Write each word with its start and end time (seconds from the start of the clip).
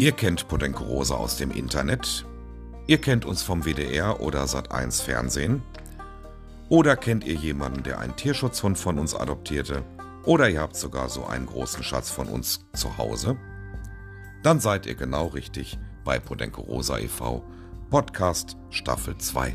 Ihr 0.00 0.12
kennt 0.12 0.48
Podenco 0.48 0.82
Rosa 0.84 1.14
aus 1.16 1.36
dem 1.36 1.50
Internet. 1.50 2.24
Ihr 2.86 3.02
kennt 3.02 3.26
uns 3.26 3.42
vom 3.42 3.66
WDR 3.66 4.22
oder 4.22 4.44
Sat1 4.44 5.02
Fernsehen. 5.02 5.62
Oder 6.70 6.96
kennt 6.96 7.22
ihr 7.22 7.34
jemanden, 7.34 7.82
der 7.82 7.98
einen 7.98 8.16
Tierschutzhund 8.16 8.78
von 8.78 8.98
uns 8.98 9.14
adoptierte? 9.14 9.84
Oder 10.24 10.48
ihr 10.48 10.62
habt 10.62 10.74
sogar 10.74 11.10
so 11.10 11.26
einen 11.26 11.44
großen 11.44 11.82
Schatz 11.82 12.08
von 12.08 12.28
uns 12.28 12.64
zu 12.72 12.96
Hause? 12.96 13.36
Dann 14.42 14.58
seid 14.58 14.86
ihr 14.86 14.94
genau 14.94 15.26
richtig 15.26 15.78
bei 16.02 16.18
Podenco 16.18 16.62
Rosa 16.62 16.96
e.V. 16.98 17.44
Podcast 17.90 18.56
Staffel 18.70 19.18
2. 19.18 19.54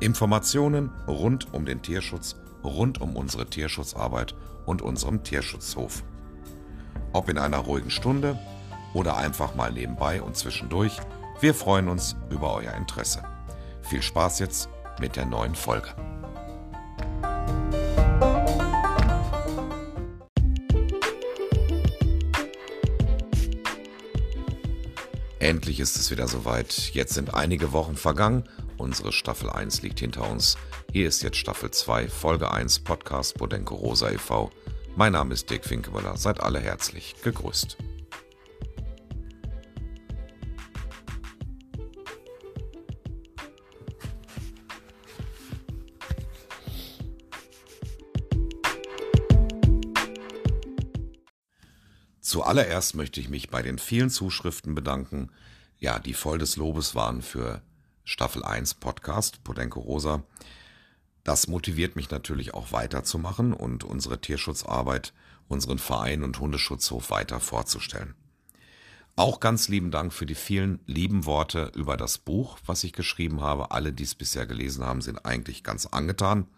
Informationen 0.00 0.90
rund 1.08 1.54
um 1.54 1.64
den 1.64 1.80
Tierschutz, 1.80 2.36
rund 2.62 3.00
um 3.00 3.16
unsere 3.16 3.48
Tierschutzarbeit 3.48 4.34
und 4.66 4.82
unserem 4.82 5.22
Tierschutzhof. 5.22 6.04
Ob 7.14 7.30
in 7.30 7.38
einer 7.38 7.60
ruhigen 7.60 7.90
Stunde 7.90 8.38
oder 8.94 9.16
einfach 9.18 9.54
mal 9.54 9.70
nebenbei 9.70 10.22
und 10.22 10.36
zwischendurch, 10.36 10.96
wir 11.40 11.54
freuen 11.54 11.88
uns 11.88 12.16
über 12.30 12.54
euer 12.54 12.72
Interesse. 12.72 13.22
Viel 13.82 14.00
Spaß 14.00 14.38
jetzt 14.38 14.70
mit 14.98 15.16
der 15.16 15.26
neuen 15.26 15.54
Folge. 15.54 15.88
Endlich 25.38 25.78
ist 25.78 25.96
es 25.96 26.10
wieder 26.10 26.26
soweit. 26.26 26.72
Jetzt 26.94 27.12
sind 27.12 27.34
einige 27.34 27.72
Wochen 27.72 27.96
vergangen. 27.96 28.44
Unsere 28.78 29.12
Staffel 29.12 29.50
1 29.50 29.82
liegt 29.82 30.00
hinter 30.00 30.30
uns. 30.30 30.56
Hier 30.90 31.06
ist 31.06 31.22
jetzt 31.22 31.36
Staffel 31.36 31.70
2, 31.70 32.08
Folge 32.08 32.50
1, 32.50 32.78
Podcast 32.78 33.36
Bodenko 33.36 33.74
Rosa 33.74 34.10
e.V. 34.10 34.50
Mein 34.96 35.12
Name 35.12 35.34
ist 35.34 35.50
Dirk 35.50 35.66
Finkemüller. 35.66 36.16
Seid 36.16 36.40
alle 36.40 36.60
herzlich 36.60 37.16
gegrüßt. 37.22 37.76
Zuallererst 52.34 52.96
möchte 52.96 53.20
ich 53.20 53.28
mich 53.28 53.48
bei 53.48 53.62
den 53.62 53.78
vielen 53.78 54.10
Zuschriften 54.10 54.74
bedanken, 54.74 55.30
ja, 55.78 56.00
die 56.00 56.14
voll 56.14 56.38
des 56.38 56.56
Lobes 56.56 56.96
waren 56.96 57.22
für 57.22 57.62
Staffel 58.02 58.42
1 58.42 58.74
Podcast 58.74 59.44
Podenko 59.44 59.78
Rosa. 59.78 60.24
Das 61.22 61.46
motiviert 61.46 61.94
mich 61.94 62.10
natürlich 62.10 62.52
auch 62.52 62.72
weiterzumachen 62.72 63.52
und 63.52 63.84
unsere 63.84 64.20
Tierschutzarbeit, 64.20 65.12
unseren 65.46 65.78
Verein 65.78 66.24
und 66.24 66.40
Hundeschutzhof 66.40 67.10
weiter 67.10 67.38
vorzustellen. 67.38 68.16
Auch 69.14 69.38
ganz 69.38 69.68
lieben 69.68 69.92
Dank 69.92 70.12
für 70.12 70.26
die 70.26 70.34
vielen 70.34 70.80
lieben 70.86 71.26
Worte 71.26 71.70
über 71.76 71.96
das 71.96 72.18
Buch, 72.18 72.58
was 72.66 72.82
ich 72.82 72.92
geschrieben 72.92 73.42
habe. 73.42 73.70
Alle, 73.70 73.92
die 73.92 74.02
es 74.02 74.16
bisher 74.16 74.44
gelesen 74.44 74.84
haben, 74.84 75.02
sind 75.02 75.24
eigentlich 75.24 75.62
ganz 75.62 75.86
angetan. 75.86 76.48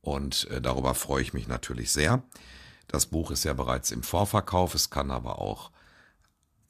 Und 0.00 0.48
äh, 0.50 0.60
darüber 0.60 0.94
freue 0.94 1.22
ich 1.22 1.32
mich 1.32 1.48
natürlich 1.48 1.90
sehr. 1.90 2.22
Das 2.92 3.06
Buch 3.06 3.30
ist 3.30 3.44
ja 3.44 3.54
bereits 3.54 3.90
im 3.90 4.02
Vorverkauf, 4.02 4.74
es 4.74 4.90
kann 4.90 5.10
aber 5.10 5.38
auch 5.38 5.70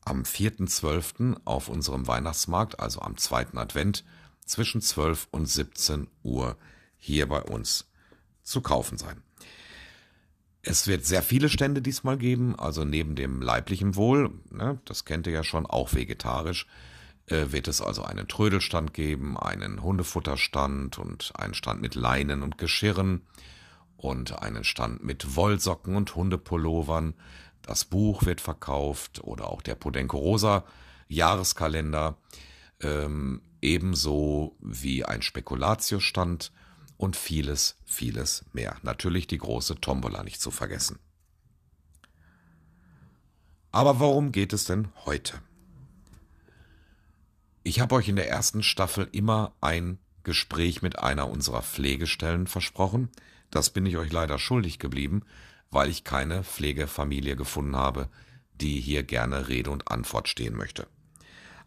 am 0.05 0.23
4.12. 0.23 1.41
auf 1.45 1.69
unserem 1.69 2.07
Weihnachtsmarkt, 2.07 2.79
also 2.79 3.01
am 3.01 3.17
zweiten 3.17 3.59
Advent, 3.59 4.05
zwischen 4.47 4.81
12 4.81 5.27
und 5.33 5.47
17 5.47 6.07
Uhr 6.23 6.57
hier 6.97 7.29
bei 7.29 7.43
uns 7.43 7.91
zu 8.45 8.61
kaufen 8.61 8.99
sein. 8.99 9.21
Es 10.63 10.87
wird 10.87 11.05
sehr 11.05 11.23
viele 11.23 11.49
Stände 11.49 11.83
diesmal 11.83 12.17
geben, 12.17 12.57
also 12.57 12.85
neben 12.85 13.17
dem 13.17 13.43
leiblichen 13.43 13.97
Wohl, 13.97 14.31
ne, 14.49 14.79
das 14.85 15.05
kennt 15.05 15.27
ihr 15.27 15.33
ja 15.33 15.43
schon, 15.43 15.67
auch 15.67 15.93
vegetarisch, 15.93 16.69
äh, 17.27 17.47
wird 17.51 17.67
es 17.67 17.81
also 17.81 18.05
einen 18.05 18.29
Trödelstand 18.29 18.95
geben, 18.95 19.37
einen 19.37 19.83
Hundefutterstand 19.83 21.01
und 21.01 21.33
einen 21.35 21.55
Stand 21.55 21.81
mit 21.81 21.97
Leinen 21.97 22.45
und 22.45 22.59
Geschirren 22.59 23.23
und 24.03 24.43
einen 24.43 24.65
Stand 24.65 25.05
mit 25.05 25.37
Wollsocken 25.37 25.95
und 25.95 26.15
Hundepullovern. 26.15 27.15
Das 27.63 27.85
Buch 27.85 28.25
wird 28.25 28.41
verkauft 28.41 29.23
oder 29.23 29.49
auch 29.49 29.63
der 29.63 29.77
Podenco 29.77 30.19
Rosa 30.19 30.65
Jahreskalender, 31.09 32.17
ähm, 32.81 33.43
ebenso 33.61 34.57
wie 34.61 35.05
ein 35.05 35.23
Spekulatiusstand 35.23 36.53
und 36.97 37.17
vieles, 37.17 37.77
vieles 37.85 38.45
mehr. 38.53 38.77
Natürlich 38.83 39.27
die 39.29 39.39
große 39.39 39.81
Tombola 39.81 40.25
nicht 40.25 40.41
zu 40.41 40.51
vergessen. 40.51 40.99
Aber 43.71 44.01
worum 44.01 44.33
geht 44.33 44.53
es 44.53 44.65
denn 44.65 44.89
heute? 45.05 45.41
Ich 47.63 47.79
habe 47.79 47.95
euch 47.95 48.09
in 48.09 48.17
der 48.17 48.29
ersten 48.29 48.63
Staffel 48.63 49.09
immer 49.13 49.55
ein 49.61 49.99
Gespräch 50.25 50.83
mit 50.83 50.99
einer 50.99 51.29
unserer 51.29 51.63
Pflegestellen 51.63 52.47
versprochen, 52.47 53.11
das 53.53 53.71
bin 53.71 53.87
ich 53.87 53.97
euch 53.97 54.11
leider 54.11 54.41
schuldig 54.41 54.81
geblieben, 54.81 55.23
weil 55.71 55.89
ich 55.89 56.03
keine 56.03 56.43
Pflegefamilie 56.43 57.37
gefunden 57.37 57.77
habe, 57.77 58.09
die 58.55 58.81
hier 58.81 59.05
gerne 59.05 59.49
Rede 59.49 59.71
und 59.71 59.89
Antwort 59.91 60.29
stehen 60.29 60.57
möchte. 60.57 60.89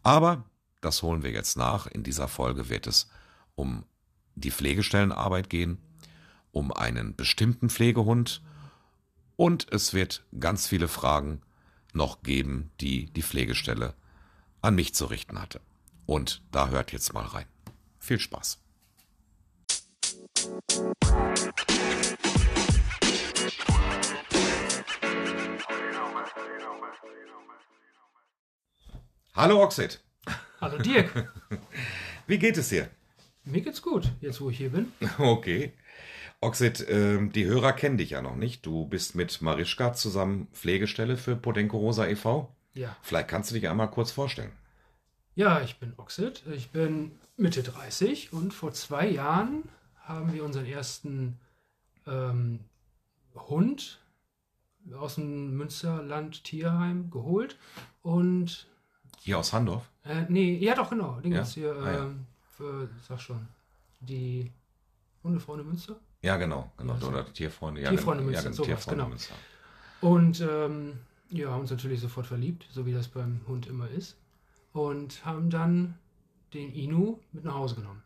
Aber 0.03 0.43
das 0.81 1.01
holen 1.01 1.23
wir 1.23 1.31
jetzt 1.31 1.57
nach. 1.57 1.87
In 1.87 2.03
dieser 2.03 2.27
Folge 2.27 2.69
wird 2.69 2.87
es 2.87 3.09
um 3.55 3.85
die 4.35 4.51
Pflegestellenarbeit 4.51 5.49
gehen, 5.49 5.77
um 6.51 6.73
einen 6.73 7.15
bestimmten 7.15 7.69
Pflegehund 7.69 8.41
und 9.35 9.71
es 9.71 9.93
wird 9.93 10.23
ganz 10.39 10.67
viele 10.67 10.87
Fragen 10.87 11.41
noch 11.93 12.23
geben, 12.23 12.71
die 12.81 13.05
die 13.07 13.23
Pflegestelle 13.23 13.93
an 14.61 14.75
mich 14.75 14.95
zu 14.95 15.05
richten 15.05 15.39
hatte. 15.39 15.61
Und 16.05 16.41
da 16.51 16.69
hört 16.69 16.91
jetzt 16.91 17.13
mal 17.13 17.25
rein. 17.25 17.45
Viel 17.99 18.19
Spaß. 18.19 18.59
Hallo 29.35 29.61
Oxid. 29.61 29.99
Hallo 30.61 30.77
Dirk. 30.77 31.29
Wie 32.27 32.39
geht 32.39 32.57
es 32.57 32.69
dir? 32.69 32.89
Mir 33.43 33.59
geht's 33.59 33.81
gut, 33.81 34.09
jetzt 34.21 34.39
wo 34.39 34.49
ich 34.49 34.57
hier 34.57 34.69
bin. 34.69 34.93
Okay. 35.17 35.73
Oxid, 36.39 36.79
äh, 36.87 37.19
die 37.27 37.43
Hörer 37.43 37.73
kennen 37.73 37.97
dich 37.97 38.11
ja 38.11 38.21
noch 38.21 38.37
nicht. 38.37 38.65
Du 38.65 38.85
bist 38.85 39.13
mit 39.13 39.41
Marischka 39.41 39.91
zusammen 39.91 40.47
Pflegestelle 40.53 41.17
für 41.17 41.35
Podenco 41.35 41.77
Rosa 41.77 42.07
e.V. 42.07 42.55
Ja. 42.75 42.95
Vielleicht 43.01 43.27
kannst 43.27 43.51
du 43.51 43.55
dich 43.55 43.67
einmal 43.67 43.91
kurz 43.91 44.11
vorstellen. 44.11 44.53
Ja, 45.35 45.59
ich 45.59 45.79
bin 45.79 45.91
Oxid. 45.97 46.43
Ich 46.53 46.69
bin 46.69 47.11
Mitte 47.35 47.61
30 47.61 48.31
und 48.31 48.53
vor 48.53 48.71
zwei 48.71 49.05
Jahren 49.05 49.63
haben 49.97 50.31
wir 50.31 50.45
unseren 50.45 50.65
ersten 50.65 51.39
ähm, 52.07 52.61
Hund 53.33 53.99
aus 54.97 55.15
dem 55.15 55.57
Münsterland 55.57 56.45
Tierheim 56.45 57.11
geholt 57.11 57.57
und 58.01 58.69
hier 59.25 59.39
aus 59.39 59.51
Handorf? 59.51 59.89
Äh, 60.03 60.25
nee, 60.29 60.55
ja 60.57 60.75
doch, 60.75 60.89
genau. 60.89 61.19
Den 61.19 61.33
ja? 61.33 61.43
hier, 61.43 61.75
ah, 61.83 61.91
ja. 61.91 62.09
für, 62.51 62.87
sag 63.07 63.19
schon, 63.19 63.47
die 63.99 64.51
Hundefreunde 65.23 65.63
Münster? 65.63 65.95
Ja, 66.21 66.37
genau. 66.37 66.71
genau. 66.77 66.95
Ja, 67.01 67.07
Oder 67.07 67.33
Tierfreunde. 67.33 67.81
Ja, 67.81 67.89
Tierfreunde 67.89 68.23
genau. 68.23 68.31
Münster, 68.31 68.49
ja, 68.49 68.53
sowas, 68.53 68.67
Tierfreunde 68.67 68.97
genau. 68.97 69.09
Münster. 69.09 69.35
Und 70.01 70.41
ähm, 70.41 70.99
ja, 71.29 71.49
haben 71.49 71.61
uns 71.61 71.71
natürlich 71.71 72.01
sofort 72.01 72.27
verliebt, 72.27 72.67
so 72.71 72.85
wie 72.85 72.93
das 72.93 73.07
beim 73.07 73.41
Hund 73.47 73.65
immer 73.65 73.89
ist. 73.89 74.15
Und 74.73 75.25
haben 75.25 75.49
dann 75.49 75.95
den 76.53 76.71
Inu 76.71 77.17
mit 77.31 77.43
nach 77.45 77.55
Hause 77.55 77.75
genommen. 77.75 78.03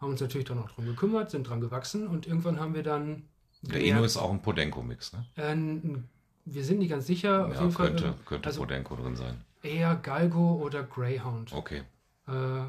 Haben 0.00 0.10
uns 0.10 0.20
natürlich 0.20 0.48
dann 0.48 0.58
auch 0.58 0.70
drum 0.70 0.86
gekümmert, 0.86 1.30
sind 1.30 1.48
dran 1.48 1.60
gewachsen 1.60 2.08
und 2.08 2.26
irgendwann 2.26 2.58
haben 2.58 2.74
wir 2.74 2.82
dann. 2.82 3.22
Der 3.62 3.80
Inu 3.80 4.02
ist 4.02 4.16
auch 4.16 4.32
ein 4.32 4.42
Podenco-Mix, 4.42 5.12
ne? 5.12 5.24
Äh, 5.36 5.56
wir 6.44 6.64
sind 6.64 6.78
nicht 6.78 6.90
ganz 6.90 7.06
sicher. 7.06 7.46
Auf 7.46 7.60
jeden 7.60 7.74
könnte, 7.74 8.04
Fall, 8.04 8.14
könnte 8.24 8.48
also, 8.48 8.60
Podenco 8.60 8.96
drin 8.96 9.14
sein 9.14 9.44
eher 9.68 9.94
Galgo 9.96 10.60
oder 10.62 10.82
Greyhound. 10.82 11.52
Okay. 11.52 11.82
Äh, 12.26 12.62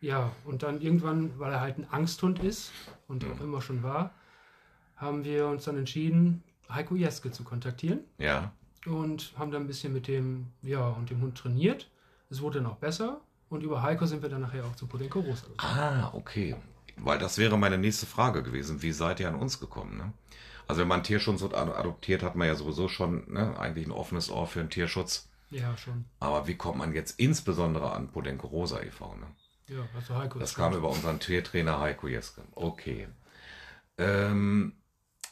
ja, 0.00 0.32
und 0.44 0.62
dann 0.62 0.80
irgendwann, 0.80 1.38
weil 1.38 1.52
er 1.52 1.60
halt 1.60 1.78
ein 1.78 1.86
Angsthund 1.90 2.38
ist 2.42 2.72
und 3.08 3.24
mhm. 3.24 3.32
auch 3.32 3.40
immer 3.40 3.60
schon 3.60 3.82
war, 3.82 4.14
haben 4.96 5.24
wir 5.24 5.46
uns 5.46 5.64
dann 5.64 5.76
entschieden, 5.76 6.42
Heiko 6.68 6.94
Jeske 6.94 7.30
zu 7.30 7.44
kontaktieren. 7.44 8.00
Ja. 8.18 8.52
Und 8.86 9.32
haben 9.36 9.50
dann 9.50 9.62
ein 9.62 9.66
bisschen 9.66 9.92
mit 9.92 10.06
dem, 10.08 10.48
ja, 10.62 10.86
und 10.88 11.10
dem 11.10 11.20
Hund 11.20 11.36
trainiert. 11.36 11.90
Es 12.30 12.40
wurde 12.40 12.60
noch 12.60 12.76
besser. 12.76 13.20
Und 13.48 13.62
über 13.62 13.82
Heiko 13.82 14.06
sind 14.06 14.22
wir 14.22 14.28
dann 14.28 14.42
nachher 14.42 14.64
auch 14.64 14.76
zu 14.76 14.86
Podenco 14.86 15.20
Rosa 15.20 15.46
gekommen. 15.46 15.72
Ah, 15.78 16.10
okay. 16.12 16.54
Weil 16.96 17.18
das 17.18 17.38
wäre 17.38 17.56
meine 17.56 17.78
nächste 17.78 18.06
Frage 18.06 18.42
gewesen. 18.42 18.82
Wie 18.82 18.92
seid 18.92 19.20
ihr 19.20 19.28
an 19.28 19.36
uns 19.36 19.58
gekommen? 19.58 19.96
Ne? 19.96 20.12
Also 20.66 20.82
wenn 20.82 20.88
man 20.88 21.02
Tierschutz 21.02 21.42
adoptiert, 21.42 22.22
hat 22.22 22.36
man 22.36 22.46
ja 22.46 22.54
sowieso 22.54 22.88
schon 22.88 23.24
ne, 23.32 23.58
eigentlich 23.58 23.86
ein 23.86 23.92
offenes 23.92 24.30
Ohr 24.30 24.46
für 24.46 24.60
den 24.60 24.68
Tierschutz. 24.68 25.27
Ja, 25.50 25.76
schon. 25.76 26.04
Aber 26.20 26.46
wie 26.46 26.56
kommt 26.56 26.78
man 26.78 26.92
jetzt 26.92 27.18
insbesondere 27.18 27.92
an 27.92 28.10
Podenco 28.10 28.46
Rosa 28.46 28.80
e.V.? 28.80 29.16
Ne? 29.16 29.26
Ja, 29.68 29.88
also 29.94 30.16
Heiko. 30.16 30.38
Das 30.38 30.54
kam 30.54 30.74
über 30.74 30.88
unseren 30.88 31.20
Tiertrainer 31.20 31.80
Heiko 31.80 32.08
Jeske. 32.08 32.42
Okay. 32.54 33.08
Ähm, 33.96 34.74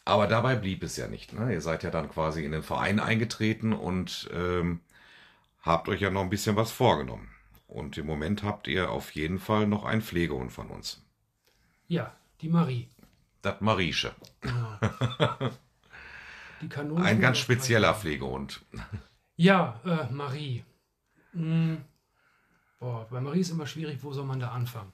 aber 0.05 0.27
dabei 0.27 0.57
blieb 0.57 0.83
es 0.83 0.97
ja 0.97 1.09
nicht. 1.09 1.33
Ne? 1.33 1.53
Ihr 1.53 1.61
seid 1.61 1.83
ja 1.83 1.91
dann 1.91 2.11
quasi 2.11 2.45
in 2.45 2.53
den 2.53 2.63
Verein 2.63 3.01
eingetreten 3.01 3.73
und 3.73 4.29
ähm, 4.33 4.81
habt 5.63 5.89
euch 5.89 6.01
ja 6.01 6.11
noch 6.11 6.23
ein 6.23 6.31
bisschen 6.31 6.57
was 6.57 6.71
vorgenommen. 6.71 7.29
Und 7.67 7.99
im 7.99 8.07
Moment 8.07 8.43
habt 8.43 8.69
ihr 8.69 8.91
auf 8.91 9.11
jeden 9.13 9.39
Fall 9.39 9.67
noch 9.67 9.85
einen 9.85 10.03
Pflegehund 10.03 10.53
von 10.53 10.69
uns. 10.69 11.03
Ja, 11.89 12.15
die 12.41 12.49
Marie. 12.49 12.89
Das 13.43 13.61
Mariesche. 13.61 14.15
Genau. 14.41 14.79
Die 16.63 16.69
Kanone. 16.69 17.05
Ein 17.05 17.21
ganz 17.21 17.37
spezieller 17.39 17.95
Pflegehund. 17.95 18.63
Ja, 19.37 19.81
äh, 19.85 20.12
Marie. 20.12 20.65
Hm. 21.33 21.85
Boah, 22.79 23.06
bei 23.11 23.21
Marie 23.21 23.41
ist 23.41 23.50
immer 23.50 23.67
schwierig, 23.67 24.03
wo 24.03 24.12
soll 24.12 24.25
man 24.27 24.41
da 24.41 24.50
anfangen? 24.50 24.93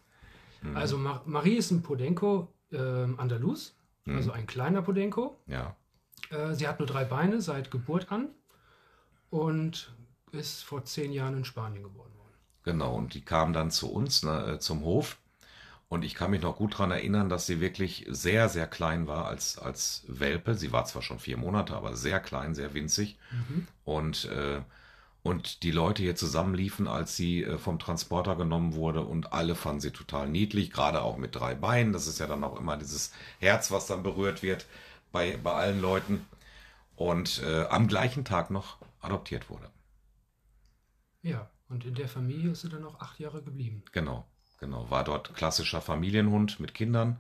Mhm. 0.62 0.76
Also 0.76 0.98
Ma 0.98 1.22
Marie 1.26 1.56
ist 1.56 1.70
ein 1.70 1.82
Podenco 1.82 2.52
äh, 2.70 2.76
Andalus, 2.78 3.76
Mhm. 4.04 4.16
also 4.16 4.32
ein 4.32 4.46
kleiner 4.46 4.82
Podenco. 4.82 5.40
Ja. 5.46 5.76
Äh, 6.30 6.54
sie 6.54 6.66
hat 6.66 6.78
nur 6.80 6.88
drei 6.88 7.04
Beine 7.04 7.40
seit 7.40 7.70
Geburt 7.70 8.10
an 8.10 8.30
und 9.30 9.94
ist 10.32 10.64
vor 10.64 10.84
zehn 10.84 11.12
Jahren 11.12 11.36
in 11.36 11.44
Spanien 11.44 11.82
geboren 11.84 12.12
worden. 12.16 12.34
Genau, 12.64 12.96
und 12.96 13.14
die 13.14 13.24
kam 13.24 13.52
dann 13.52 13.70
zu 13.70 13.92
uns 13.92 14.22
ne, 14.24 14.54
äh, 14.54 14.58
zum 14.58 14.82
Hof. 14.82 15.18
Und 15.92 16.06
ich 16.06 16.14
kann 16.14 16.30
mich 16.30 16.40
noch 16.40 16.56
gut 16.56 16.72
daran 16.72 16.90
erinnern, 16.90 17.28
dass 17.28 17.44
sie 17.44 17.60
wirklich 17.60 18.06
sehr, 18.08 18.48
sehr 18.48 18.66
klein 18.66 19.08
war 19.08 19.26
als, 19.26 19.58
als 19.58 20.06
Welpe. 20.08 20.54
Sie 20.54 20.72
war 20.72 20.86
zwar 20.86 21.02
schon 21.02 21.18
vier 21.18 21.36
Monate, 21.36 21.76
aber 21.76 21.96
sehr 21.96 22.18
klein, 22.18 22.54
sehr 22.54 22.72
winzig. 22.72 23.18
Mhm. 23.30 23.66
Und, 23.84 24.24
äh, 24.24 24.62
und 25.22 25.62
die 25.62 25.70
Leute 25.70 26.02
hier 26.02 26.16
zusammenliefen, 26.16 26.88
als 26.88 27.14
sie 27.14 27.44
äh, 27.44 27.58
vom 27.58 27.78
Transporter 27.78 28.36
genommen 28.36 28.72
wurde. 28.72 29.02
Und 29.02 29.34
alle 29.34 29.54
fanden 29.54 29.82
sie 29.82 29.90
total 29.90 30.30
niedlich, 30.30 30.70
gerade 30.70 31.02
auch 31.02 31.18
mit 31.18 31.36
drei 31.36 31.54
Beinen. 31.54 31.92
Das 31.92 32.06
ist 32.06 32.20
ja 32.20 32.26
dann 32.26 32.42
auch 32.42 32.58
immer 32.58 32.78
dieses 32.78 33.12
Herz, 33.38 33.70
was 33.70 33.86
dann 33.86 34.02
berührt 34.02 34.42
wird 34.42 34.64
bei, 35.12 35.36
bei 35.36 35.52
allen 35.52 35.82
Leuten. 35.82 36.24
Und 36.96 37.42
äh, 37.42 37.66
am 37.66 37.86
gleichen 37.86 38.24
Tag 38.24 38.50
noch 38.50 38.78
adoptiert 39.02 39.50
wurde. 39.50 39.68
Ja, 41.20 41.50
und 41.68 41.84
in 41.84 41.94
der 41.94 42.08
Familie 42.08 42.52
ist 42.52 42.62
sie 42.62 42.70
dann 42.70 42.86
auch 42.86 42.98
acht 42.98 43.20
Jahre 43.20 43.42
geblieben. 43.42 43.82
Genau, 43.92 44.26
genau. 44.62 44.88
War 44.90 45.04
dort 45.04 45.34
klassischer 45.34 45.82
Familienhund 45.82 46.60
mit 46.60 46.72
Kindern. 46.72 47.18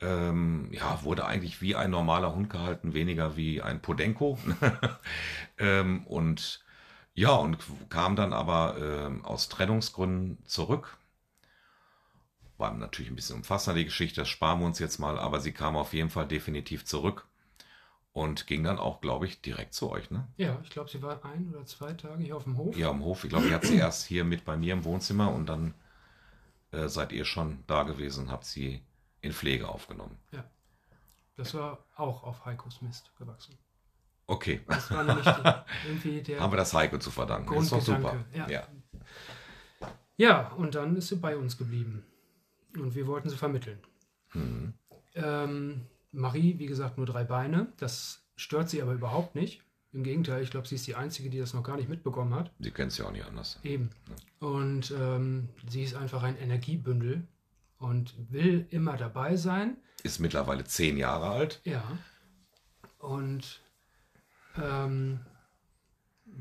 Ähm, 0.00 0.68
ja, 0.72 1.02
wurde 1.02 1.26
eigentlich 1.26 1.60
wie 1.60 1.74
ein 1.76 1.90
normaler 1.90 2.34
Hund 2.34 2.48
gehalten, 2.48 2.94
weniger 2.94 3.36
wie 3.36 3.60
ein 3.60 3.82
Podenco. 3.82 4.38
ähm, 5.58 6.06
und 6.06 6.64
ja, 7.14 7.32
und 7.32 7.58
kam 7.90 8.16
dann 8.16 8.32
aber 8.32 8.76
ähm, 8.80 9.24
aus 9.24 9.48
Trennungsgründen 9.48 10.38
zurück. 10.46 10.96
War 12.56 12.72
natürlich 12.72 13.10
ein 13.10 13.16
bisschen 13.16 13.36
umfassender 13.36 13.78
die 13.78 13.84
Geschichte, 13.84 14.20
das 14.20 14.28
sparen 14.28 14.60
wir 14.60 14.66
uns 14.66 14.78
jetzt 14.78 14.98
mal, 14.98 15.18
aber 15.18 15.40
sie 15.40 15.52
kam 15.52 15.76
auf 15.76 15.92
jeden 15.92 16.10
Fall 16.10 16.26
definitiv 16.26 16.84
zurück 16.84 17.26
und 18.12 18.46
ging 18.46 18.62
dann 18.62 18.78
auch, 18.78 19.00
glaube 19.00 19.26
ich, 19.26 19.40
direkt 19.40 19.74
zu 19.74 19.90
euch, 19.90 20.10
ne? 20.12 20.28
Ja, 20.36 20.60
ich 20.62 20.70
glaube, 20.70 20.88
sie 20.88 21.02
war 21.02 21.24
ein 21.24 21.52
oder 21.52 21.66
zwei 21.66 21.94
Tage 21.94 22.22
hier 22.22 22.36
auf 22.36 22.44
dem 22.44 22.56
Hof. 22.56 22.76
Ja, 22.76 22.90
am 22.90 23.02
Hof. 23.02 23.24
Ich 23.24 23.30
glaube, 23.30 23.48
ihr 23.48 23.54
habt 23.54 23.66
sie 23.66 23.76
erst 23.76 24.06
hier 24.06 24.22
mit 24.22 24.44
bei 24.44 24.56
mir 24.56 24.72
im 24.72 24.84
Wohnzimmer 24.84 25.32
und 25.32 25.46
dann 25.46 25.74
äh, 26.74 26.88
seid 26.88 27.12
ihr 27.12 27.24
schon 27.24 27.64
da 27.66 27.82
gewesen 27.84 28.30
habt 28.30 28.44
sie 28.44 28.82
in 29.20 29.32
Pflege 29.32 29.68
aufgenommen. 29.68 30.18
Das 31.36 31.54
war 31.54 31.84
auch 31.96 32.22
auf 32.22 32.44
Heikos 32.44 32.80
Mist 32.82 33.10
gewachsen. 33.18 33.56
Okay, 34.26 34.60
Das 34.68 34.90
war 34.90 35.02
nämlich 35.04 35.26
irgendwie 35.86 36.22
der. 36.22 36.40
haben 36.40 36.52
wir 36.52 36.56
das 36.56 36.72
Heiko 36.72 36.98
zu 36.98 37.10
verdanken. 37.10 37.52
Ist 37.54 37.72
doch 37.72 37.80
super. 37.80 38.24
Ja. 38.32 38.48
Ja. 38.48 38.68
Ja, 40.16 40.48
und 40.52 40.74
dann 40.76 40.94
ist 40.96 41.08
sie 41.08 41.16
bei 41.16 41.36
uns 41.36 41.58
geblieben. 41.58 42.04
Und 42.76 42.94
wir 42.94 43.06
wollten 43.06 43.28
sie 43.28 43.36
vermitteln. 43.36 43.80
Mhm. 44.32 44.74
Ähm, 45.14 45.86
Marie, 46.12 46.58
wie 46.58 46.66
gesagt, 46.66 46.96
nur 46.96 47.06
drei 47.06 47.24
Beine. 47.24 47.72
Das 47.78 48.24
stört 48.36 48.68
sie 48.70 48.80
aber 48.80 48.92
überhaupt 48.92 49.34
nicht. 49.34 49.63
Im 49.94 50.02
Gegenteil, 50.02 50.42
ich 50.42 50.50
glaube, 50.50 50.66
sie 50.66 50.74
ist 50.74 50.86
die 50.88 50.96
Einzige, 50.96 51.30
die 51.30 51.38
das 51.38 51.54
noch 51.54 51.62
gar 51.62 51.76
nicht 51.76 51.88
mitbekommen 51.88 52.34
hat. 52.34 52.50
Sie 52.58 52.72
kennt 52.72 52.90
es 52.92 52.98
ja 52.98 53.06
auch 53.06 53.12
nicht 53.12 53.24
anders. 53.24 53.60
Eben. 53.62 53.90
Und 54.40 54.92
ähm, 54.98 55.48
sie 55.68 55.84
ist 55.84 55.94
einfach 55.94 56.24
ein 56.24 56.36
Energiebündel 56.36 57.22
und 57.78 58.12
will 58.32 58.66
immer 58.70 58.96
dabei 58.96 59.36
sein. 59.36 59.76
Ist 60.02 60.18
mittlerweile 60.18 60.64
zehn 60.64 60.96
Jahre 60.96 61.28
alt. 61.30 61.60
Ja. 61.64 61.82
Und 62.98 63.60
ähm, 64.60 65.20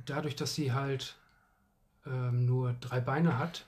dadurch, 0.05 0.35
dass 0.35 0.55
sie 0.55 0.71
halt 0.73 1.15
ähm, 2.05 2.45
nur 2.45 2.73
drei 2.73 2.99
Beine 3.01 3.37
hat, 3.37 3.67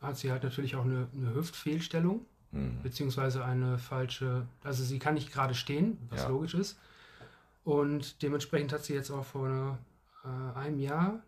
hat 0.00 0.18
sie 0.18 0.30
halt 0.32 0.42
natürlich 0.42 0.74
auch 0.76 0.84
eine, 0.84 1.06
eine 1.16 1.34
Hüftfehlstellung, 1.34 2.26
Mhm. 2.54 2.82
beziehungsweise 2.82 3.46
eine 3.46 3.78
falsche, 3.78 4.46
also 4.62 4.84
sie 4.84 4.98
kann 4.98 5.14
nicht 5.14 5.32
gerade 5.32 5.54
stehen, 5.54 5.96
was 6.10 6.24
Ja. 6.24 6.28
logisch 6.28 6.52
ist. 6.52 6.78
Und 7.64 8.22
dementsprechend 8.22 8.72
hat 8.72 8.84
sie 8.84 8.94
jetzt 8.94 9.10
auch 9.10 9.24
vor 9.24 9.78
äh, 10.24 10.58
einem 10.58 10.78
Jahr 10.78 11.22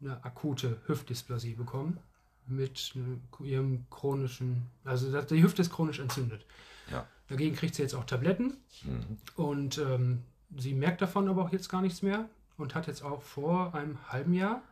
eine 0.00 0.24
akute 0.24 0.80
Hüftdysplasie 0.86 1.54
bekommen 1.54 1.98
mit 2.46 2.94
ihrem 3.40 3.86
chronischen, 3.90 4.66
also 4.84 5.20
die 5.22 5.42
Hüfte 5.42 5.62
ist 5.62 5.70
chronisch 5.70 6.00
entzündet. 6.00 6.44
Ja. 6.90 7.06
Dagegen 7.28 7.54
kriegt 7.54 7.74
sie 7.76 7.82
jetzt 7.82 7.94
auch 7.94 8.04
Tabletten 8.04 8.56
Mhm. 8.82 9.18
und 9.36 9.78
ähm, 9.78 10.22
sie 10.56 10.74
merkt 10.74 11.02
davon 11.02 11.28
aber 11.28 11.44
auch 11.44 11.52
jetzt 11.52 11.68
gar 11.68 11.82
nichts 11.82 12.02
mehr 12.02 12.28
und 12.56 12.74
hat 12.74 12.86
jetzt 12.88 13.02
auch 13.02 13.22
vor 13.22 13.74
einem 13.74 13.98
halben 14.08 14.32
Jahr 14.34 14.62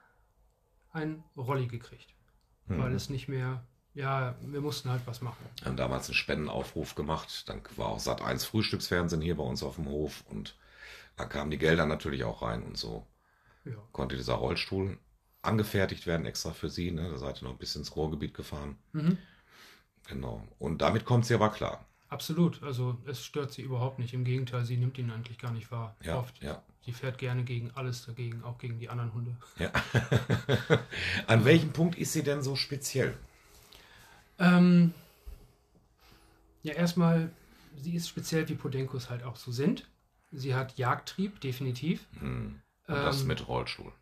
ein 0.93 1.23
Rolli 1.37 1.67
gekriegt, 1.69 2.15
weil 2.67 2.91
Mhm. 2.91 2.97
es 2.97 3.11
nicht 3.11 3.29
mehr, 3.29 3.63
ja, 3.95 4.35
wir 4.41 4.61
mussten 4.63 4.89
halt 4.91 5.03
was 5.07 5.21
machen. 5.21 5.45
Wir 5.59 5.67
haben 5.67 5.77
damals 5.77 6.09
einen 6.09 6.15
Spendenaufruf 6.15 6.95
gemacht. 6.95 7.49
Dann 7.49 7.61
war 7.77 7.89
auch 7.89 8.01
Sat 8.01 8.23
1 8.23 8.45
Frühstücksfernsehen 8.47 9.23
hier 9.23 9.37
bei 9.37 9.45
uns 9.45 9.63
auf 9.63 9.77
dem 9.77 9.87
Hof 9.87 10.25
und 10.31 10.57
da 11.19 11.25
kamen 11.27 11.51
die 11.51 11.59
Gelder 11.59 11.85
natürlich 11.85 12.25
auch 12.25 12.41
rein 12.43 12.63
und 12.63 12.79
so 12.79 13.07
Ja, 13.65 13.73
konnte 13.93 14.17
dieser 14.17 14.35
Rollstuhl 14.35 14.99
angefertigt 15.43 16.07
werden 16.07 16.27
extra 16.27 16.53
für 16.53 16.71
sie. 16.71 16.91
Ne? 16.91 17.11
Da 17.11 17.19
seid 17.19 17.43
ihr 17.43 17.45
noch 17.45 17.53
ein 17.53 17.59
bisschen 17.59 17.83
ins 17.83 17.95
Ruhrgebiet 17.95 18.33
gefahren. 18.35 18.79
mhm. 18.93 19.19
Genau. 20.09 20.43
Und 20.59 20.81
damit 20.81 21.05
kommt 21.05 21.27
sie 21.27 21.35
aber 21.35 21.51
klar. 21.51 21.85
absolut. 22.09 22.63
Also 22.63 22.97
es 23.07 23.23
stört 23.23 23.53
sie 23.53 23.61
überhaupt 23.61 23.99
nicht. 23.99 24.15
Im 24.15 24.25
Gegenteil, 24.25 24.65
sie 24.65 24.79
nimmt 24.79 24.97
ihn 24.97 25.11
eigentlich 25.11 25.37
gar 25.39 25.53
nicht 25.53 25.71
wahr. 25.71 25.97
Ja, 26.03 26.17
Oft. 26.19 26.43
ja. 26.43 26.63
Sie 26.87 26.93
fährt 26.93 27.19
gerne 27.19 27.45
gegen 27.45 27.71
alles 27.73 28.07
dagegen, 28.07 28.43
auch 28.43 28.57
gegen 28.57 28.79
die 28.79 28.89
anderen 28.89 29.13
Hunde. 29.13 29.37
Ja. 29.59 29.71
An 31.27 31.45
welchem 31.45 31.73
Punkt 31.75 31.99
ist 31.99 32.15
sie 32.15 32.23
denn 32.23 32.43
so 32.43 32.57
speziell? 32.57 33.15
Ähm, 34.39 34.95
ja, 36.63 36.73
erstmal, 36.73 37.31
sie 37.77 37.95
ist 37.97 38.09
speziell 38.09 38.49
wie 38.49 38.55
Podenkos 38.55 39.11
halt 39.11 39.23
auch 39.25 39.37
so 39.37 39.53
sind. 39.53 39.87
Sie 40.31 40.55
hat 40.55 40.77
Jagdtrieb, 40.79 41.41
definitiv. 41.41 42.07
Hm. 42.21 42.61
Und 42.87 42.95
das 42.95 43.23
Ähm, 43.23 43.29
mit 43.29 43.49
Rollstuhl. 43.49 43.93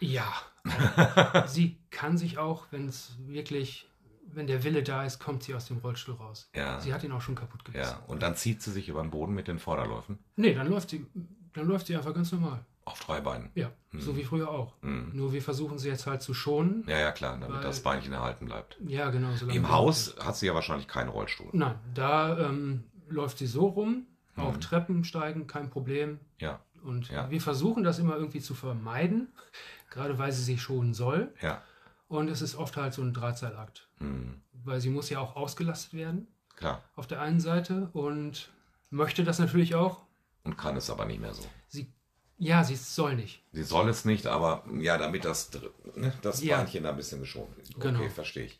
Ja. 0.00 0.26
sie 1.46 1.76
kann 1.90 2.16
sich 2.18 2.38
auch, 2.38 2.66
wenn 2.70 2.88
es 2.88 3.12
wirklich, 3.26 3.88
wenn 4.26 4.46
der 4.46 4.62
Wille 4.64 4.82
da 4.82 5.04
ist, 5.04 5.18
kommt 5.18 5.42
sie 5.42 5.54
aus 5.54 5.66
dem 5.66 5.78
Rollstuhl 5.78 6.14
raus. 6.14 6.48
Ja. 6.54 6.80
Sie 6.80 6.92
hat 6.94 7.02
ihn 7.04 7.12
auch 7.12 7.20
schon 7.20 7.34
kaputt 7.34 7.64
gebissen. 7.64 7.96
Ja. 7.98 8.04
Und 8.06 8.22
dann 8.22 8.36
zieht 8.36 8.62
sie 8.62 8.70
sich 8.72 8.88
über 8.88 9.02
den 9.02 9.10
Boden 9.10 9.34
mit 9.34 9.48
den 9.48 9.58
Vorderläufen 9.58 10.18
Nee, 10.36 10.54
dann 10.54 10.68
läuft 10.68 10.90
sie, 10.90 11.06
dann 11.52 11.66
läuft 11.66 11.86
sie 11.86 11.96
einfach 11.96 12.14
ganz 12.14 12.32
normal. 12.32 12.64
auf 12.86 13.00
drei 13.04 13.20
Beinen. 13.20 13.50
Ja, 13.54 13.70
so 13.92 14.16
wie 14.16 14.24
früher 14.24 14.48
auch. 14.50 14.74
Hm. 14.82 15.10
Nur 15.14 15.32
wir 15.32 15.42
versuchen 15.42 15.78
sie 15.78 15.88
jetzt 15.88 16.06
halt 16.06 16.22
zu 16.22 16.32
schonen. 16.34 16.84
Ja, 16.88 16.98
ja, 16.98 17.12
klar, 17.12 17.36
damit 17.38 17.56
Weil- 17.56 17.62
das 17.62 17.80
Beinchen 17.82 18.12
erhalten 18.12 18.46
bleibt. 18.46 18.78
Ja, 18.86 19.10
genau. 19.10 19.28
Im 19.48 19.70
Haus 19.70 20.16
hat 20.22 20.36
sie 20.36 20.46
ja 20.46 20.54
wahrscheinlich 20.54 20.88
keinen 20.88 21.08
Rollstuhl. 21.10 21.48
Nein, 21.52 21.78
da 21.94 22.38
ähm, 22.38 22.84
läuft 23.08 23.38
sie 23.38 23.46
so 23.46 23.66
rum, 23.66 24.06
auch 24.40 24.54
Mhm. 24.56 24.60
Treppen 24.60 25.04
steigen, 25.04 25.46
kein 25.46 25.70
Problem. 25.70 26.18
Ja, 26.38 26.60
Und 26.82 27.08
Ja. 27.10 27.30
wir 27.30 27.40
versuchen 27.42 27.84
das 27.84 27.98
immer 27.98 28.16
irgendwie 28.16 28.40
zu 28.40 28.54
vermeiden, 28.54 29.28
gerade 29.90 30.18
weil 30.18 30.32
sie 30.32 30.42
sich 30.42 30.62
schonen 30.62 30.94
soll. 30.94 31.32
ja. 31.42 31.62
Und 32.08 32.28
es 32.28 32.42
ist 32.42 32.56
oft 32.56 32.76
halt 32.76 32.92
so 32.92 33.02
ein 33.02 33.12
Drahtseilakt, 33.14 33.88
Hm. 33.98 34.40
weil 34.64 34.80
sie 34.80 34.90
muss 34.90 35.10
ja 35.10 35.20
auch 35.20 35.36
ausgelastet 35.36 35.94
werden 35.94 36.26
Klar. 36.56 36.82
auf 36.96 37.06
der 37.06 37.20
einen 37.20 37.38
Seite 37.38 37.88
und 37.92 38.50
möchte 38.90 39.22
das 39.22 39.38
natürlich 39.38 39.74
auch. 39.76 40.00
Und 40.42 40.56
kann 40.56 40.76
es 40.76 40.90
aber 40.90 41.04
nicht 41.04 41.20
mehr 41.20 41.34
so. 41.34 41.44
Sie, 41.68 41.92
ja, 42.38 42.64
sie 42.64 42.74
soll 42.74 43.14
nicht. 43.14 43.44
Sie 43.52 43.62
soll 43.62 43.88
es 43.90 44.04
nicht, 44.06 44.26
aber 44.26 44.64
ja, 44.80 44.96
damit 44.98 45.24
das, 45.24 45.50
ne, 45.94 46.12
das 46.22 46.42
Ja. 46.42 46.56
Beinchen 46.56 46.82
da 46.82 46.90
ein 46.90 46.96
bisschen 46.96 47.20
geschont 47.20 47.56
wird. 47.56 47.68
Okay, 47.76 47.80
Genau. 47.92 48.08
verstehe 48.08 48.46
ich. 48.46 48.58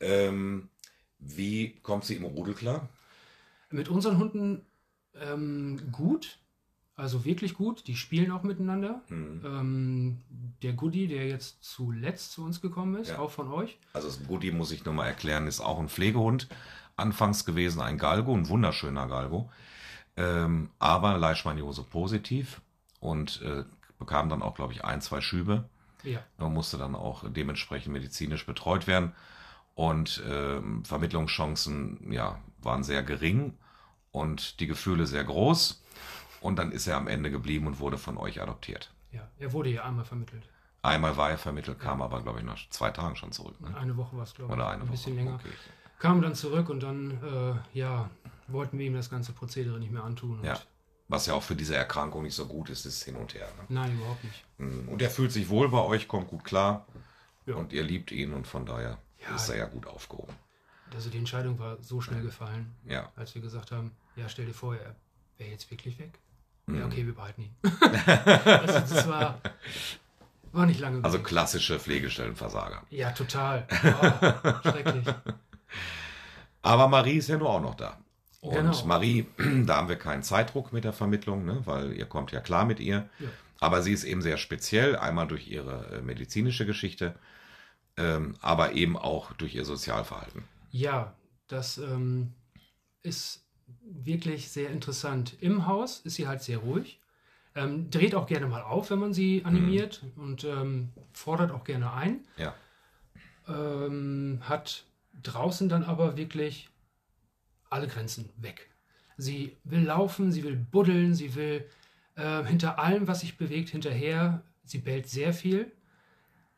Ähm, 0.00 0.68
wie 1.18 1.76
kommt 1.80 2.04
sie 2.04 2.16
im 2.16 2.24
Rudel 2.24 2.54
klar? 2.54 2.88
Mit 3.70 3.88
unseren 3.88 4.18
Hunden 4.18 4.66
ähm, 5.20 5.80
gut, 5.92 6.38
also 6.96 7.24
wirklich 7.24 7.54
gut. 7.54 7.86
Die 7.86 7.96
spielen 7.96 8.30
auch 8.30 8.42
miteinander. 8.42 9.02
Hm. 9.08 9.40
Ähm, 9.44 10.20
der 10.62 10.72
Goodie, 10.74 11.08
der 11.08 11.26
jetzt 11.28 11.62
zuletzt 11.62 12.32
zu 12.32 12.44
uns 12.44 12.60
gekommen 12.60 12.96
ist, 12.96 13.08
Ja. 13.10 13.18
auch 13.18 13.30
von 13.30 13.50
euch. 13.52 13.78
Also 13.92 14.08
das 14.08 14.26
Goodie 14.26 14.52
muss 14.52 14.70
ich 14.70 14.84
nur 14.84 14.94
mal 14.94 15.06
erklären, 15.06 15.46
ist 15.46 15.60
auch 15.60 15.78
ein 15.80 15.88
Pflegehund. 15.88 16.48
Anfangs 16.96 17.44
gewesen 17.44 17.80
ein 17.80 17.98
Galgo, 17.98 18.32
ein 18.34 18.48
wunderschöner 18.48 19.08
Galgo. 19.08 19.50
Ähm, 20.16 20.70
aber 20.78 21.18
Leishmaniose 21.18 21.82
positiv 21.82 22.60
und 23.00 23.42
äh, 23.42 23.64
bekam 23.98 24.28
dann 24.28 24.42
auch, 24.42 24.54
glaube 24.54 24.72
ich, 24.72 24.84
ein, 24.84 25.00
zwei 25.00 25.20
Schübe. 25.20 25.68
Ja, 26.04 26.20
Er 26.38 26.48
musste 26.50 26.78
dann 26.78 26.94
auch 26.94 27.24
dementsprechend 27.28 27.92
medizinisch 27.92 28.46
betreut 28.46 28.86
werden. 28.86 29.12
Und 29.74 30.22
ähm, 30.28 30.84
Vermittlungschancen 30.84 32.12
ja, 32.12 32.38
waren 32.62 32.84
sehr 32.84 33.02
gering 33.02 33.54
und 34.14 34.60
die 34.60 34.66
Gefühle 34.66 35.06
sehr 35.06 35.24
groß. 35.24 35.82
Und 36.40 36.56
dann 36.58 36.72
ist 36.72 36.86
er 36.86 36.96
am 36.96 37.08
Ende 37.08 37.30
geblieben 37.30 37.66
und 37.66 37.80
wurde 37.80 37.98
von 37.98 38.16
euch 38.16 38.40
adoptiert. 38.40 38.92
ja. 39.12 39.28
Er 39.38 39.52
wurde 39.52 39.70
ja 39.70 39.84
einmal 39.84 40.04
vermittelt. 40.04 40.44
Einmal 40.82 41.16
war 41.16 41.30
er 41.30 41.38
vermittelt, 41.38 41.80
kam 41.80 42.00
aber, 42.02 42.22
glaube 42.22 42.38
ich, 42.40 42.44
nach 42.44 42.58
zwei 42.68 42.90
Tagen 42.90 43.16
schon 43.16 43.32
zurück. 43.32 43.58
Ne? 43.60 43.74
Eine 43.76 43.96
Woche 43.96 44.16
war 44.16 44.24
es, 44.24 44.34
glaube 44.34 44.52
ich. 44.52 44.56
Oder 44.58 44.68
eine 44.68 44.82
ein 44.82 44.90
bisschen 44.90 45.14
Woche. 45.14 45.24
länger. 45.24 45.34
Okay. 45.36 45.48
Kam 45.98 46.20
dann 46.22 46.34
zurück 46.34 46.68
und 46.68 46.82
dann, 46.82 47.10
äh, 47.22 47.78
ja, 47.78 48.10
wollten 48.48 48.78
wir 48.78 48.86
ihm 48.86 48.94
das 48.94 49.08
ganze 49.10 49.32
Prozedere 49.32 49.78
nicht 49.78 49.90
mehr 49.90 50.04
antun. 50.04 50.40
Ja. 50.44 50.60
Was 51.08 51.24
ja 51.26 51.32
auch 51.34 51.42
für 51.42 51.56
diese 51.56 51.74
Erkrankung 51.74 52.22
nicht 52.22 52.34
so 52.34 52.46
gut 52.46 52.68
ist, 52.70 52.84
ist 52.84 53.02
hin 53.02 53.16
und 53.16 53.32
her. 53.34 53.48
Ne? 53.58 53.64
Nein, 53.70 53.94
überhaupt 53.96 54.22
nicht. 54.24 54.44
Mm, 54.58 54.88
Und 54.90 55.00
er 55.02 55.10
fühlt 55.10 55.32
sich 55.32 55.48
wohl 55.48 55.68
bei 55.70 55.80
euch, 55.80 56.06
kommt 56.06 56.28
gut 56.28 56.44
klar. 56.44 56.86
Ja. 57.46 57.54
Und 57.56 57.72
ihr 57.72 57.82
liebt 57.82 58.12
ihn 58.12 58.32
und 58.34 58.46
von 58.46 58.64
daher 58.66 58.98
Ja. 59.26 59.34
ist 59.34 59.48
er 59.48 59.56
ja 59.56 59.64
gut 59.66 59.86
aufgehoben. 59.86 60.34
Also 60.94 61.08
die 61.10 61.18
Entscheidung 61.18 61.58
war 61.58 61.78
so 61.82 62.00
schnell 62.02 62.22
gefallen, 62.22 62.74
Ja. 62.86 63.10
als 63.16 63.34
wir 63.34 63.40
gesagt 63.42 63.72
haben, 63.72 63.92
ja, 64.16 64.28
stell 64.28 64.46
dir 64.46 64.54
vor, 64.54 64.74
er 64.76 64.94
wäre 65.38 65.50
jetzt 65.50 65.70
wirklich 65.70 65.98
weg. 65.98 66.18
Mhm. 66.66 66.78
Ja, 66.78 66.86
okay, 66.86 67.06
wir 67.06 67.14
behalten 67.14 67.42
ihn. 67.42 67.56
also 68.42 68.72
das 68.94 69.08
war, 69.08 69.40
war 70.52 70.66
nicht 70.66 70.80
lange 70.80 70.96
Also 70.98 71.16
überlegt. 71.16 71.26
klassische 71.28 71.78
Pflegestellenversager. 71.78 72.82
Ja, 72.90 73.10
total. 73.12 73.66
Oh, 73.82 74.68
schrecklich. 74.70 75.06
Aber 76.62 76.88
Marie 76.88 77.18
ist 77.18 77.28
ja 77.28 77.36
nur 77.36 77.50
auch 77.50 77.60
noch 77.60 77.74
da. 77.74 77.98
Und 78.40 78.54
Genau. 78.54 78.84
Marie, 78.86 79.26
da 79.66 79.76
haben 79.76 79.88
wir 79.88 79.96
keinen 79.96 80.22
Zeitdruck 80.22 80.72
mit 80.72 80.84
der 80.84 80.92
Vermittlung, 80.92 81.44
ne, 81.44 81.62
weil 81.64 81.92
ihr 81.92 82.06
kommt 82.06 82.32
ja 82.32 82.40
klar 82.40 82.64
mit 82.64 82.80
ihr. 82.80 83.08
Ja. 83.18 83.28
Aber 83.60 83.82
sie 83.82 83.92
ist 83.92 84.04
eben 84.04 84.20
sehr 84.22 84.36
speziell, 84.36 84.96
einmal 84.96 85.26
durch 85.26 85.48
ihre 85.48 85.86
äh, 85.98 86.02
medizinische 86.02 86.66
Geschichte, 86.66 87.14
ähm, 87.96 88.34
aber 88.40 88.72
eben 88.72 88.96
auch 88.98 89.32
durch 89.34 89.54
ihr 89.54 89.64
Sozialverhalten. 89.64 90.44
Ja, 90.70 91.14
das 91.46 91.78
ähm, 91.78 92.34
ist 93.02 93.43
wirklich 93.82 94.50
sehr 94.50 94.70
interessant. 94.70 95.36
Im 95.40 95.66
Haus 95.66 96.00
ist 96.00 96.14
sie 96.14 96.26
halt 96.26 96.42
sehr 96.42 96.58
ruhig, 96.58 97.00
ähm, 97.54 97.90
dreht 97.90 98.14
auch 98.14 98.26
gerne 98.26 98.46
mal 98.46 98.62
auf, 98.62 98.90
wenn 98.90 98.98
man 98.98 99.14
sie 99.14 99.44
animiert 99.44 100.04
und 100.16 100.44
ähm, 100.44 100.92
fordert 101.12 101.52
auch 101.52 101.64
gerne 101.64 101.92
ein. 101.92 102.26
Ja. 102.36 102.54
ähm, 103.48 104.40
hat 104.42 104.84
draußen 105.22 105.68
dann 105.68 105.84
aber 105.84 106.16
wirklich 106.16 106.68
alle 107.70 107.86
Grenzen 107.86 108.30
weg. 108.36 108.70
Sie 109.16 109.56
will 109.64 109.84
laufen, 109.84 110.32
sie 110.32 110.42
will 110.42 110.56
buddeln, 110.56 111.14
sie 111.14 111.34
will 111.34 111.68
äh, 112.16 112.44
hinter 112.44 112.78
allem, 112.78 113.06
was 113.06 113.20
sich 113.20 113.36
bewegt, 113.36 113.70
hinterher. 113.70 114.42
Sie 114.64 114.78
bellt 114.78 115.08
sehr 115.08 115.32
viel. 115.32 115.70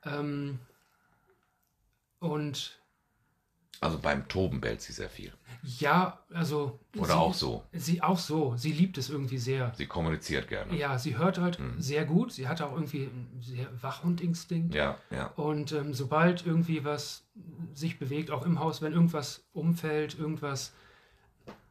Ähm, 0.05 0.59
und 2.19 2.81
Also 3.81 3.99
beim 3.99 4.27
Toben 4.29 4.61
bellt 4.61 4.81
sie 4.81 4.93
sehr 4.93 5.11
viel. 5.11 5.33
ja, 5.63 6.19
also. 6.33 6.79
Oder 6.97 7.07
sie, 7.07 7.13
auch 7.15 7.35
so. 7.35 7.65
Sie 7.73 8.03
auch 8.03 8.19
so. 8.19 8.57
Sie 8.57 8.73
liebt 8.73 8.99
es 8.99 9.11
irgendwie 9.11 9.39
sehr. 9.39 9.73
Sie 9.77 9.87
kommuniziert 9.87 10.49
gerne. 10.49 10.75
Ja, 10.77 10.99
sie 10.99 11.19
hört 11.19 11.39
halt 11.39 11.59
sehr 11.79 12.05
gut. 12.05 12.33
Sie 12.33 12.49
hat 12.49 12.63
auch 12.63 12.73
irgendwie 12.73 13.03
einen 13.03 13.41
sehr 13.43 13.69
Wachhundinstinkt. 13.83 14.75
Ja, 14.75 14.97
ja. 15.11 15.27
Und 15.37 15.73
ähm, 15.73 15.93
sobald 15.93 16.47
irgendwie 16.47 16.85
was 16.85 17.25
sich 17.75 17.99
bewegt, 17.99 18.31
auch 18.31 18.47
im 18.47 18.61
Haus, 18.61 18.81
wenn 18.83 18.93
irgendwas 18.93 19.45
umfällt, 19.53 20.19
irgendwas 20.19 20.73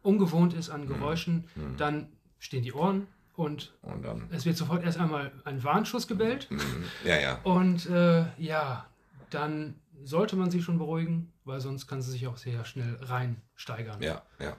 ungewohnt 0.04 0.54
ist 0.54 0.70
an 0.70 0.88
Geräuschen, 0.88 1.46
dann 1.78 2.08
stehen 2.38 2.62
die 2.64 2.74
Ohren 2.74 3.08
und 3.36 3.74
Und 3.82 4.06
es 4.32 4.46
wird 4.46 4.56
sofort 4.56 4.84
erst 4.84 5.00
einmal 5.00 5.32
ein 5.44 5.64
Warnschuss 5.64 6.08
gebellt. 6.08 6.50
mm, 6.52 7.08
ja, 7.08 7.20
ja. 7.20 7.40
Und 7.44 7.90
äh, 7.90 8.26
ja, 8.38 8.86
dann 9.32 9.76
sollte 10.04 10.36
man 10.36 10.52
sie 10.52 10.62
schon 10.62 10.78
beruhigen, 10.78 11.34
weil 11.44 11.60
sonst 11.62 11.88
kann 11.88 12.02
sie 12.02 12.12
sich 12.12 12.28
auch 12.28 12.38
sehr 12.38 12.66
schnell 12.66 12.96
reinsteigern. 13.02 14.02
Ja, 14.02 14.24
ja. 14.40 14.56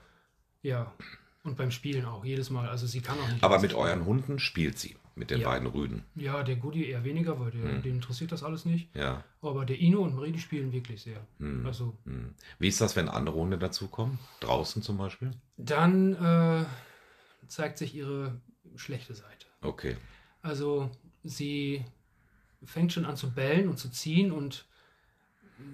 Ja. 0.62 0.92
Und 1.44 1.56
beim 1.56 1.70
Spielen 1.70 2.04
auch, 2.06 2.24
jedes 2.24 2.50
Mal. 2.50 2.68
Also 2.68 2.86
sie 2.86 3.00
kann 3.00 3.18
auch 3.20 3.28
nicht. 3.28 3.44
Aber 3.44 3.60
mit 3.60 3.72
euren 3.74 4.04
Hunden 4.04 4.40
spielt 4.40 4.78
sie, 4.80 4.96
mit 5.14 5.30
den 5.30 5.40
Ja. 5.40 5.48
beiden 5.50 5.68
Rüden. 5.68 6.02
Ja, 6.16 6.42
der 6.42 6.56
Goodie 6.56 6.86
eher 6.88 7.04
weniger, 7.04 7.38
weil 7.38 7.52
der, 7.52 7.78
den 7.82 7.96
interessiert 7.96 8.32
das 8.32 8.42
alles 8.42 8.64
nicht. 8.64 8.92
Ja. 8.96 9.22
Aber 9.42 9.64
der 9.64 9.78
Ino 9.78 10.00
und 10.02 10.16
Marie, 10.16 10.32
die 10.32 10.40
spielen 10.40 10.72
wirklich 10.72 11.02
sehr. 11.02 11.24
Also 11.64 11.96
Hm. 12.04 12.34
Wie 12.58 12.66
ist 12.66 12.80
das, 12.80 12.96
wenn 12.96 13.08
andere 13.08 13.36
Hunde 13.36 13.58
dazukommen? 13.58 14.18
Draußen 14.40 14.82
zum 14.82 14.96
Beispiel? 14.98 15.30
dann 15.56 16.14
äh, 16.14 16.64
zeigt 17.46 17.78
sich 17.78 17.94
ihre 17.94 18.40
schlechte 18.74 19.14
Seite. 19.14 19.46
Okay. 19.62 19.96
Also 20.42 20.90
sie 21.22 21.84
fängt 22.64 22.92
schon 22.92 23.04
an 23.04 23.16
zu 23.16 23.32
bellen 23.32 23.68
und 23.68 23.78
zu 23.78 23.88
ziehen 23.88 24.32
und 24.32 24.66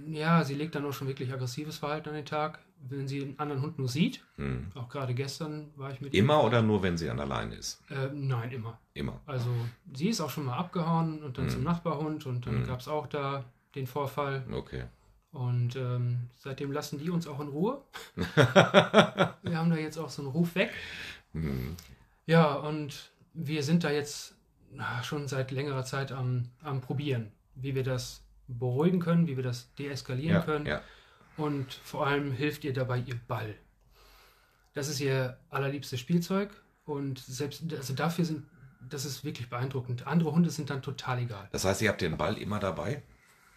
ja, 0.06 0.44
sie 0.44 0.54
legt 0.54 0.74
dann 0.74 0.84
auch 0.84 0.92
schon 0.92 1.08
wirklich 1.08 1.32
aggressives 1.32 1.78
Verhalten 1.78 2.10
an 2.10 2.14
den 2.14 2.24
Tag, 2.24 2.60
wenn 2.88 3.06
sie 3.06 3.22
einen 3.22 3.38
anderen 3.38 3.62
Hund 3.62 3.78
nur 3.78 3.88
sieht. 3.88 4.24
Hm. 4.36 4.72
Auch 4.74 4.88
gerade 4.88 5.14
gestern 5.14 5.70
war 5.76 5.90
ich 5.92 6.00
mit 6.00 6.14
Immer 6.14 6.42
oder 6.44 6.62
nur, 6.62 6.82
wenn 6.82 6.96
sie 6.96 7.08
an 7.10 7.16
der 7.16 7.26
Leine 7.26 7.54
ist? 7.54 7.80
Äh, 7.90 8.08
nein, 8.12 8.50
immer. 8.50 8.78
Immer. 8.94 9.20
Also 9.26 9.50
sie 9.94 10.08
ist 10.08 10.20
auch 10.20 10.30
schon 10.30 10.44
mal 10.46 10.56
abgehauen 10.56 11.22
und 11.22 11.38
dann 11.38 11.44
Mhm. 11.46 11.50
zum 11.50 11.62
Nachbarhund 11.64 12.26
und 12.26 12.46
dann 12.46 12.66
gab 12.66 12.80
es 12.80 12.88
auch 12.88 13.06
da 13.06 13.44
den 13.74 13.86
Vorfall. 13.86 14.44
Okay. 14.52 14.84
Und 15.30 15.76
ähm, 15.76 16.28
seitdem 16.38 16.72
lassen 16.72 16.98
die 16.98 17.08
uns 17.08 17.26
auch 17.26 17.40
in 17.40 17.48
Ruhe. 17.48 17.80
wir 18.36 19.56
haben 19.56 19.70
da 19.70 19.76
jetzt 19.76 19.98
auch 19.98 20.10
so 20.10 20.22
einen 20.22 20.30
Ruf 20.30 20.54
weg. 20.54 20.72
Hm. 21.32 21.76
Ja, 22.26 22.54
und 22.54 23.10
wir 23.32 23.62
sind 23.62 23.84
da 23.84 23.90
jetzt 23.90 24.34
schon 25.02 25.28
seit 25.28 25.50
längerer 25.50 25.84
Zeit 25.84 26.12
am, 26.12 26.48
am 26.62 26.80
Probieren, 26.80 27.30
wie 27.54 27.74
wir 27.74 27.82
das 27.82 28.22
beruhigen 28.58 29.00
können, 29.00 29.26
wie 29.26 29.36
wir 29.36 29.44
das 29.44 29.72
deeskalieren 29.74 30.36
Ja, 30.36 30.40
können. 30.42 30.66
ja. 30.66 30.80
Und 31.36 31.72
vor 31.84 32.06
allem 32.06 32.32
hilft 32.32 32.64
ihr 32.64 32.72
dabei 32.72 32.98
ihr 32.98 33.18
Ball. 33.28 33.54
Das 34.74 34.88
ist 34.88 35.00
ihr 35.00 35.38
allerliebstes 35.50 36.00
Spielzeug. 36.00 36.50
Und 36.84 37.18
selbst, 37.18 37.62
also 37.72 37.94
dafür 37.94 38.24
sind, 38.24 38.44
das 38.88 39.04
ist 39.04 39.24
wirklich 39.24 39.48
beeindruckend. 39.48 40.06
Andere 40.06 40.32
Hunde 40.32 40.50
sind 40.50 40.70
dann 40.70 40.82
total 40.82 41.20
egal. 41.20 41.48
Das 41.52 41.64
heißt, 41.64 41.80
ihr 41.82 41.88
habt 41.88 42.00
den 42.00 42.16
Ball 42.16 42.36
immer 42.38 42.58
dabei? 42.58 43.02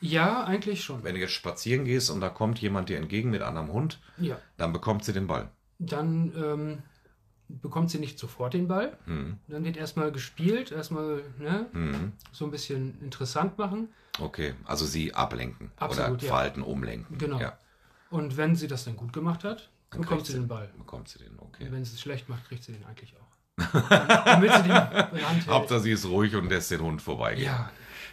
Ja, 0.01 0.43
eigentlich 0.43 0.83
schon. 0.83 1.03
Wenn 1.03 1.15
du 1.15 1.21
jetzt 1.21 1.31
spazieren 1.33 1.85
gehst 1.85 2.09
und 2.09 2.21
da 2.21 2.29
kommt 2.29 2.59
jemand 2.59 2.89
dir 2.89 2.97
entgegen 2.97 3.29
mit 3.31 3.41
einem 3.41 3.71
Hund, 3.71 3.99
Ja. 4.17 4.37
dann 4.57 4.71
bekommt 4.73 5.03
sie 5.03 5.13
den 5.13 5.25
Ball. 5.27 5.49
Dann 5.79 6.33
ähm, 6.35 6.77
bekommt 7.47 7.89
sie 7.91 7.99
nicht 7.99 8.17
sofort 8.19 8.53
den 8.53 8.67
Ball. 8.67 8.97
Hm. 9.05 9.37
Dann 9.47 9.63
wird 9.63 9.77
erstmal 9.77 10.11
gespielt, 10.11 10.71
erstmal 10.71 11.21
ne, 11.39 11.67
Hm. 11.71 12.13
so 12.31 12.45
ein 12.45 12.51
bisschen 12.51 12.99
interessant 13.01 13.57
machen. 13.57 13.89
Okay, 14.19 14.53
also 14.65 14.85
sie 14.85 15.13
ablenken 15.13 15.71
Absolut, 15.77 16.11
oder 16.13 16.21
ja. 16.23 16.27
Verhalten 16.29 16.61
umlenken. 16.61 17.17
Genau. 17.17 17.39
Ja, 17.39 17.57
Und 18.09 18.37
wenn 18.37 18.55
sie 18.55 18.67
das 18.67 18.85
dann 18.85 18.95
gut 18.95 19.11
gemacht 19.13 19.43
hat, 19.43 19.69
Dann 19.91 20.01
bekommt 20.01 20.25
sie 20.25 20.33
den 20.33 20.47
Ball. 20.47 20.69
bekommt 20.77 21.09
sie 21.09 21.19
den, 21.19 21.37
okay. 21.39 21.65
Und 21.65 21.71
wenn 21.73 21.83
sie 21.85 21.93
es 21.95 22.01
schlecht 22.01 22.29
macht, 22.29 22.45
kriegt 22.47 22.63
sie 22.63 22.71
den 22.73 22.85
eigentlich 22.85 23.13
auch. 23.17 23.25
Damit 24.25 24.51
sie 24.53 24.63
den. 24.63 25.47
Hauptsache 25.47 25.79
sie 25.81 25.91
ist 25.91 26.05
ruhig 26.05 26.35
und 26.35 26.49
lässt 26.49 26.71
den 26.71 26.81
Hund 26.81 27.01
vorbeigehen. 27.01 27.45
Ja, 27.47 27.69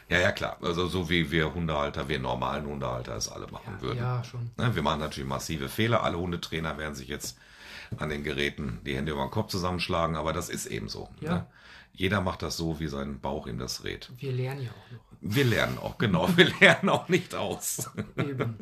ja, 0.09 0.19
ja, 0.19 0.33
klar. 0.33 0.57
Also 0.62 0.87
so 0.89 1.09
wie 1.11 1.31
wir 1.31 1.53
Hundehalter, 1.55 2.09
wir 2.09 2.19
normalen 2.21 2.67
Hundehalter 2.67 3.17
es 3.17 3.29
alle 3.29 3.47
machen 3.49 3.81
würden. 3.81 3.99
ja, 3.99 4.23
schon. 4.25 4.51
Ne, 4.57 4.75
Wir 4.75 4.83
machen 4.83 5.01
natürlich 5.01 5.29
massive 5.29 5.69
Fehler. 5.69 6.03
Alle 6.03 6.19
Hundetrainer 6.19 6.77
werden 6.79 6.95
sich 6.95 7.09
jetzt 7.09 7.39
an 7.99 8.08
den 8.08 8.25
Geräten 8.25 8.80
die 8.84 8.96
Hände 8.96 9.12
über 9.12 9.22
den 9.22 9.30
Kopf 9.30 9.50
zusammenschlagen, 9.50 10.16
aber 10.16 10.32
das 10.32 10.49
ist 10.49 10.66
eben 10.66 10.88
so. 10.88 11.08
Ja. 11.20 11.34
Ne? 11.34 11.46
Jeder 11.94 12.20
macht 12.20 12.42
das 12.42 12.56
so, 12.56 12.80
wie 12.80 12.88
sein 12.88 13.20
Bauch 13.20 13.46
ihm 13.46 13.58
das 13.58 13.84
rät. 13.84 14.11
Wir 14.16 14.32
lernen 14.32 14.62
ja 14.62 14.70
auch 14.70 14.92
noch. 14.92 15.00
Wir 15.20 15.44
lernen 15.44 15.78
auch, 15.78 15.99
genau, 15.99 16.37
wir 16.37 16.50
lernen 16.61 16.88
auch 16.88 17.08
nicht 17.08 17.34
aus. 17.34 17.90
Eben. 18.16 18.56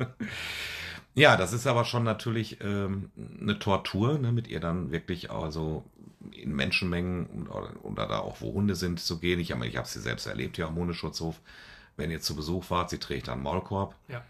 Ja, 1.15 1.35
das 1.35 1.53
ist 1.53 1.67
aber 1.67 1.85
schon 1.85 2.03
natürlich 2.03 2.59
ähm, 2.61 3.09
eine 3.41 3.59
Tortur, 3.59 4.17
ne, 4.17 4.31
mit 4.31 4.47
ihr 4.47 4.59
dann 4.59 4.91
wirklich 4.91 5.31
also 5.31 5.83
in 6.31 6.55
Menschenmengen 6.55 7.25
und, 7.25 7.49
oder 7.49 8.07
da 8.07 8.19
auch, 8.19 8.41
wo 8.41 8.53
Hunde 8.53 8.75
sind, 8.75 8.99
zu 8.99 9.19
gehen. 9.19 9.39
Ich, 9.39 9.49
ich 9.49 9.77
habe 9.77 9.87
sie 9.87 9.99
selbst 9.99 10.27
erlebt 10.27 10.55
hier 10.55 10.67
am 10.67 10.75
Hundeschutzhof. 10.75 11.39
Wenn 11.97 12.11
ihr 12.11 12.21
zu 12.21 12.35
Besuch 12.35 12.69
wart, 12.69 12.89
sie 12.89 12.99
trägt 12.99 13.27
einen 13.27 13.43
Maulkorb. 13.43 13.95
Ja. 14.07 14.23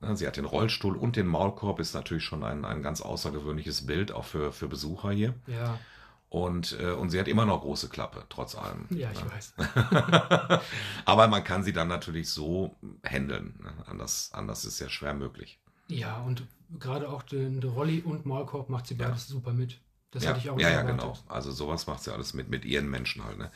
Ne, 0.00 0.16
Sie 0.16 0.26
hat 0.26 0.36
den 0.36 0.44
Rollstuhl 0.46 0.96
und 0.96 1.16
den 1.16 1.26
Maulkorb, 1.26 1.78
ist 1.80 1.94
natürlich 1.94 2.24
schon 2.24 2.42
ein, 2.44 2.64
ein 2.64 2.82
ganz 2.82 3.00
außergewöhnliches 3.00 3.86
Bild, 3.86 4.12
auch 4.12 4.24
für, 4.24 4.52
für 4.52 4.68
Besucher 4.68 5.10
hier. 5.10 5.34
Ja, 5.46 5.86
Und, 6.28 6.78
äh, 6.80 6.92
und 6.92 7.10
sie 7.10 7.18
hat 7.20 7.28
immer 7.28 7.44
noch 7.46 7.60
große 7.62 7.88
Klappe, 7.88 8.24
trotz 8.28 8.54
allem. 8.54 8.86
ja, 8.90 9.10
ich 9.12 9.24
weiß. 9.24 9.54
Aber 11.04 11.28
man 11.28 11.44
kann 11.44 11.62
sie 11.64 11.72
dann 11.72 11.88
natürlich 11.88 12.30
so 12.30 12.78
handeln. 13.04 13.58
Ne? 13.62 13.72
Anders, 13.86 14.30
anders 14.32 14.64
ist 14.64 14.78
ja 14.80 14.88
schwer 14.88 15.14
möglich. 15.14 15.60
Ja, 15.88 16.20
und 16.22 16.46
gerade 16.78 17.08
auch 17.08 17.22
den, 17.22 17.60
den 17.60 17.70
Rolli 17.70 18.00
und 18.02 18.24
Maulkorb 18.26 18.68
macht 18.70 18.86
sie 18.86 18.94
beides 18.94 19.26
super 19.26 19.52
mit. 19.52 19.80
Das 20.12 20.24
ja, 20.24 20.30
hatte 20.30 20.40
ich 20.40 20.50
auch 20.50 20.58
ja, 20.58 20.70
ja, 20.70 20.80
erwartet. 20.80 21.00
genau. 21.00 21.18
Also 21.28 21.52
sowas 21.52 21.86
macht 21.86 22.02
sie 22.02 22.12
alles 22.12 22.34
mit, 22.34 22.48
mit 22.48 22.64
ihren 22.64 22.88
Menschen 22.90 23.24
halt. 23.24 23.38
Ne? 23.38 23.50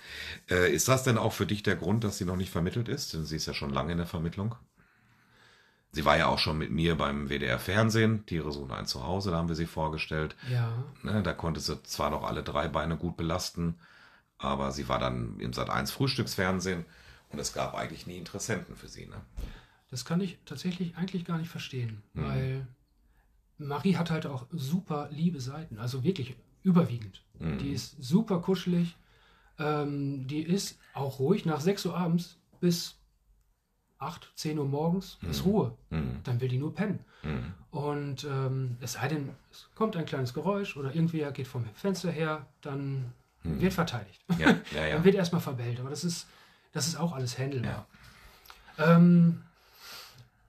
Äh, 0.50 0.72
ist 0.72 0.88
das 0.88 1.04
denn 1.04 1.18
auch 1.18 1.32
für 1.32 1.46
dich 1.46 1.62
der 1.62 1.76
Grund, 1.76 2.04
dass 2.04 2.18
sie 2.18 2.24
noch 2.24 2.36
nicht 2.36 2.50
vermittelt 2.50 2.88
ist? 2.88 3.12
Denn 3.14 3.24
sie 3.24 3.36
ist 3.36 3.46
ja 3.46 3.54
schon 3.54 3.70
lange 3.70 3.92
in 3.92 3.98
der 3.98 4.06
Vermittlung. 4.06 4.54
Sie 5.94 6.04
war 6.04 6.16
ja 6.18 6.26
auch 6.26 6.38
schon 6.38 6.58
mit 6.58 6.70
mir 6.72 6.96
beim 6.96 7.28
WDR 7.28 7.58
Fernsehen, 7.60 8.26
Tiere 8.26 8.50
suchen 8.52 8.72
ein 8.72 8.86
Zuhause, 8.86 9.30
da 9.30 9.36
haben 9.36 9.48
wir 9.48 9.54
sie 9.54 9.66
vorgestellt. 9.66 10.34
Ja, 10.50 10.72
Ne, 11.02 11.22
da 11.22 11.32
konnte 11.32 11.60
sie 11.60 11.80
zwar 11.84 12.10
noch 12.10 12.24
alle 12.24 12.42
drei 12.42 12.66
Beine 12.68 12.96
gut 12.96 13.16
belasten, 13.16 13.76
aber 14.38 14.72
sie 14.72 14.88
war 14.88 14.98
dann 14.98 15.38
im 15.38 15.52
Sat 15.52 15.70
1 15.70 15.92
Frühstücksfernsehen 15.92 16.84
und 17.30 17.38
es 17.38 17.52
gab 17.52 17.74
eigentlich 17.74 18.06
nie 18.06 18.18
Interessenten 18.18 18.76
für 18.76 18.88
sie. 18.88 19.06
Ne? 19.06 19.16
das 19.90 20.04
kann 20.04 20.20
ich 20.20 20.38
tatsächlich 20.44 20.96
eigentlich 20.96 21.24
gar 21.24 21.38
nicht 21.38 21.48
verstehen, 21.50 22.02
Mhm. 22.14 22.24
weil 22.24 22.66
Marie 23.58 23.94
hat 23.96 24.10
halt 24.10 24.26
auch 24.26 24.46
super 24.50 25.08
liebe 25.12 25.40
Seiten, 25.40 25.78
also 25.78 26.02
wirklich 26.02 26.34
überwiegend. 26.64 27.22
Mhm. 27.38 27.58
Die 27.58 27.70
ist 27.70 28.02
super 28.02 28.40
kuschelig, 28.40 28.96
ähm, 29.60 30.26
die 30.26 30.42
ist 30.42 30.78
auch 30.94 31.20
ruhig 31.20 31.44
nach 31.44 31.60
6 31.60 31.86
Uhr 31.86 31.96
abends 31.96 32.38
bis 32.60 32.96
8, 34.04 34.30
10 34.34 34.58
Uhr 34.58 34.64
morgens 34.66 35.18
ist 35.28 35.44
Mhm. 35.44 35.50
Ruhe. 35.50 35.72
Mhm. 35.90 36.20
Dann 36.24 36.40
will 36.40 36.48
die 36.48 36.58
nur 36.58 36.74
pennen. 36.74 37.00
Mhm. 37.22 37.54
Und 37.70 38.24
ähm, 38.24 38.76
es 38.80 38.92
sei 38.92 39.08
denn, 39.08 39.30
es 39.50 39.68
kommt 39.74 39.96
ein 39.96 40.06
kleines 40.06 40.34
Geräusch 40.34 40.76
oder 40.76 40.94
irgendwer 40.94 41.32
geht 41.32 41.46
vom 41.48 41.64
Fenster 41.74 42.10
her, 42.10 42.46
dann 42.60 43.12
Mhm. 43.42 43.60
wird 43.60 43.72
verteidigt. 43.74 44.20
Ja, 44.38 44.50
ja, 44.72 44.86
ja. 44.86 44.94
Dann 44.94 45.04
wird 45.04 45.14
erstmal 45.16 45.40
verbellt. 45.42 45.80
Aber 45.80 45.90
das 45.90 46.04
ist, 46.04 46.26
das 46.72 46.86
ist 46.86 46.96
auch 46.96 47.12
alles 47.12 47.38
handelbar. 47.38 47.86
Ähm, 48.78 49.42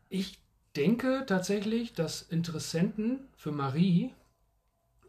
ich 0.09 0.39
denke 0.75 1.24
tatsächlich, 1.27 1.93
dass 1.93 2.21
Interessenten 2.21 3.19
für 3.38 3.51
Marie, 3.51 4.13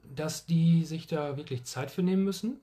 dass 0.02 0.46
die 0.46 0.84
sich 0.84 1.06
da 1.06 1.36
wirklich 1.36 1.64
Zeit 1.64 1.90
für 1.90 2.02
nehmen 2.02 2.24
müssen 2.24 2.60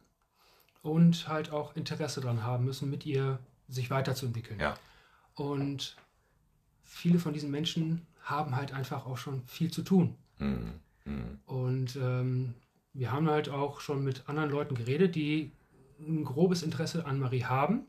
und 0.82 1.28
halt 1.28 1.52
auch 1.52 1.76
Interesse 1.76 2.22
daran 2.22 2.44
haben 2.44 2.66
müssen, 2.66 2.90
mit 2.90 3.06
ihr 3.06 3.40
sich 3.70 3.90
weiterzuentwickeln. 3.90 4.60
Ja. 4.60 4.76
Und 5.36 5.96
viele 6.84 7.20
von 7.20 7.34
diesen 7.34 7.52
Menschen 7.52 8.06
haben 8.22 8.56
halt 8.56 8.74
einfach 8.74 9.06
auch 9.06 9.18
schon 9.18 9.44
viel 9.48 9.72
zu 9.72 9.82
tun. 9.82 10.16
Mhm. 10.40 10.74
Mhm. 11.06 11.40
Und 11.46 11.96
ähm, 11.96 12.54
wir 12.94 13.12
haben 13.12 13.30
halt 13.30 13.50
auch 13.50 13.82
schon 13.82 14.04
mit 14.04 14.24
anderen 14.30 14.50
Leuten 14.50 14.76
geredet, 14.76 15.16
die 15.16 15.52
ein 16.00 16.24
grobes 16.24 16.64
Interesse 16.64 17.06
an 17.06 17.20
Marie 17.20 17.44
haben, 17.44 17.82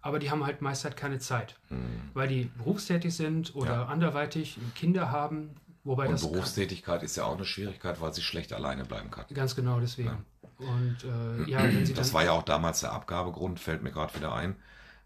aber 0.00 0.18
die 0.18 0.30
haben 0.30 0.44
halt 0.44 0.62
meist 0.62 0.84
halt 0.84 0.96
keine 0.96 1.18
Zeit, 1.18 1.58
Mhm. 1.70 2.10
weil 2.14 2.28
die 2.28 2.44
berufstätig 2.56 3.14
sind 3.14 3.54
oder 3.54 3.72
Ja. 3.72 3.84
anderweitig 3.86 4.58
Kinder 4.74 5.10
haben, 5.10 5.50
wobei 5.84 6.06
Und 6.06 6.12
das 6.12 6.22
Berufstätigkeit 6.28 7.02
ist 7.02 7.16
ja 7.16 7.24
auch 7.24 7.36
eine 7.36 7.44
Schwierigkeit, 7.44 8.00
weil 8.00 8.12
sie 8.12 8.22
schlecht 8.22 8.52
alleine 8.52 8.84
bleiben 8.84 9.10
kann. 9.10 9.24
ganz 9.32 9.54
genau 9.54 9.80
deswegen. 9.80 10.24
Und 10.58 10.96
äh, 11.04 11.50
ja, 11.50 11.62
wenn 11.64 11.86
sie 11.86 11.94
Das 11.94 12.12
war 12.12 12.24
ja 12.24 12.32
auch 12.32 12.42
damals 12.42 12.80
der 12.80 12.92
Abgabegrund, 12.92 13.60
fällt 13.60 13.82
mir 13.82 13.90
gerade 13.92 14.14
wieder 14.16 14.34
ein. 14.34 14.56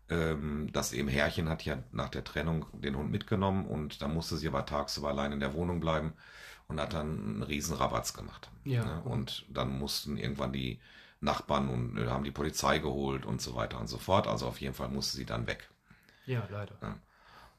Ähm, 0.09 0.69
das 0.73 0.93
eben 0.93 1.09
Herrchen 1.09 1.49
hat 1.49 1.65
ja 1.65 1.79
nach 1.93 2.09
der 2.11 2.23
Trennung 2.25 2.67
den 2.73 2.97
Hund 2.97 3.11
mitgenommen 3.11 3.67
und 3.67 4.01
da 4.03 4.09
musste 4.09 4.37
sie 4.37 4.47
aber 4.49 4.65
tagsüber 4.65 5.09
allein 5.09 5.33
in 5.33 5.41
der 5.41 5.55
Wohnung 5.55 5.81
bleiben 5.81 6.13
und 6.69 6.81
hat 6.81 6.93
dann 6.95 7.19
einen 7.25 7.43
riesen 7.43 7.77
Rabatz 7.77 8.13
gemacht. 8.15 8.51
Ja. 8.65 8.85
Ne? 8.85 9.03
Und 9.03 9.47
dann 9.49 9.77
mussten 9.79 10.17
irgendwann 10.17 10.53
die 10.53 10.79
Nachbarn 11.21 11.69
und 11.69 11.99
äh, 11.99 12.07
haben 12.09 12.25
die 12.25 12.31
Polizei 12.31 12.79
geholt 12.79 13.27
und 13.27 13.41
so 13.41 13.55
weiter 13.57 13.81
und 13.81 13.89
so 13.89 13.99
fort. 13.99 14.27
Also 14.29 14.47
auf 14.47 14.61
jeden 14.61 14.75
Fall 14.75 14.89
musste 14.89 15.17
sie 15.17 15.27
dann 15.27 15.47
weg. 15.47 15.69
ja, 16.27 16.47
leider. 16.51 16.77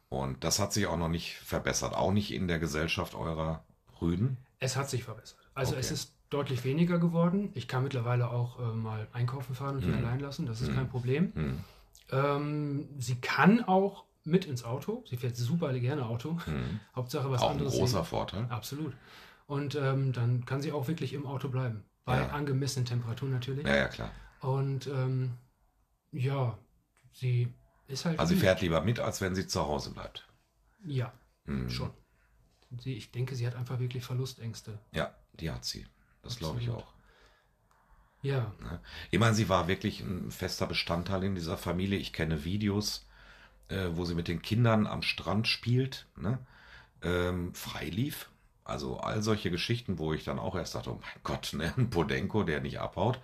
Und 0.10 0.44
das 0.46 0.60
hat 0.60 0.72
sich 0.72 0.88
auch 0.88 0.96
noch 0.98 1.10
nicht 1.10 1.36
verbessert, 1.38 1.94
auch 1.94 2.12
nicht 2.14 2.32
in 2.34 2.48
der 2.48 2.60
Gesellschaft 2.60 3.14
eurer 3.14 3.66
Rüden. 4.02 4.38
Es 4.60 4.78
hat 4.78 4.90
sich 4.90 5.04
verbessert. 5.04 5.38
Also 5.54 5.72
Okay. 5.74 5.82
es 5.82 5.92
ist 5.92 6.14
deutlich 6.30 6.64
weniger 6.64 6.98
geworden. 6.98 7.52
Ich 7.56 7.68
kann 7.68 7.84
mittlerweile 7.84 8.30
auch 8.30 8.60
äh, 8.60 8.74
mal 8.74 9.08
einkaufen 9.12 9.54
fahren 9.54 9.76
und 9.76 9.82
die 9.84 9.90
Mhm. 9.90 10.06
allein 10.06 10.20
lassen. 10.22 10.46
Das 10.46 10.62
ist 10.62 10.70
Mhm. 10.72 10.76
kein 10.76 10.90
Problem. 10.90 11.32
Hm. 11.36 11.60
Ähm, 12.12 12.88
sie 13.00 13.16
kann 13.20 13.64
auch 13.64 14.06
mit 14.24 14.46
ins 14.46 14.64
Auto. 14.64 15.04
Sie 15.10 15.18
fährt 15.18 15.36
super 15.36 15.74
gerne 15.80 16.06
Auto. 16.06 16.38
Hm. 16.46 16.80
Hauptsache 16.96 17.30
was 17.32 17.42
Auch 17.42 17.50
ein 17.50 17.58
anderes. 17.58 17.74
großer 17.74 17.98
sehen. 18.00 18.06
Vorteil. 18.06 18.46
Absolut. 18.50 18.94
Und 19.46 19.76
ähm, 19.76 20.12
dann 20.14 20.46
kann 20.46 20.62
sie 20.62 20.72
auch 20.72 20.88
wirklich 20.88 21.14
im 21.14 21.26
Auto 21.26 21.48
bleiben. 21.50 21.84
Bei 22.06 22.18
Ja. 22.20 22.28
angemessenen 22.30 22.86
Temperaturen 22.86 23.32
natürlich. 23.32 23.66
Ja, 23.66 23.76
ja, 23.76 23.88
klar. 23.88 24.12
Und 24.42 24.88
ähm, 24.88 25.34
ja, 26.12 26.58
sie 27.14 27.54
ist 27.88 28.06
halt. 28.06 28.20
Also 28.20 28.34
sie 28.34 28.40
fährt 28.40 28.62
lieber 28.62 28.82
mit, 28.82 29.00
als 29.00 29.22
wenn 29.22 29.36
sie 29.36 29.48
zu 29.48 29.62
Hause 29.62 29.92
bleibt. 29.92 30.26
Ja, 30.86 31.14
Hm. 31.46 31.70
schon. 31.70 31.92
Sie, 32.80 32.94
ich 32.94 33.12
denke, 33.12 33.36
sie 33.36 33.48
hat 33.48 33.56
einfach 33.56 33.80
wirklich 33.80 34.04
Verlustängste. 34.04 34.78
Ja, 34.92 35.16
die 35.34 35.50
hat 35.52 35.64
sie. 35.64 35.86
Das 36.22 36.36
glaube 36.38 36.60
ich 36.62 36.70
auch. 36.70 36.86
Ja, 38.22 38.52
Ne? 38.62 38.80
Ich 39.12 39.20
meine, 39.20 39.36
sie 39.36 39.50
war 39.50 39.68
wirklich 39.68 40.02
ein 40.02 40.32
fester 40.32 40.68
Bestandteil 40.68 41.24
in 41.24 41.36
dieser 41.36 41.58
Familie. 41.58 42.00
Ich 42.00 42.14
kenne 42.14 42.44
Videos, 42.44 43.06
äh, 43.70 43.90
wo 43.94 44.06
sie 44.06 44.16
mit 44.16 44.28
den 44.28 44.42
Kindern 44.42 44.88
am 44.88 45.02
Strand 45.04 45.48
spielt, 45.48 46.08
ne? 46.18 46.40
ähm, 47.04 47.54
frei 47.56 47.88
lief. 47.90 48.30
Also 48.66 49.00
all 49.00 49.24
solche 49.24 49.52
Geschichten, 49.52 50.00
wo 50.00 50.14
ich 50.14 50.26
dann 50.26 50.40
auch 50.40 50.56
erst 50.56 50.76
dachte, 50.76 50.92
oh 50.92 51.00
mein 51.02 51.24
Gott, 51.24 51.54
ne? 51.54 51.74
ein 51.78 51.90
Podenko, 51.92 52.44
der 52.44 52.62
nicht 52.62 52.80
abhaut. 52.80 53.20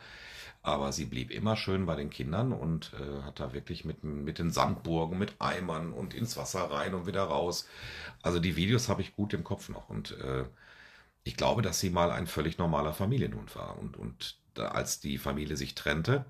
Aber 0.64 0.94
sie 0.94 1.06
blieb 1.06 1.32
immer 1.32 1.58
schön 1.58 1.86
bei 1.86 1.96
den 1.96 2.10
Kindern 2.10 2.54
und 2.54 2.94
äh, 2.94 3.24
hat 3.24 3.40
da 3.42 3.54
wirklich 3.54 3.86
mit, 3.86 4.04
mit 4.04 4.40
den 4.40 4.52
Sandburgen, 4.52 5.20
mit 5.20 5.36
Eimern 5.40 5.94
und 5.94 6.14
ins 6.14 6.38
Wasser 6.38 6.72
rein 6.72 6.94
und 6.96 7.08
wieder 7.08 7.24
raus. 7.24 7.68
Also 8.24 8.40
die 8.40 8.56
Videos 8.58 8.90
habe 8.90 9.02
ich 9.02 9.16
gut 9.16 9.34
im 9.34 9.44
Kopf 9.44 9.70
noch. 9.70 9.90
Und 9.90 10.14
äh, 10.20 10.46
ich 11.24 11.38
glaube, 11.38 11.62
dass 11.62 11.80
sie 11.80 11.90
mal 11.90 12.12
ein 12.12 12.28
völlig 12.28 12.58
normaler 12.58 12.94
Familienhund 12.94 13.56
war. 13.56 13.78
Und, 13.80 13.98
und 13.98 14.38
als 14.60 15.00
die 15.00 15.18
Familie 15.18 15.58
sich 15.58 15.76
trennte 15.76 16.26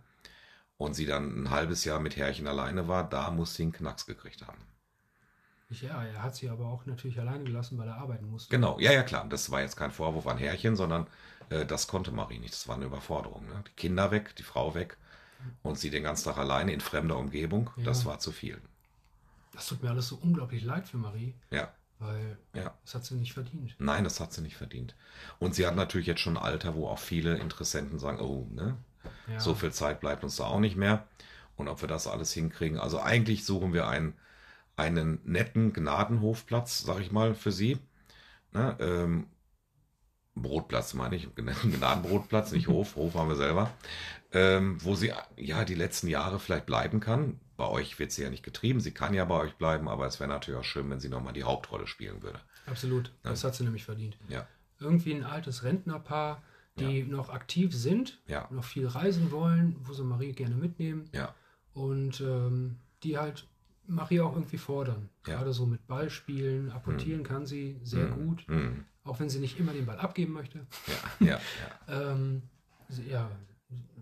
und 0.78 0.94
sie 0.94 1.06
dann 1.06 1.44
ein 1.44 1.50
halbes 1.50 1.86
Jahr 1.86 2.00
mit 2.00 2.16
Herrchen 2.18 2.48
alleine 2.48 2.88
war, 2.88 3.08
da 3.08 3.32
muss 3.32 3.56
sie 3.56 3.64
einen 3.64 3.72
Knacks 3.72 4.06
gekriegt 4.06 4.46
haben. 4.46 4.60
ja, 5.70 6.04
er 6.04 6.24
hat 6.24 6.36
sie 6.36 6.50
aber 6.50 6.66
auch 6.68 6.86
natürlich 6.86 7.20
alleine 7.20 7.44
gelassen, 7.44 7.78
weil 7.78 7.88
er 7.88 7.96
arbeiten 7.98 8.30
musste. 8.30 8.50
Genau, 8.50 8.80
ja, 8.80 8.92
ja, 8.92 9.04
klar. 9.04 9.28
Das 9.28 9.50
war 9.52 9.62
jetzt 9.62 9.76
kein 9.76 9.92
Vorwurf 9.92 10.28
an 10.28 10.38
Herrchen, 10.38 10.76
sondern 10.76 11.08
äh, 11.50 11.66
das 11.66 11.88
konnte 11.88 12.12
Marie 12.12 12.40
nicht. 12.40 12.54
Das 12.54 12.68
war 12.68 12.76
eine 12.76 12.86
Überforderung. 12.86 13.46
Ne? 13.48 13.64
Die 13.68 13.76
Kinder 13.76 14.12
weg, 14.12 14.36
die 14.36 14.44
Frau 14.44 14.76
weg 14.76 14.98
und 15.62 15.78
sie 15.78 15.90
den 15.90 16.04
ganzen 16.04 16.26
Tag 16.26 16.38
alleine 16.38 16.74
in 16.74 16.82
fremder 16.82 17.18
Umgebung. 17.18 17.70
Ja. 17.78 17.84
Das 17.86 18.06
war 18.06 18.20
zu 18.20 18.32
viel. 18.32 18.62
Das 19.54 19.68
tut 19.68 19.84
mir 19.84 19.90
alles 19.90 20.08
so 20.08 20.16
unglaublich 20.16 20.64
leid 20.64 20.88
für 20.88 20.98
Marie, 20.98 21.36
Ja, 21.52 21.72
weil 22.04 22.38
ja. 22.54 22.74
das 22.84 22.96
hat 22.96 23.06
sie 23.06 23.16
nicht 23.16 23.34
verdient. 23.34 23.76
Nein, 23.80 24.04
das 24.04 24.20
hat 24.20 24.34
sie 24.34 24.42
nicht 24.42 24.58
verdient. 24.58 24.96
Und 25.40 25.56
sie 25.56 25.66
hat 25.66 25.76
natürlich 25.76 26.08
jetzt 26.08 26.22
schon 26.22 26.38
ein 26.38 26.44
Alter, 26.44 26.76
wo 26.76 26.88
auch 26.88 27.00
viele 27.00 27.38
Interessenten 27.38 28.00
sagen, 28.00 28.20
oh, 28.20 28.48
ne, 28.52 28.78
Ja. 29.28 29.40
So 29.40 29.56
viel 29.56 29.72
Zeit 29.72 30.00
bleibt 30.00 30.24
uns 30.24 30.36
da 30.36 30.46
auch 30.46 30.60
nicht 30.60 30.76
mehr. 30.76 31.08
Und 31.56 31.68
ob 31.68 31.82
wir 31.82 31.88
das 31.88 32.08
alles 32.08 32.34
hinkriegen. 32.34 32.80
Also 32.80 33.00
eigentlich 33.00 33.46
suchen 33.46 33.74
wir 33.74 33.88
einen, 33.88 34.14
einen 34.76 35.20
netten 35.24 35.72
Gnadenhofplatz, 35.72 36.80
sag 36.80 37.00
ich 37.00 37.12
mal, 37.12 37.36
für 37.36 37.52
Sie. 37.52 37.78
Ne, 38.52 38.76
ähm, 38.80 39.28
Brotplatz 40.36 40.94
meine 40.94 41.16
ich, 41.16 41.28
Gnadenbrotplatz, 41.36 42.52
nicht 42.52 42.68
Hof, 42.68 42.96
Hof 42.96 43.16
haben 43.16 43.30
wir 43.30 43.36
selber. 43.36 43.72
Ähm, 44.32 44.84
wo 44.84 44.96
sie 44.96 45.12
ja 45.38 45.64
die 45.64 45.76
letzten 45.76 46.08
Jahre 46.08 46.40
vielleicht 46.40 46.66
bleiben 46.66 47.00
kann. 47.00 47.40
Bei 47.56 47.68
euch 47.68 48.00
wird 48.00 48.12
sie 48.12 48.24
ja 48.24 48.30
nicht 48.30 48.44
getrieben, 48.44 48.80
sie 48.80 48.92
kann 48.92 49.14
ja 49.14 49.26
bei 49.26 49.36
euch 49.40 49.54
bleiben, 49.56 49.88
aber 49.88 50.08
es 50.08 50.20
wäre 50.20 50.30
natürlich 50.30 50.60
auch 50.60 50.64
schön, 50.64 50.90
wenn 50.90 51.00
sie 51.00 51.10
nochmal 51.10 51.34
die 51.34 51.44
Hauptrolle 51.44 51.86
spielen 51.88 52.22
würde. 52.24 52.40
Absolut, 52.66 53.12
das 53.24 53.44
hat 53.44 53.54
sie 53.56 53.64
nämlich 53.64 53.84
verdient. 53.84 54.18
Ja, 54.30 54.48
Irgendwie 54.80 55.14
ein 55.14 55.24
altes 55.24 55.64
Rentnerpaar, 55.64 56.42
die 56.80 57.04
noch 57.04 57.30
aktiv 57.30 57.74
sind, 57.76 58.20
ja, 58.28 58.48
noch 58.52 58.64
viel 58.64 58.88
reisen 58.88 59.30
wollen, 59.32 59.76
wo 59.84 59.94
sie 59.94 60.04
Marie 60.04 60.32
gerne 60.32 60.56
mitnehmen 60.56 61.06
ja, 61.14 61.34
und 61.74 62.20
ähm, 62.22 62.78
die 63.04 63.18
halt 63.20 63.46
Marie 63.86 64.22
auch 64.22 64.34
irgendwie 64.34 64.58
fordern. 64.58 65.10
Ja. 65.28 65.36
Gerade 65.38 65.54
so 65.54 65.66
mit 65.68 65.86
Ball 65.88 66.10
spielen, 66.10 66.72
apportieren 66.72 67.24
kann 67.24 67.46
sie 67.46 67.80
sehr 67.84 68.08
Mhm. 68.08 68.14
gut, 68.28 68.48
Hm. 68.48 68.86
auch 69.04 69.20
wenn 69.20 69.30
sie 69.30 69.40
nicht 69.40 69.60
immer 69.60 69.74
den 69.74 69.86
Ball 69.86 70.00
abgeben 70.00 70.34
möchte. 70.34 70.66
ja, 71.20 71.28
ja, 71.28 71.40
ja. 71.88 72.12
Ähm, 72.14 72.42
sie, 72.90 73.08
ja, 73.10 73.30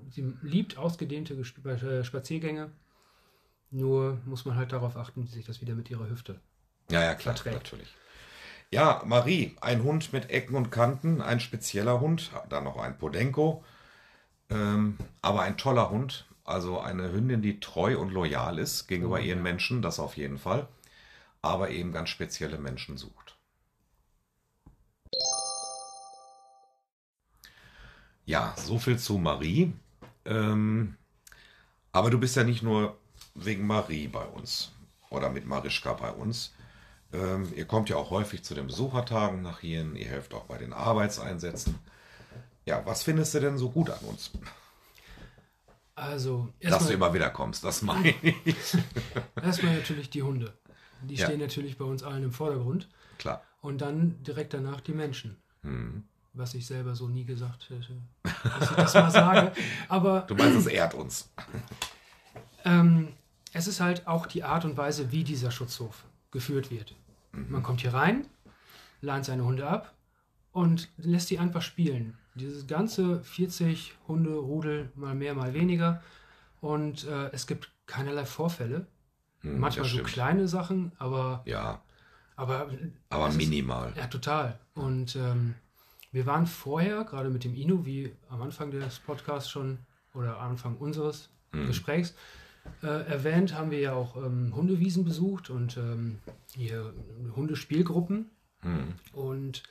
sie 0.09 0.33
liebt 0.41 0.77
ausgedehnte 0.77 1.33
äh, 1.33 2.03
Spaziergänge. 2.05 2.71
Nur 3.71 4.21
muss 4.25 4.45
man 4.45 4.55
halt 4.55 4.71
darauf 4.71 4.95
achten, 4.97 5.23
wie 5.23 5.27
sich 5.29 5.45
das 5.45 5.61
wieder 5.61 5.75
mit 5.75 5.89
ihrer 5.89 6.09
Hüfte. 6.09 6.39
Ja, 6.91 7.01
ja, 7.03 7.15
klar, 7.15 7.35
verträgt. 7.35 7.55
natürlich. 7.55 7.97
Ja, 8.71 9.03
Marie, 9.05 9.55
ein 9.61 9.83
Hund 9.83 10.13
mit 10.13 10.29
Ecken 10.29 10.55
und 10.55 10.71
Kanten, 10.71 11.21
ein 11.21 11.39
spezieller 11.39 11.99
Hund, 12.01 12.31
dann 12.49 12.63
noch 12.65 12.77
ein 12.77 12.97
Podenko, 12.97 13.63
ähm, 14.49 14.97
aber 15.21 15.41
ein 15.43 15.57
toller 15.57 15.89
Hund, 15.91 16.27
also 16.45 16.79
eine 16.79 17.11
Hündin, 17.11 17.41
die 17.41 17.59
treu 17.59 17.97
und 17.99 18.11
loyal 18.11 18.59
ist 18.59 18.87
gegenüber 18.87 19.19
Oh, 19.19 19.21
ihren 19.21 19.41
ja. 19.41 19.43
Menschen, 19.43 19.81
das 19.81 19.99
auf 19.99 20.17
jeden 20.17 20.37
Fall, 20.39 20.67
aber 21.41 21.69
eben 21.71 21.91
ganz 21.93 22.09
spezielle 22.09 22.57
Menschen 22.59 22.97
sucht. 22.97 23.37
Ja, 28.25 28.53
so 28.57 28.79
viel 28.79 28.97
zu 28.97 29.17
Marie. 29.17 29.73
Ähm, 30.25 30.95
aber 31.91 32.09
du 32.09 32.19
bist 32.19 32.35
ja 32.35 32.43
nicht 32.43 32.63
nur 32.63 32.97
wegen 33.35 33.65
Marie 33.67 34.07
bei 34.07 34.25
uns 34.25 34.71
oder 35.09 35.29
mit 35.29 35.45
Marischka 35.45 35.93
bei 35.93 36.11
uns. 36.11 36.53
Ähm, 37.13 37.51
ihr 37.55 37.65
kommt 37.65 37.89
ja 37.89 37.97
auch 37.97 38.09
häufig 38.09 38.43
zu 38.43 38.53
den 38.55 38.67
Besuchertagen 38.67 39.41
nach 39.41 39.59
hier, 39.59 39.83
ihr 39.95 40.07
helft 40.07 40.33
auch 40.33 40.45
bei 40.45 40.57
den 40.57 40.71
Arbeitseinsätzen. 40.73 41.77
Ja, 42.65 42.85
was 42.85 43.03
findest 43.03 43.33
du 43.33 43.39
denn 43.39 43.57
so 43.57 43.69
gut 43.69 43.89
an 43.89 43.99
uns? 44.03 44.31
Also, 45.95 46.47
Dass 46.61 46.69
du 46.69 46.75
erstmal 46.75 46.93
immer 46.93 47.13
wieder 47.13 47.29
kommst, 47.29 47.63
das 47.63 47.81
meine 47.81 48.13
ich. 48.21 48.55
erstmal 49.43 49.75
natürlich 49.75 50.09
die 50.09 50.23
Hunde. 50.23 50.53
Die 51.03 51.15
Ja. 51.15 51.25
stehen 51.25 51.39
natürlich 51.39 51.77
bei 51.77 51.85
uns 51.85 52.01
allen 52.03 52.23
im 52.23 52.31
Vordergrund. 52.31 52.87
Klar. 53.17 53.43
Und 53.61 53.81
dann 53.81 54.21
direkt 54.23 54.53
danach 54.53 54.81
die 54.81 54.93
Menschen. 54.93 55.37
Hm. 55.63 56.03
Was 56.33 56.53
ich 56.53 56.65
selber 56.65 56.95
so 56.95 57.07
nie 57.09 57.25
gesagt 57.25 57.69
hätte, 57.69 57.97
dass 58.23 58.69
ich 58.71 58.75
das 58.77 58.93
mal 58.93 59.11
sage. 59.11 59.51
Aber 59.89 60.21
Du 60.21 60.35
meinst, 60.35 60.57
es 60.59 60.65
ehrt 60.67 60.93
uns. 60.93 61.29
ähm, 62.63 63.09
es 63.53 63.67
ist 63.67 63.81
halt 63.81 64.07
auch 64.07 64.25
die 64.25 64.43
Art 64.43 64.65
und 64.65 64.77
Weise, 64.77 65.11
wie 65.11 65.23
dieser 65.23 65.51
Schutzhof 65.51 66.05
geführt 66.31 66.71
wird. 66.71 66.95
Man 67.33 67.63
kommt 67.63 67.81
hier 67.81 67.93
rein, 67.93 68.25
lernt 69.01 69.25
seine 69.25 69.45
Hunde 69.45 69.67
ab 69.67 69.93
und 70.51 70.89
lässt 70.97 71.29
die 71.29 71.39
einfach 71.39 71.61
spielen. 71.61 72.17
Dieses 72.35 72.67
ganze 72.67 73.23
40 73.23 73.93
Hunde, 74.07 74.35
Rudel, 74.35 74.91
mal 74.95 75.15
mehr, 75.15 75.33
mal 75.33 75.53
weniger. 75.53 76.01
Und 76.61 77.05
äh, 77.05 77.29
es 77.31 77.47
gibt 77.47 77.71
keinerlei 77.87 78.25
Vorfälle. 78.25 78.87
Hm, 79.41 79.59
Manchmal 79.59 79.85
so 79.85 80.03
kleine 80.03 80.47
Sachen, 80.47 80.91
aber. 80.97 81.41
Ja. 81.45 81.81
Aber, 82.35 82.69
aber 83.09 83.31
minimal. 83.31 83.89
Ist, 83.89 83.97
ja, 83.97 84.07
total. 84.07 84.59
Und 84.73 85.15
ähm, 85.15 85.55
wir 86.11 86.25
waren 86.25 86.47
vorher, 86.47 87.03
gerade 87.03 87.29
mit 87.29 87.43
dem 87.43 87.53
Inu, 87.53 87.85
wie 87.85 88.13
am 88.29 88.41
Anfang 88.41 88.71
des 88.71 88.99
Podcasts 88.99 89.49
schon, 89.49 89.79
oder 90.13 90.39
Anfang 90.39 90.77
unseres 90.77 91.29
hm. 91.51 91.67
Gesprächs, 91.67 92.15
äh, 92.83 92.87
erwähnt, 92.87 93.55
haben 93.55 93.71
wir 93.71 93.79
ja 93.79 93.93
auch 93.93 94.15
ähm, 94.17 94.53
Hundewiesen 94.55 95.03
besucht 95.03 95.49
und 95.49 95.77
ähm, 95.77 96.19
hier 96.55 96.93
Hundespielgruppen. 97.35 98.29
Hm. 98.61 98.93
Und 99.13 99.63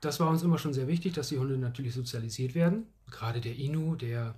das 0.00 0.20
war 0.20 0.28
uns 0.28 0.42
immer 0.42 0.58
schon 0.58 0.74
sehr 0.74 0.88
wichtig, 0.88 1.14
dass 1.14 1.28
die 1.28 1.38
Hunde 1.38 1.58
natürlich 1.58 1.94
sozialisiert 1.94 2.54
werden. 2.54 2.86
Gerade 3.10 3.40
der 3.40 3.56
Inu, 3.56 3.94
der 3.94 4.34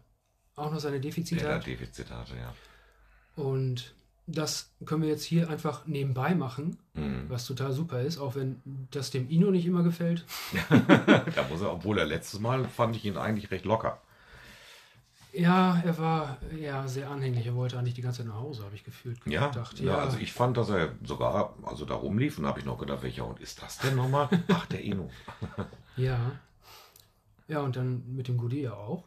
auch 0.56 0.70
noch 0.70 0.80
seine 0.80 1.00
Defizite 1.00 1.44
der 1.44 1.54
hat. 1.56 1.66
Defizite 1.66 2.14
hatte, 2.16 2.34
ja. 2.36 2.54
Und 3.36 3.94
das 4.26 4.70
können 4.86 5.02
wir 5.02 5.08
jetzt 5.08 5.24
hier 5.24 5.50
einfach 5.50 5.86
nebenbei 5.86 6.34
machen, 6.34 6.78
mhm. 6.94 7.24
was 7.28 7.46
total 7.46 7.72
super 7.72 8.00
ist, 8.00 8.18
auch 8.18 8.34
wenn 8.34 8.60
das 8.90 9.10
dem 9.10 9.28
Ino 9.28 9.50
nicht 9.50 9.66
immer 9.66 9.82
gefällt. 9.82 10.24
da 10.70 11.46
muss 11.50 11.60
er, 11.60 11.72
obwohl 11.72 11.98
er 11.98 12.06
letztes 12.06 12.40
Mal 12.40 12.64
fand 12.68 12.96
ich 12.96 13.04
ihn 13.04 13.18
eigentlich 13.18 13.50
recht 13.50 13.64
locker. 13.64 14.00
Ja, 15.36 15.80
er 15.84 15.98
war 15.98 16.38
ja 16.56 16.86
sehr 16.86 17.10
anhänglich. 17.10 17.46
Er 17.46 17.54
wollte 17.54 17.78
eigentlich 17.78 17.94
die 17.94 18.02
ganze 18.02 18.18
Zeit 18.18 18.28
nach 18.28 18.40
Hause, 18.40 18.64
habe 18.64 18.74
ich 18.74 18.84
gefühlt. 18.84 19.18
Ja, 19.26 19.48
gedacht. 19.48 19.80
ja, 19.80 19.86
ja, 19.86 19.98
also 19.98 20.18
ich 20.18 20.32
fand, 20.32 20.56
dass 20.56 20.70
er 20.70 20.92
sogar 21.02 21.54
also 21.64 21.84
da 21.84 21.94
rumlief 21.94 22.38
und 22.38 22.46
habe 22.46 22.60
ich 22.60 22.64
noch 22.64 22.78
gedacht, 22.78 23.02
welcher 23.02 23.26
Hund 23.26 23.40
ist 23.40 23.60
das 23.62 23.78
denn 23.78 23.96
nochmal? 23.96 24.28
Ach, 24.52 24.66
der 24.66 24.84
Ino. 24.84 25.10
ja. 25.96 26.32
Ja, 27.48 27.60
und 27.60 27.76
dann 27.76 28.14
mit 28.14 28.28
dem 28.28 28.36
Goodie 28.36 28.62
ja 28.62 28.74
auch. 28.74 29.04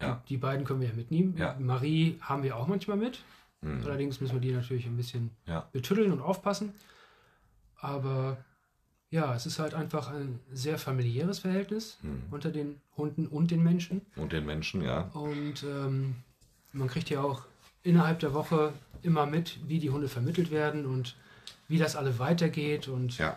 Ja. 0.00 0.22
Die, 0.24 0.34
die 0.34 0.36
beiden 0.36 0.64
können 0.64 0.80
wir 0.80 0.88
ja 0.88 0.94
mitnehmen. 0.94 1.36
Ja. 1.36 1.56
Marie 1.58 2.18
haben 2.20 2.42
wir 2.42 2.56
auch 2.56 2.66
manchmal 2.66 2.96
mit. 2.96 3.22
Mhm. 3.60 3.82
Allerdings 3.84 4.20
müssen 4.20 4.34
wir 4.34 4.40
die 4.40 4.52
natürlich 4.52 4.86
ein 4.86 4.96
bisschen 4.96 5.30
ja. 5.46 5.68
betüddeln 5.72 6.12
und 6.12 6.20
aufpassen. 6.20 6.72
Aber 7.80 8.38
ja, 9.14 9.32
es 9.32 9.46
ist 9.46 9.60
halt 9.60 9.74
einfach 9.74 10.08
ein 10.08 10.40
sehr 10.52 10.76
familiäres 10.76 11.38
Verhältnis 11.38 11.98
mhm. 12.02 12.24
unter 12.32 12.50
den 12.50 12.80
Hunden 12.96 13.28
und 13.28 13.52
den 13.52 13.62
Menschen. 13.62 14.00
Und 14.16 14.32
den 14.32 14.44
Menschen, 14.44 14.82
ja. 14.82 15.02
Und 15.12 15.62
ähm, 15.62 16.16
man 16.72 16.88
kriegt 16.88 17.10
ja 17.10 17.22
auch 17.22 17.44
innerhalb 17.84 18.18
der 18.18 18.34
Woche 18.34 18.72
immer 19.02 19.24
mit, 19.26 19.60
wie 19.68 19.78
die 19.78 19.90
Hunde 19.90 20.08
vermittelt 20.08 20.50
werden 20.50 20.84
und 20.84 21.14
wie 21.68 21.78
das 21.78 21.94
alle 21.94 22.18
weitergeht. 22.18 22.88
Und 22.88 23.16
ja. 23.18 23.36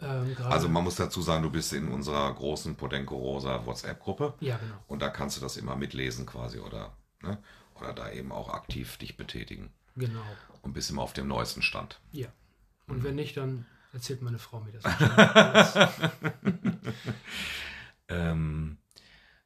Ähm, 0.00 0.36
also 0.44 0.68
man 0.68 0.84
muss 0.84 0.94
dazu 0.94 1.20
sagen, 1.20 1.42
du 1.42 1.50
bist 1.50 1.72
in 1.72 1.88
unserer 1.88 2.32
großen 2.32 2.76
Podenco 2.76 3.16
Rosa 3.16 3.66
WhatsApp-Gruppe. 3.66 4.34
Ja, 4.38 4.56
genau. 4.56 4.76
Und 4.86 5.02
da 5.02 5.08
kannst 5.08 5.36
du 5.36 5.40
das 5.40 5.56
immer 5.56 5.74
mitlesen 5.74 6.26
quasi 6.26 6.60
oder, 6.60 6.92
ne? 7.22 7.38
oder 7.74 7.92
da 7.92 8.08
eben 8.12 8.30
auch 8.30 8.50
aktiv 8.50 8.98
dich 8.98 9.16
betätigen. 9.16 9.70
Genau. 9.96 10.22
Und 10.60 10.74
bist 10.74 10.90
immer 10.90 11.02
auf 11.02 11.12
dem 11.12 11.26
neuesten 11.26 11.62
Stand. 11.62 11.98
Ja. 12.12 12.28
Und 12.86 12.98
mhm. 12.98 13.02
wenn 13.02 13.14
nicht, 13.16 13.36
dann 13.36 13.66
erzählt 13.92 14.22
meine 14.22 14.38
Frau 14.38 14.60
mir 14.60 14.72
das. 14.72 14.84
ähm, 18.08 18.78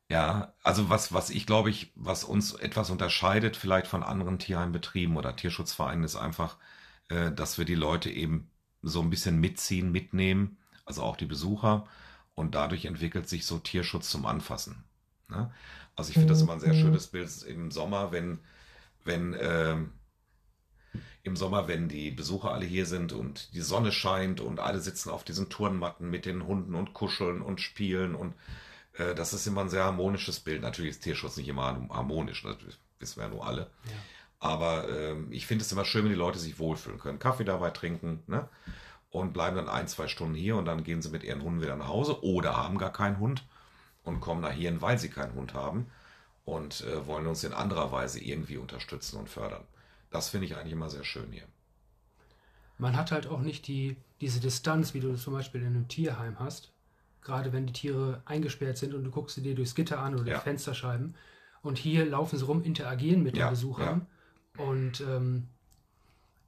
ja, 0.09 0.55
also 0.63 0.89
was, 0.89 1.13
was 1.13 1.31
ich 1.31 1.47
glaube 1.47 1.71
ich, 1.71 1.93
was 1.97 2.25
uns 2.25 2.55
etwas 2.55 2.91
unterscheidet 2.91 3.57
vielleicht 3.57 3.87
von 3.89 4.03
anderen 4.03 4.39
Tierheimbetrieben 4.39 5.17
oder 5.17 5.35
Tierschutzvereinen, 5.35 6.05
ist 6.05 6.17
einfach, 6.17 6.57
äh, 7.09 7.33
dass 7.33 7.59
wir 7.59 7.65
die 7.65 7.75
Leute 7.75 8.11
eben 8.11 8.51
so 8.83 9.01
ein 9.01 9.11
bisschen 9.11 9.41
mitziehen, 9.41 9.91
mitnehmen, 9.91 10.59
also 10.85 11.03
auch 11.03 11.17
die 11.17 11.27
Besucher. 11.27 11.87
Und 12.35 12.55
dadurch 12.55 12.85
entwickelt 12.85 13.29
sich 13.29 13.47
so 13.47 13.59
Tierschutz 13.59 14.11
zum 14.11 14.27
Anfassen. 14.27 14.85
Ne? 15.29 15.51
Also 15.97 16.11
ich 16.11 16.15
finde 16.15 16.29
das 16.29 16.43
immer 16.43 16.53
ein 16.53 16.61
sehr 16.61 16.75
mhm. 16.75 16.81
schönes 16.81 17.07
Bild 17.09 17.43
im 17.45 17.71
Sommer, 17.71 18.13
wenn, 18.13 18.39
wenn 19.05 19.33
äh, 19.35 19.77
im 21.27 21.37
Sommer, 21.37 21.67
wenn 21.67 21.89
die 21.89 22.13
Besucher 22.13 22.53
alle 22.53 22.65
hier 22.65 22.87
sind 22.87 23.13
und 23.13 23.53
die 23.53 23.61
Sonne 23.61 23.91
scheint 23.91 24.41
und 24.41 24.61
alle 24.61 24.81
sitzen 24.81 25.11
auf 25.11 25.25
diesen 25.25 25.49
Turnmatten 25.49 26.09
mit 26.09 26.25
den 26.25 26.47
Hunden 26.47 26.75
und 26.75 26.95
kuscheln 26.95 27.43
und 27.43 27.61
spielen 27.61 28.15
und 28.15 28.35
äh, 28.93 29.15
das 29.15 29.33
ist 29.33 29.47
immer 29.47 29.63
ein 29.63 29.69
sehr 29.69 29.85
harmonisches 29.85 30.39
Bild. 30.39 30.63
Natürlich 30.63 30.93
ist 30.93 31.03
Tierschutz 31.03 31.37
nicht 31.37 31.49
immer 31.49 31.89
harmonisch, 31.91 32.43
das 32.43 32.57
wissen 33.01 33.17
wir 33.17 33.25
ja 33.25 33.35
nur 33.35 33.47
alle. 33.47 33.63
Ja. 33.63 33.93
Aber 34.39 34.89
äh, 34.89 35.17
ich 35.31 35.47
finde 35.47 35.65
es 35.65 35.73
immer 35.73 35.85
schön, 35.85 36.05
wenn 36.05 36.13
die 36.13 36.17
Leute 36.17 36.39
sich 36.39 36.61
wohlfühlen 36.61 37.01
können. 37.01 37.19
Kaffee 37.19 37.45
dabei 37.45 37.71
trinken, 37.71 38.23
ne? 38.27 38.49
Und 39.11 39.33
bleiben 39.33 39.57
dann 39.57 39.69
ein, 39.69 39.89
zwei 39.89 40.09
Stunden 40.09 40.35
hier 40.35 40.57
und 40.57 40.67
dann 40.67 40.85
gehen 40.85 41.01
sie 41.01 41.09
mit 41.09 41.25
ihren 41.25 41.43
Hunden 41.43 41.63
wieder 41.63 41.77
nach 41.77 41.89
Hause 41.89 42.23
oder 42.23 42.57
haben 42.57 42.77
gar 42.77 42.93
keinen 42.93 43.19
Hund 43.19 43.45
und 44.05 44.21
kommen 44.21 44.43
nach 44.43 44.53
hier, 44.53 44.81
weil 44.83 44.99
sie 44.99 45.09
keinen 45.09 45.35
Hund 45.35 45.55
haben 45.55 45.87
und 46.45 46.83
äh, 46.83 47.07
wollen 47.07 47.27
uns 47.27 47.43
in 47.43 47.55
anderer 47.55 47.91
Weise 47.93 48.21
irgendwie 48.21 48.59
unterstützen 48.59 49.17
und 49.17 49.31
fördern. 49.31 49.65
Das 50.11 50.29
finde 50.29 50.47
ich 50.47 50.57
eigentlich 50.57 50.73
immer 50.73 50.91
sehr 50.91 51.05
schön 51.05 51.31
hier. 51.33 51.47
Man 52.79 52.97
hat 52.97 53.11
halt 53.11 53.27
auch 53.27 53.41
nicht 53.41 53.67
die, 53.67 53.97
diese 54.21 54.41
Distanz, 54.41 54.95
wie 54.95 55.01
du 55.01 55.15
zum 55.17 55.33
Beispiel 55.33 55.63
in 55.63 55.69
einem 55.69 55.89
Tierheim 55.89 56.39
hast. 56.39 56.73
Gerade 57.23 57.53
wenn 57.53 57.67
die 57.67 57.73
Tiere 57.73 58.23
eingesperrt 58.25 58.77
sind 58.79 58.95
und 58.95 59.03
du 59.05 59.11
guckst 59.11 59.35
sie 59.35 59.43
dir 59.43 59.55
durchs 59.55 59.75
Gitter 59.75 59.99
an 59.99 60.15
oder 60.15 60.33
ja. 60.33 60.41
Fensterscheiben. 60.41 61.15
Und 61.63 61.79
hier 61.79 62.07
laufen 62.07 62.39
sie 62.39 62.45
rum, 62.45 62.63
interagieren 62.63 63.23
mit 63.23 63.37
ja, 63.37 63.47
den 63.47 63.51
Besuchern. 63.51 64.07
Ja. 64.57 64.65
Und 64.65 65.01
ähm, 65.01 65.49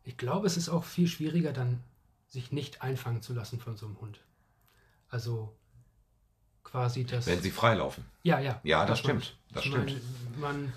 ich 0.05 0.17
glaube, 0.17 0.47
es 0.47 0.57
ist 0.57 0.69
auch 0.69 0.85
viel 0.85 1.09
schwieriger, 1.09 1.53
dann 1.53 1.83
sich 2.29 2.53
nicht 2.53 2.83
einfangen 2.83 3.23
zu 3.23 3.35
lassen 3.35 3.59
von 3.59 3.77
so 3.77 3.87
einem 3.87 4.01
Hund. 4.01 4.21
Also 5.09 5.57
quasi 6.63 7.05
das. 7.05 7.27
Wenn 7.27 7.43
sie 7.43 7.51
freilaufen. 7.51 8.05
Ja, 8.23 8.39
ja. 8.39 8.61
Ja, 8.63 8.81
das, 8.81 8.91
das 8.91 8.99
stimmt. 9.01 9.37
Das 9.53 9.65
stimmt. 9.65 10.01
Man, 10.39 10.73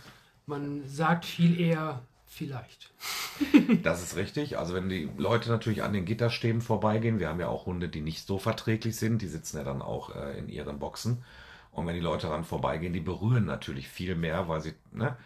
man 0.45 0.87
sagt 0.87 1.25
viel 1.25 1.59
eher 1.59 2.01
vielleicht. 2.31 2.91
das 3.83 4.01
ist 4.01 4.15
richtig. 4.15 4.57
Also 4.57 4.73
wenn 4.73 4.89
die 4.89 5.09
Leute 5.17 5.49
natürlich 5.49 5.83
an 5.83 5.93
den 5.93 6.05
Gitterstäben 6.05 6.61
vorbeigehen, 6.61 7.19
wir 7.19 7.29
haben 7.29 7.39
ja 7.39 7.49
auch 7.49 7.65
Hunde, 7.65 7.89
die 7.89 8.01
nicht 8.01 8.25
so 8.25 8.39
verträglich 8.39 8.95
sind, 8.95 9.21
die 9.21 9.27
sitzen 9.27 9.57
ja 9.57 9.63
dann 9.63 9.81
auch 9.81 10.15
äh, 10.15 10.37
in 10.39 10.47
ihren 10.49 10.79
Boxen. 10.79 11.23
Und 11.71 11.87
wenn 11.87 11.95
die 11.95 12.01
Leute 12.01 12.27
daran 12.27 12.43
vorbeigehen, 12.43 12.93
die 12.93 12.99
berühren 12.99 13.45
natürlich 13.45 13.87
viel 13.87 14.15
mehr, 14.15 14.47
weil 14.47 14.61
sie 14.61 14.73
ne, 14.91 15.17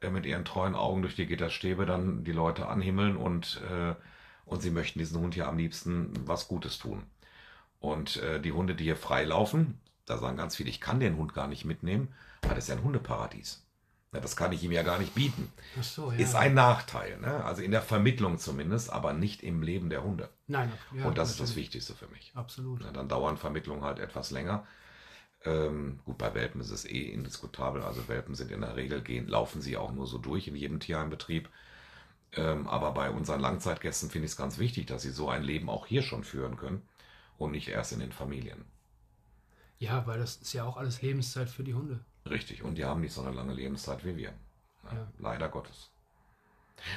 äh, 0.00 0.10
mit 0.10 0.26
ihren 0.26 0.44
treuen 0.44 0.74
Augen 0.74 1.02
durch 1.02 1.16
die 1.16 1.26
Gitterstäbe 1.26 1.86
dann 1.86 2.24
die 2.24 2.32
Leute 2.32 2.68
anhimmeln 2.68 3.16
und, 3.16 3.60
äh, 3.70 3.94
und 4.46 4.62
sie 4.62 4.70
möchten 4.70 5.00
diesen 5.00 5.20
Hund 5.20 5.34
hier 5.34 5.48
am 5.48 5.58
liebsten 5.58 6.12
was 6.24 6.48
Gutes 6.48 6.78
tun. 6.78 7.02
Und 7.80 8.16
äh, 8.18 8.40
die 8.40 8.52
Hunde, 8.52 8.74
die 8.74 8.84
hier 8.84 8.96
frei 8.96 9.24
laufen, 9.24 9.80
da 10.06 10.18
sagen 10.18 10.36
ganz 10.36 10.56
viele, 10.56 10.70
ich 10.70 10.80
kann 10.80 11.00
den 11.00 11.16
Hund 11.16 11.34
gar 11.34 11.48
nicht 11.48 11.64
mitnehmen, 11.64 12.08
weil 12.42 12.54
das 12.54 12.64
ist 12.64 12.68
ja 12.68 12.76
ein 12.76 12.84
Hundeparadies. 12.84 13.63
Ja, 14.14 14.20
das 14.20 14.36
kann 14.36 14.52
ich 14.52 14.62
ihm 14.62 14.70
ja 14.70 14.84
gar 14.84 14.98
nicht 14.98 15.14
bieten. 15.14 15.52
So, 15.82 16.12
ja. 16.12 16.18
Ist 16.18 16.36
ein 16.36 16.54
Nachteil, 16.54 17.18
ne? 17.18 17.44
also 17.44 17.62
in 17.62 17.72
der 17.72 17.82
Vermittlung 17.82 18.38
zumindest, 18.38 18.92
aber 18.92 19.12
nicht 19.12 19.42
im 19.42 19.62
Leben 19.62 19.90
der 19.90 20.04
Hunde. 20.04 20.30
Nein. 20.46 20.70
Ja, 20.96 21.06
Und 21.06 21.18
das 21.18 21.30
ist 21.30 21.40
das 21.40 21.56
Wichtigste 21.56 21.94
für 21.94 22.06
mich. 22.06 22.30
Absolut. 22.34 22.84
Ja, 22.84 22.92
dann 22.92 23.08
dauern 23.08 23.36
Vermittlungen 23.36 23.82
halt 23.82 23.98
etwas 23.98 24.30
länger. 24.30 24.66
Ähm, 25.44 25.98
gut, 26.04 26.16
bei 26.16 26.32
Welpen 26.32 26.60
ist 26.60 26.70
es 26.70 26.84
eh 26.84 27.10
indiskutabel. 27.10 27.82
Also 27.82 28.06
Welpen 28.06 28.36
sind 28.36 28.52
in 28.52 28.60
der 28.60 28.76
Regel, 28.76 29.02
gehen, 29.02 29.26
laufen 29.26 29.60
sie 29.60 29.76
auch 29.76 29.92
nur 29.92 30.06
so 30.06 30.18
durch 30.18 30.46
in 30.46 30.54
jedem 30.54 30.78
Tierheimbetrieb. 30.78 31.48
Ähm, 32.32 32.68
aber 32.68 32.92
bei 32.92 33.10
unseren 33.10 33.40
Langzeitgästen 33.40 34.10
finde 34.10 34.26
ich 34.26 34.32
es 34.32 34.36
ganz 34.36 34.58
wichtig, 34.58 34.86
dass 34.86 35.02
sie 35.02 35.10
so 35.10 35.28
ein 35.28 35.42
Leben 35.42 35.68
auch 35.68 35.86
hier 35.86 36.02
schon 36.02 36.22
führen 36.22 36.56
können 36.56 36.82
und 37.36 37.50
nicht 37.50 37.68
erst 37.68 37.92
in 37.92 37.98
den 38.00 38.12
Familien. 38.12 38.64
Ja, 39.78 40.06
weil 40.06 40.18
das 40.20 40.36
ist 40.36 40.52
ja 40.52 40.64
auch 40.64 40.76
alles 40.76 41.02
Lebenszeit 41.02 41.50
für 41.50 41.64
die 41.64 41.74
Hunde. 41.74 42.00
Richtig, 42.28 42.62
und 42.62 42.76
die 42.76 42.84
haben 42.84 43.00
nicht 43.00 43.12
so 43.12 43.22
eine 43.22 43.34
lange 43.34 43.52
Lebenszeit 43.52 44.04
wie 44.04 44.16
wir. 44.16 44.32
Ja, 44.84 44.94
ja. 44.94 45.06
Leider 45.18 45.48
Gottes. 45.48 45.90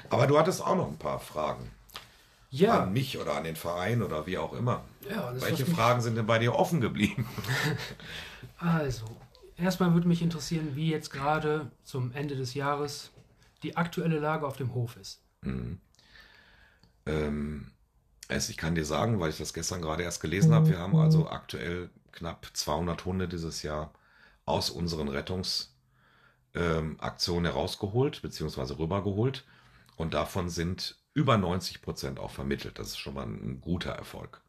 Aber 0.09 0.27
du 0.27 0.37
hattest 0.37 0.61
auch 0.61 0.75
noch 0.75 0.87
ein 0.87 0.97
paar 0.97 1.19
Fragen. 1.19 1.71
Ja. 2.49 2.83
An 2.83 2.93
mich 2.93 3.17
oder 3.17 3.35
an 3.35 3.43
den 3.43 3.57
Verein 3.57 4.01
oder 4.01 4.25
wie 4.25 4.37
auch 4.37 4.53
immer. 4.53 4.85
Ja, 5.09 5.33
Welche 5.41 5.65
Fragen 5.65 6.01
sind 6.01 6.15
denn 6.15 6.25
bei 6.25 6.39
dir 6.39 6.55
offen 6.55 6.79
geblieben? 6.79 7.27
also, 8.57 9.05
erstmal 9.57 9.93
würde 9.93 10.07
mich 10.07 10.21
interessieren, 10.21 10.75
wie 10.75 10.89
jetzt 10.89 11.11
gerade 11.11 11.69
zum 11.83 12.13
Ende 12.13 12.35
des 12.35 12.53
Jahres 12.53 13.11
die 13.63 13.75
aktuelle 13.75 14.19
Lage 14.19 14.47
auf 14.47 14.55
dem 14.55 14.73
Hof 14.73 14.95
ist. 14.95 15.21
Mhm. 15.41 15.79
Ähm, 17.05 17.71
also 18.29 18.49
ich 18.51 18.57
kann 18.57 18.75
dir 18.75 18.85
sagen, 18.85 19.19
weil 19.19 19.29
ich 19.29 19.37
das 19.37 19.53
gestern 19.53 19.81
gerade 19.81 20.03
erst 20.03 20.21
gelesen 20.21 20.53
habe, 20.53 20.69
wir 20.69 20.79
haben 20.79 20.95
also 20.95 21.29
aktuell 21.29 21.89
knapp 22.11 22.47
200 22.53 23.05
Hunde 23.05 23.27
dieses 23.27 23.63
Jahr 23.63 23.91
aus 24.47 24.69
unseren 24.69 25.09
Rettungsaktionen 25.09 27.45
ähm, 27.45 27.51
herausgeholt 27.51 28.21
bzw. 28.21 28.73
rübergeholt 28.73 29.45
und 29.95 30.13
davon 30.13 30.49
sind 30.49 30.97
über 31.13 31.37
90 31.37 31.81
Prozent 31.81 32.19
auch 32.19 32.31
vermittelt. 32.31 32.79
Das 32.79 32.87
ist 32.87 32.97
schon 32.97 33.15
mal 33.15 33.25
ein 33.25 33.61
guter 33.61 33.91
Erfolg. 33.91 34.41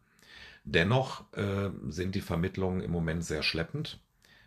Dennoch 0.64 1.24
äh, 1.32 1.70
sind 1.88 2.14
die 2.14 2.20
Vermittlungen 2.20 2.80
im 2.80 2.90
Moment 2.90 3.24
sehr 3.24 3.42
schleppend. 3.42 4.00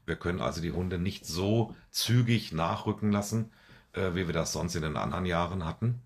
Wir 0.06 0.16
können 0.16 0.42
also 0.42 0.62
die 0.62 0.72
Hunde 0.72 0.98
nicht 0.98 1.26
so 1.26 1.76
zügig 1.90 2.52
nachrücken 2.52 3.12
lassen, 3.12 3.52
äh, 3.94 4.14
wie 4.14 4.28
wir 4.28 4.34
das 4.34 4.54
sonst 4.54 4.76
in 4.76 4.84
den 4.84 4.98
anderen 4.98 5.26
Jahren 5.26 5.66
hatten 5.66 6.02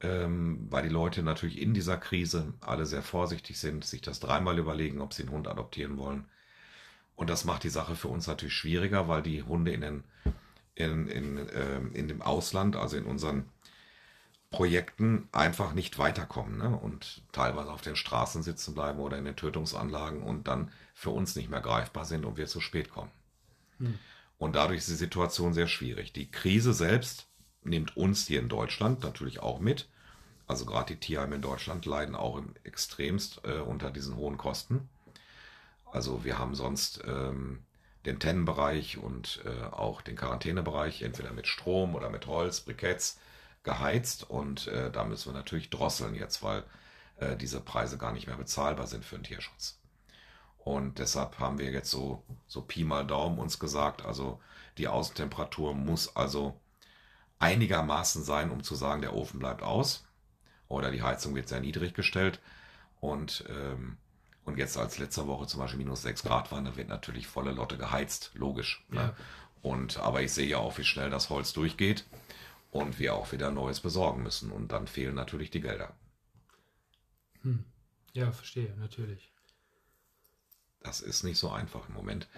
ähm, 0.00 0.66
weil 0.70 0.82
die 0.82 0.90
Leute 0.90 1.22
natürlich 1.22 1.60
in 1.60 1.74
dieser 1.74 1.96
Krise 1.96 2.54
alle 2.60 2.86
sehr 2.86 3.02
vorsichtig 3.02 3.58
sind, 3.58 3.84
sich 3.84 4.02
das 4.02 4.20
dreimal 4.20 4.58
überlegen, 4.58 5.00
ob 5.00 5.14
sie 5.14 5.22
einen 5.22 5.32
Hund 5.32 5.48
adoptieren 5.48 5.96
wollen. 5.96 6.26
Und 7.16 7.30
das 7.30 7.44
macht 7.44 7.64
die 7.64 7.70
Sache 7.70 7.96
für 7.96 8.08
uns 8.08 8.26
natürlich 8.26 8.54
schwieriger, 8.54 9.08
weil 9.08 9.22
die 9.22 9.42
Hunde 9.42 9.72
in, 9.72 9.80
den, 9.80 10.04
in, 10.74 11.08
in, 11.08 11.48
äh, 11.48 11.78
in 11.94 12.08
dem 12.08 12.22
Ausland, 12.22 12.76
also 12.76 12.96
in 12.96 13.06
unseren 13.06 13.46
Projekten 14.50 15.28
einfach 15.32 15.72
nicht 15.72 15.98
weiterkommen 15.98 16.58
ne? 16.58 16.76
und 16.76 17.22
teilweise 17.32 17.70
auf 17.70 17.82
den 17.82 17.96
Straßen 17.96 18.42
sitzen 18.42 18.74
bleiben 18.74 19.00
oder 19.00 19.18
in 19.18 19.24
den 19.24 19.36
Tötungsanlagen 19.36 20.22
und 20.22 20.46
dann 20.46 20.70
für 20.94 21.10
uns 21.10 21.34
nicht 21.36 21.50
mehr 21.50 21.60
greifbar 21.60 22.04
sind 22.04 22.24
und 22.24 22.36
wir 22.36 22.46
zu 22.46 22.60
spät 22.60 22.90
kommen. 22.90 23.10
Hm. 23.78 23.98
Und 24.38 24.54
dadurch 24.54 24.78
ist 24.78 24.88
die 24.88 24.94
Situation 24.94 25.54
sehr 25.54 25.66
schwierig. 25.66 26.12
Die 26.12 26.30
Krise 26.30 26.74
selbst 26.74 27.26
nimmt 27.64 27.96
uns 27.96 28.26
hier 28.26 28.40
in 28.40 28.48
Deutschland 28.48 29.02
natürlich 29.02 29.40
auch 29.40 29.58
mit. 29.58 29.88
Also 30.46 30.64
gerade 30.64 30.94
die 30.94 31.00
Tierheime 31.00 31.36
in 31.36 31.42
Deutschland 31.42 31.86
leiden 31.86 32.14
auch 32.14 32.40
extremst 32.62 33.40
äh, 33.44 33.58
unter 33.58 33.90
diesen 33.90 34.16
hohen 34.16 34.38
Kosten. 34.38 34.88
Also 35.96 36.24
wir 36.24 36.38
haben 36.38 36.54
sonst 36.54 37.02
ähm, 37.06 37.64
den 38.04 38.20
Tennenbereich 38.20 38.98
und 38.98 39.40
äh, 39.46 39.64
auch 39.64 40.02
den 40.02 40.14
Quarantänebereich 40.14 41.00
entweder 41.00 41.32
mit 41.32 41.46
Strom 41.46 41.94
oder 41.94 42.10
mit 42.10 42.26
Holz, 42.26 42.60
Briketts 42.60 43.18
geheizt 43.62 44.28
und 44.28 44.66
äh, 44.66 44.90
da 44.90 45.04
müssen 45.04 45.32
wir 45.32 45.38
natürlich 45.38 45.70
drosseln 45.70 46.14
jetzt, 46.14 46.42
weil 46.42 46.64
äh, 47.16 47.34
diese 47.34 47.62
Preise 47.62 47.96
gar 47.96 48.12
nicht 48.12 48.26
mehr 48.26 48.36
bezahlbar 48.36 48.86
sind 48.86 49.06
für 49.06 49.16
den 49.16 49.24
Tierschutz. 49.24 49.80
Und 50.58 50.98
deshalb 50.98 51.38
haben 51.38 51.58
wir 51.58 51.70
jetzt 51.70 51.90
so, 51.90 52.22
so 52.46 52.60
Pi 52.60 52.84
mal 52.84 53.06
Daumen 53.06 53.38
uns 53.38 53.58
gesagt, 53.58 54.04
also 54.04 54.38
die 54.76 54.88
Außentemperatur 54.88 55.72
muss 55.72 56.14
also 56.14 56.60
einigermaßen 57.38 58.22
sein, 58.22 58.50
um 58.50 58.62
zu 58.62 58.74
sagen, 58.74 59.00
der 59.00 59.14
Ofen 59.14 59.40
bleibt 59.40 59.62
aus. 59.62 60.06
Oder 60.68 60.90
die 60.90 61.02
Heizung 61.02 61.34
wird 61.34 61.48
sehr 61.48 61.60
niedrig 61.60 61.94
gestellt. 61.94 62.42
Und, 63.00 63.46
ähm, 63.48 63.96
und 64.46 64.58
jetzt 64.58 64.78
als 64.78 64.98
letzte 64.98 65.26
Woche 65.26 65.46
zum 65.48 65.60
Beispiel 65.60 65.78
minus 65.78 66.02
6 66.02 66.22
Grad 66.22 66.52
waren, 66.52 66.64
da 66.64 66.76
wird 66.76 66.88
natürlich 66.88 67.26
volle 67.26 67.50
Lotte 67.50 67.76
geheizt, 67.76 68.30
logisch. 68.34 68.86
Ne? 68.88 69.00
Ja. 69.00 69.16
Und, 69.60 69.98
aber 69.98 70.22
ich 70.22 70.32
sehe 70.32 70.46
ja 70.46 70.58
auch, 70.58 70.78
wie 70.78 70.84
schnell 70.84 71.10
das 71.10 71.30
Holz 71.30 71.52
durchgeht 71.52 72.04
und 72.70 73.00
wir 73.00 73.14
auch 73.14 73.32
wieder 73.32 73.50
Neues 73.50 73.80
besorgen 73.80 74.22
müssen. 74.22 74.52
Und 74.52 74.70
dann 74.70 74.86
fehlen 74.86 75.16
natürlich 75.16 75.50
die 75.50 75.60
Gelder. 75.60 75.96
Hm. 77.42 77.64
Ja, 78.12 78.30
verstehe, 78.30 78.72
natürlich. 78.78 79.32
Das 80.80 81.00
ist 81.00 81.24
nicht 81.24 81.38
so 81.38 81.50
einfach 81.50 81.88
im 81.88 81.94
Moment. 81.94 82.28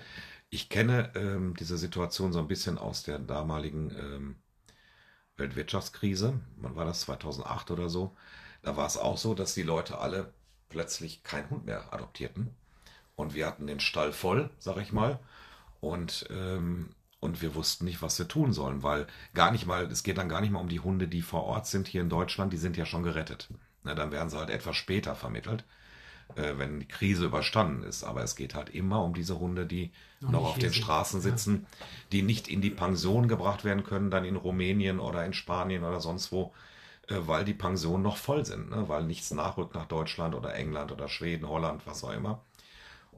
Ich 0.48 0.70
kenne 0.70 1.12
ähm, 1.14 1.54
diese 1.56 1.76
Situation 1.76 2.32
so 2.32 2.38
ein 2.38 2.48
bisschen 2.48 2.78
aus 2.78 3.02
der 3.02 3.18
damaligen 3.18 3.90
ähm, 3.90 4.36
Weltwirtschaftskrise. 5.36 6.40
Wann 6.56 6.74
war 6.74 6.86
das? 6.86 7.02
2008 7.02 7.70
oder 7.70 7.90
so. 7.90 8.16
Da 8.62 8.78
war 8.78 8.86
es 8.86 8.96
auch 8.96 9.18
so, 9.18 9.34
dass 9.34 9.52
die 9.52 9.62
Leute 9.62 9.98
alle 9.98 10.32
plötzlich 10.68 11.22
keinen 11.22 11.50
Hund 11.50 11.66
mehr 11.66 11.92
adoptierten. 11.92 12.54
Und 13.16 13.34
wir 13.34 13.46
hatten 13.46 13.66
den 13.66 13.80
Stall 13.80 14.12
voll, 14.12 14.50
sag 14.58 14.76
ich 14.78 14.92
mal. 14.92 15.18
Und, 15.80 16.26
ähm, 16.30 16.90
und 17.20 17.42
wir 17.42 17.54
wussten 17.54 17.84
nicht, 17.84 18.00
was 18.02 18.18
wir 18.18 18.28
tun 18.28 18.52
sollen, 18.52 18.82
weil 18.82 19.06
gar 19.34 19.50
nicht 19.50 19.66
mal, 19.66 19.84
es 19.90 20.02
geht 20.02 20.18
dann 20.18 20.28
gar 20.28 20.40
nicht 20.40 20.50
mal 20.50 20.60
um 20.60 20.68
die 20.68 20.80
Hunde, 20.80 21.08
die 21.08 21.22
vor 21.22 21.44
Ort 21.44 21.66
sind 21.66 21.88
hier 21.88 22.00
in 22.00 22.08
Deutschland, 22.08 22.52
die 22.52 22.58
sind 22.58 22.76
ja 22.76 22.86
schon 22.86 23.02
gerettet. 23.02 23.48
Na, 23.82 23.94
dann 23.94 24.12
werden 24.12 24.30
sie 24.30 24.38
halt 24.38 24.50
etwas 24.50 24.76
später 24.76 25.14
vermittelt 25.14 25.64
äh, 26.36 26.54
wenn 26.56 26.80
die 26.80 26.88
Krise 26.88 27.26
überstanden 27.26 27.82
ist. 27.82 28.04
Aber 28.04 28.22
es 28.22 28.36
geht 28.36 28.54
halt 28.54 28.70
immer 28.70 29.02
um 29.02 29.14
diese 29.14 29.38
Hunde, 29.38 29.66
die 29.66 29.90
noch, 30.20 30.30
noch 30.30 30.44
auf 30.44 30.58
den 30.58 30.72
Straßen 30.72 31.20
sitzen, 31.20 31.66
ja. 31.78 31.86
die 32.12 32.22
nicht 32.22 32.48
in 32.48 32.60
die 32.60 32.70
Pension 32.70 33.28
gebracht 33.28 33.64
werden 33.64 33.84
können, 33.84 34.10
dann 34.10 34.24
in 34.24 34.36
Rumänien 34.36 35.00
oder 35.00 35.24
in 35.24 35.32
Spanien 35.32 35.84
oder 35.84 36.00
sonst 36.00 36.32
wo, 36.32 36.52
weil 37.08 37.44
die 37.44 37.54
Pensionen 37.54 38.02
noch 38.02 38.16
voll 38.16 38.44
sind, 38.44 38.70
ne? 38.70 38.88
weil 38.88 39.04
nichts 39.04 39.30
nachrückt 39.30 39.74
nach 39.74 39.86
Deutschland 39.86 40.34
oder 40.34 40.54
England 40.54 40.92
oder 40.92 41.08
Schweden, 41.08 41.48
Holland, 41.48 41.86
was 41.86 42.04
auch 42.04 42.12
immer. 42.12 42.42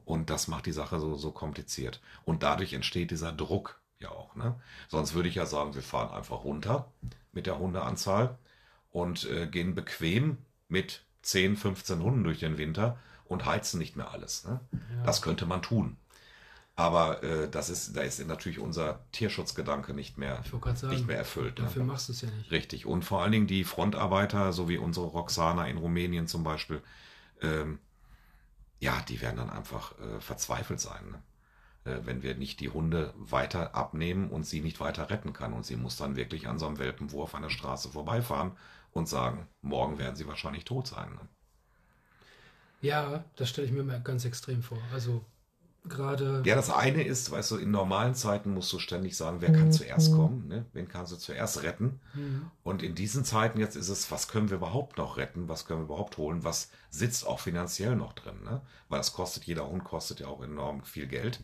Und 0.05 0.29
das 0.29 0.47
macht 0.47 0.65
die 0.65 0.71
Sache 0.71 0.99
so, 0.99 1.15
so 1.15 1.31
kompliziert. 1.31 2.01
Und 2.25 2.43
dadurch 2.43 2.73
entsteht 2.73 3.11
dieser 3.11 3.31
Druck 3.31 3.79
ja 3.99 4.09
auch. 4.09 4.35
Ne? 4.35 4.55
Sonst 4.87 5.13
würde 5.13 5.29
ich 5.29 5.35
ja 5.35 5.45
sagen, 5.45 5.75
wir 5.75 5.83
fahren 5.83 6.11
einfach 6.15 6.43
runter 6.43 6.91
mit 7.31 7.45
der 7.45 7.59
Hundeanzahl 7.59 8.37
und 8.91 9.29
äh, 9.29 9.47
gehen 9.47 9.75
bequem 9.75 10.37
mit 10.67 11.03
10, 11.21 11.55
15 11.55 12.01
Hunden 12.01 12.23
durch 12.23 12.39
den 12.39 12.57
Winter 12.57 12.97
und 13.25 13.45
heizen 13.45 13.77
nicht 13.77 13.95
mehr 13.95 14.11
alles. 14.11 14.43
Ne? 14.45 14.59
Ja. 14.71 15.03
Das 15.03 15.21
könnte 15.21 15.45
man 15.45 15.61
tun. 15.61 15.97
Aber 16.81 17.21
äh, 17.21 17.47
das 17.47 17.69
ist, 17.69 17.95
da 17.95 18.01
ist 18.01 18.25
natürlich 18.25 18.57
unser 18.57 19.01
Tierschutzgedanke 19.11 19.93
nicht 19.93 20.17
mehr, 20.17 20.43
sagen, 20.73 20.89
nicht 20.89 21.05
mehr 21.05 21.17
erfüllt. 21.17 21.59
Ne? 21.59 21.65
Dafür 21.65 21.83
ne? 21.83 21.91
machst 21.91 22.09
du 22.09 22.13
es 22.13 22.21
ja 22.21 22.29
nicht. 22.31 22.49
Richtig. 22.49 22.87
Und 22.87 23.05
vor 23.05 23.21
allen 23.21 23.31
Dingen 23.31 23.45
die 23.45 23.63
Frontarbeiter, 23.63 24.51
so 24.51 24.67
wie 24.67 24.79
unsere 24.79 25.05
Roxana 25.05 25.67
in 25.67 25.77
Rumänien 25.77 26.25
zum 26.25 26.43
Beispiel, 26.43 26.81
ähm, 27.43 27.77
ja, 28.79 28.99
die 29.07 29.21
werden 29.21 29.37
dann 29.37 29.51
einfach 29.51 29.93
äh, 29.99 30.19
verzweifelt 30.19 30.79
sein. 30.79 31.11
Ne? 31.11 31.91
Äh, 31.91 31.99
wenn 32.03 32.23
wir 32.23 32.33
nicht 32.33 32.59
die 32.59 32.69
Hunde 32.69 33.13
weiter 33.15 33.75
abnehmen 33.75 34.31
und 34.31 34.47
sie 34.47 34.61
nicht 34.61 34.79
weiter 34.79 35.11
retten 35.11 35.33
kann. 35.33 35.53
Und 35.53 35.67
sie 35.67 35.75
muss 35.75 35.97
dann 35.97 36.15
wirklich 36.15 36.47
an 36.47 36.57
so 36.57 36.65
einem 36.65 36.79
Welpenwurf 36.79 37.35
an 37.35 37.43
der 37.43 37.51
Straße 37.51 37.89
vorbeifahren 37.89 38.53
und 38.91 39.07
sagen, 39.07 39.47
morgen 39.61 39.99
werden 39.99 40.15
sie 40.15 40.25
wahrscheinlich 40.25 40.65
tot 40.65 40.87
sein. 40.87 41.11
Ne? 41.11 41.27
Ja, 42.81 43.23
das 43.35 43.49
stelle 43.49 43.67
ich 43.67 43.73
mir 43.73 43.83
mal 43.83 44.01
ganz 44.01 44.25
extrem 44.25 44.63
vor. 44.63 44.79
Also 44.91 45.23
gerade. 45.83 46.43
Ja, 46.45 46.55
das 46.55 46.69
eine 46.69 47.03
ist, 47.03 47.31
weißt 47.31 47.51
du, 47.51 47.57
in 47.57 47.71
normalen 47.71 48.13
Zeiten 48.13 48.53
musst 48.53 48.71
du 48.71 48.79
ständig 48.79 49.17
sagen, 49.17 49.41
wer 49.41 49.51
kann 49.51 49.67
mhm. 49.67 49.71
zuerst 49.71 50.13
kommen, 50.13 50.47
ne? 50.47 50.65
wen 50.73 50.87
kannst 50.87 51.11
du 51.11 51.17
zuerst 51.17 51.63
retten. 51.63 51.99
Mhm. 52.13 52.51
Und 52.63 52.83
in 52.83 52.95
diesen 52.95 53.25
Zeiten 53.25 53.59
jetzt 53.59 53.75
ist 53.75 53.89
es, 53.89 54.11
was 54.11 54.27
können 54.27 54.49
wir 54.49 54.57
überhaupt 54.57 54.97
noch 54.97 55.17
retten, 55.17 55.49
was 55.49 55.65
können 55.65 55.81
wir 55.81 55.85
überhaupt 55.85 56.17
holen, 56.17 56.43
was 56.43 56.69
sitzt 56.89 57.25
auch 57.25 57.39
finanziell 57.39 57.95
noch 57.95 58.13
drin, 58.13 58.43
ne? 58.43 58.61
weil 58.89 58.99
das 58.99 59.13
kostet, 59.13 59.45
jeder 59.45 59.67
Hund 59.67 59.83
kostet 59.83 60.19
ja 60.19 60.27
auch 60.27 60.41
enorm 60.41 60.83
viel 60.83 61.07
Geld. 61.07 61.41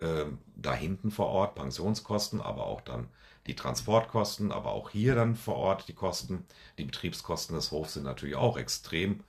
Ähm, 0.00 0.38
da 0.56 0.74
hinten 0.74 1.10
vor 1.10 1.28
Ort 1.28 1.54
Pensionskosten, 1.54 2.42
aber 2.42 2.66
auch 2.66 2.82
dann 2.82 3.08
die 3.46 3.56
Transportkosten, 3.56 4.52
aber 4.52 4.72
auch 4.72 4.90
hier 4.90 5.14
dann 5.14 5.36
vor 5.36 5.56
Ort 5.56 5.88
die 5.88 5.94
Kosten. 5.94 6.44
Die 6.78 6.84
Betriebskosten 6.84 7.54
des 7.56 7.70
Hofs 7.70 7.94
sind 7.94 8.02
natürlich 8.02 8.36
auch 8.36 8.58
extrem 8.58 9.20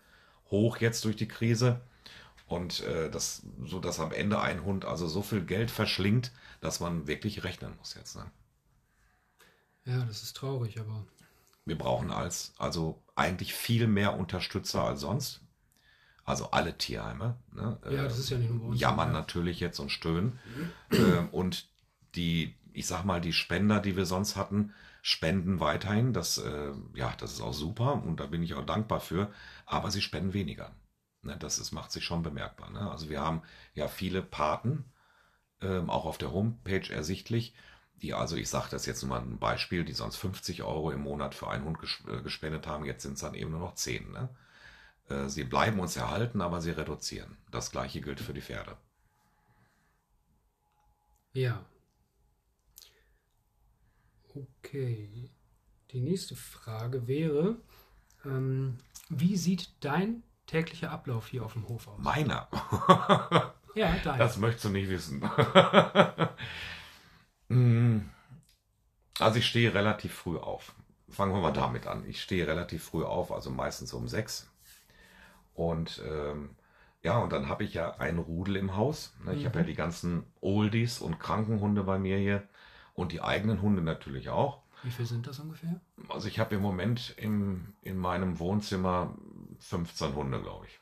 hoch 0.50 0.78
jetzt 0.78 1.06
durch 1.06 1.16
die 1.16 1.28
Krise. 1.28 1.82
Und 2.48 2.80
äh, 2.82 3.12
das, 3.12 3.44
so 3.66 3.80
dass 3.80 4.00
am 4.00 4.14
Ende 4.14 4.40
ein 4.40 4.64
Hund 4.64 4.86
also 4.86 5.08
so 5.08 5.22
viel 5.22 5.42
Geld 5.46 5.70
verschlingt, 5.70 6.32
dass 6.62 6.80
man 6.80 7.06
wirklich 7.06 7.44
rechnen 7.44 7.76
muss 7.78 7.94
jetzt. 7.96 8.16
Ne? 8.16 8.26
Ja, 9.86 10.04
das 10.06 10.24
ist 10.24 10.36
traurig, 10.36 10.80
aber. 10.80 11.06
Wir 11.66 11.78
brauchen 11.78 12.12
als, 12.12 12.54
also 12.58 13.04
eigentlich 13.16 13.54
viel 13.54 13.88
mehr 13.88 14.18
Unterstützer 14.18 14.84
als 14.84 15.02
sonst. 15.02 15.42
Also 16.24 16.52
alle 16.52 16.78
Tierheime. 16.78 17.38
Ne? 17.54 17.78
Ja, 17.90 18.04
das 18.04 18.18
ist 18.18 18.30
ja 18.30 18.38
nicht 18.38 18.50
nur 18.50 18.70
uns. 18.70 18.80
Jammern 18.80 19.10
ja. 19.10 19.20
natürlich 19.20 19.60
jetzt 19.60 19.80
und 19.80 19.92
stöhnen. 19.92 20.40
äh, 20.92 21.20
und 21.32 21.70
die, 22.16 22.56
ich 22.72 22.88
sag 22.88 23.04
mal, 23.04 23.20
die 23.20 23.34
Spender, 23.34 23.82
die 23.82 23.98
wir 23.98 24.06
sonst 24.06 24.38
hatten, 24.38 24.74
spenden 25.02 25.60
weiterhin. 25.60 26.14
Das, 26.14 26.38
äh, 26.38 26.72
ja, 26.96 27.14
das 27.18 27.34
ist 27.34 27.42
auch 27.42 27.54
super 27.54 28.02
und 28.04 28.20
da 28.22 28.28
bin 28.28 28.44
ich 28.44 28.54
auch 28.54 28.66
dankbar 28.66 29.02
für. 29.02 29.32
Aber 29.66 29.92
sie 29.92 30.02
spenden 30.02 30.34
weniger. 30.34 30.72
Ne, 31.28 31.38
das 31.38 31.60
ist, 31.60 31.72
macht 31.72 31.92
sich 31.92 32.04
schon 32.04 32.24
bemerkbar. 32.24 32.70
Ne? 32.72 32.90
Also 32.92 33.10
wir 33.10 33.22
haben 33.22 33.44
ja 33.76 33.88
viele 33.88 34.22
Paten, 34.22 34.86
ähm, 35.62 35.90
auch 35.90 36.06
auf 36.06 36.18
der 36.18 36.32
Homepage 36.32 36.92
ersichtlich, 36.92 37.54
die 38.02 38.14
also, 38.14 38.36
ich 38.36 38.50
sage 38.50 38.68
das 38.70 38.86
jetzt 38.86 39.02
nur 39.02 39.10
mal 39.10 39.22
ein 39.22 39.40
Beispiel, 39.40 39.84
die 39.84 39.94
sonst 39.94 40.18
50 40.18 40.64
Euro 40.64 40.92
im 40.92 41.02
Monat 41.02 41.34
für 41.34 41.50
einen 41.50 41.66
Hund 41.66 41.80
äh, 42.08 42.22
gespendet 42.22 42.68
haben, 42.68 42.86
jetzt 42.86 43.04
sind 43.04 43.14
es 43.14 43.22
dann 43.22 43.34
eben 43.34 43.52
nur 43.52 43.60
noch 43.60 43.76
10. 43.76 44.12
Ne? 44.12 44.30
Äh, 45.10 45.30
sie 45.30 45.44
bleiben 45.44 45.80
uns 45.80 45.98
erhalten, 45.98 46.42
aber 46.42 46.62
sie 46.62 46.72
reduzieren. 46.72 47.38
Das 47.52 47.72
gleiche 47.72 48.02
gilt 48.02 48.20
für 48.20 48.34
die 48.34 48.42
Pferde. 48.42 48.78
Ja, 51.34 51.66
Okay. 54.60 55.30
Die 55.92 56.02
nächste 56.02 56.36
Frage 56.36 57.08
wäre, 57.08 57.58
ähm, 58.26 58.78
wie 59.10 59.38
sieht 59.38 59.72
dein 59.80 60.24
täglicher 60.48 60.92
Ablauf 60.92 61.28
hier 61.28 61.46
auf 61.46 61.54
dem 61.54 61.68
Hof 61.68 61.88
aus? 61.88 62.00
Meiner? 62.00 62.48
ja, 63.76 63.96
dein. 64.04 64.18
Das 64.18 64.38
möchtest 64.38 64.66
du 64.66 64.70
nicht 64.70 64.90
wissen. 64.90 65.30
Hm. 67.50 68.10
also 69.20 69.40
ich 69.40 69.46
stehe 69.46 69.74
relativ 69.74 70.14
früh 70.14 70.38
auf. 70.38 70.74
Fangen 71.10 71.34
wir 71.34 71.42
mal 71.42 71.54
damit 71.54 71.88
an. 71.88 72.04
Ich 72.08 72.22
stehe 72.22 72.48
relativ 72.48 72.84
früh 72.84 73.04
auf, 73.04 73.32
also 73.32 73.50
meistens 73.50 73.94
um 73.94 74.08
sechs. 74.08 74.50
Und 75.54 76.02
ähm, 76.06 76.56
ja, 77.04 77.18
und 77.20 77.32
dann 77.32 77.48
habe 77.48 77.64
ich 77.64 77.74
ja 77.74 77.96
einen 77.98 78.20
Rudel 78.20 78.58
im 78.58 78.76
Haus. 78.76 79.14
Ich 79.34 79.44
mhm. 79.44 79.46
habe 79.46 79.60
ja 79.60 79.66
die 79.66 79.76
ganzen 79.76 80.26
Oldies 80.42 81.00
und 81.00 81.20
Krankenhunde 81.20 81.84
bei 81.84 81.98
mir 81.98 82.18
hier 82.18 82.44
und 82.94 83.12
die 83.12 83.22
eigenen 83.22 83.62
Hunde 83.62 83.82
natürlich 83.82 84.30
auch. 84.30 84.62
Wie 84.84 84.92
viel 84.92 85.06
sind 85.06 85.26
das 85.28 85.40
ungefähr? 85.40 85.80
Also 86.10 86.28
ich 86.28 86.40
habe 86.40 86.56
im 86.56 86.62
Moment 86.62 87.16
im, 87.18 87.74
in 87.82 87.98
meinem 87.98 88.40
Wohnzimmer 88.40 89.16
15 89.60 90.16
Hunde, 90.16 90.42
glaube 90.42 90.66
ich. 90.68 90.80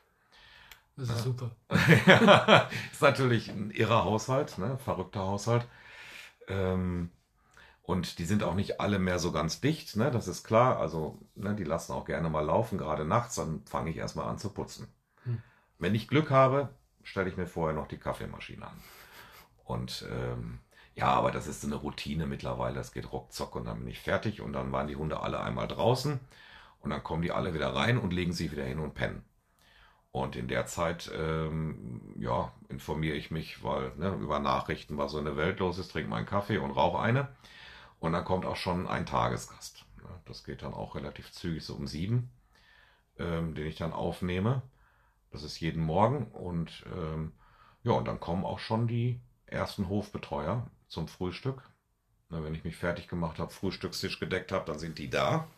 Das 0.96 1.10
ist 1.10 1.16
ja. 1.16 1.22
super. 1.22 1.50
ist 2.92 3.02
natürlich 3.02 3.50
ein 3.50 3.70
irrer 3.70 4.04
Haushalt, 4.04 4.56
ne? 4.58 4.78
verrückter 4.78 5.20
Haushalt. 5.20 5.66
Ähm, 6.48 7.10
und 7.82 8.18
die 8.18 8.24
sind 8.24 8.42
auch 8.42 8.54
nicht 8.54 8.80
alle 8.80 8.98
mehr 8.98 9.18
so 9.18 9.30
ganz 9.30 9.60
dicht, 9.60 9.96
ne? 9.96 10.10
das 10.10 10.26
ist 10.26 10.42
klar. 10.42 10.78
Also 10.78 11.18
ne, 11.34 11.54
die 11.54 11.64
lassen 11.64 11.92
auch 11.92 12.04
gerne 12.04 12.30
mal 12.30 12.44
laufen, 12.44 12.78
gerade 12.78 13.04
nachts, 13.04 13.36
dann 13.36 13.62
fange 13.66 13.90
ich 13.90 13.96
erstmal 13.96 14.26
an 14.26 14.38
zu 14.38 14.50
putzen. 14.50 14.88
Hm. 15.24 15.42
Wenn 15.78 15.94
ich 15.94 16.08
Glück 16.08 16.30
habe, 16.30 16.70
stelle 17.02 17.28
ich 17.28 17.36
mir 17.36 17.46
vorher 17.46 17.76
noch 17.76 17.86
die 17.86 17.98
Kaffeemaschine 17.98 18.66
an. 18.66 18.82
Und 19.64 20.06
ähm, 20.10 20.60
ja, 20.94 21.08
aber 21.08 21.30
das 21.30 21.46
ist 21.46 21.60
so 21.60 21.66
eine 21.66 21.76
Routine 21.76 22.26
mittlerweile. 22.26 22.74
Das 22.74 22.92
geht 22.92 23.12
ruckzuck 23.12 23.54
und 23.54 23.66
dann 23.66 23.80
bin 23.80 23.88
ich 23.88 24.00
fertig 24.00 24.40
und 24.40 24.54
dann 24.54 24.72
waren 24.72 24.88
die 24.88 24.96
Hunde 24.96 25.20
alle 25.20 25.40
einmal 25.40 25.68
draußen. 25.68 26.18
Und 26.86 26.90
dann 26.90 27.02
kommen 27.02 27.22
die 27.22 27.32
alle 27.32 27.52
wieder 27.52 27.74
rein 27.74 27.98
und 27.98 28.12
legen 28.12 28.32
sich 28.32 28.52
wieder 28.52 28.62
hin 28.62 28.78
und 28.78 28.94
pennen. 28.94 29.24
Und 30.12 30.36
in 30.36 30.46
der 30.46 30.66
Zeit, 30.66 31.10
ähm, 31.12 32.14
ja, 32.16 32.52
informiere 32.68 33.16
ich 33.16 33.32
mich, 33.32 33.64
weil 33.64 33.90
ne, 33.96 34.14
über 34.14 34.38
Nachrichten, 34.38 34.96
was 34.96 35.10
so 35.10 35.18
in 35.18 35.24
der 35.24 35.36
Welt 35.36 35.58
los 35.58 35.78
ist, 35.78 35.90
trinke 35.90 36.08
meinen 36.08 36.26
Kaffee 36.26 36.58
und 36.58 36.70
rauche 36.70 37.00
eine. 37.00 37.26
Und 37.98 38.12
dann 38.12 38.24
kommt 38.24 38.46
auch 38.46 38.54
schon 38.54 38.86
ein 38.86 39.04
Tagesgast. 39.04 39.84
Das 40.26 40.44
geht 40.44 40.62
dann 40.62 40.74
auch 40.74 40.94
relativ 40.94 41.32
zügig, 41.32 41.64
so 41.64 41.74
um 41.74 41.88
sieben, 41.88 42.30
ähm, 43.18 43.56
den 43.56 43.66
ich 43.66 43.74
dann 43.74 43.92
aufnehme. 43.92 44.62
Das 45.32 45.42
ist 45.42 45.58
jeden 45.58 45.82
Morgen. 45.82 46.26
Und 46.26 46.84
ähm, 46.96 47.32
ja, 47.82 47.94
und 47.94 48.06
dann 48.06 48.20
kommen 48.20 48.44
auch 48.44 48.60
schon 48.60 48.86
die 48.86 49.20
ersten 49.46 49.88
Hofbetreuer 49.88 50.70
zum 50.86 51.08
Frühstück. 51.08 51.68
Na, 52.28 52.44
wenn 52.44 52.54
ich 52.54 52.62
mich 52.62 52.76
fertig 52.76 53.08
gemacht 53.08 53.40
habe, 53.40 53.50
Frühstückstisch 53.50 54.20
gedeckt 54.20 54.52
habe, 54.52 54.66
dann 54.66 54.78
sind 54.78 54.98
die 54.98 55.10
da, 55.10 55.48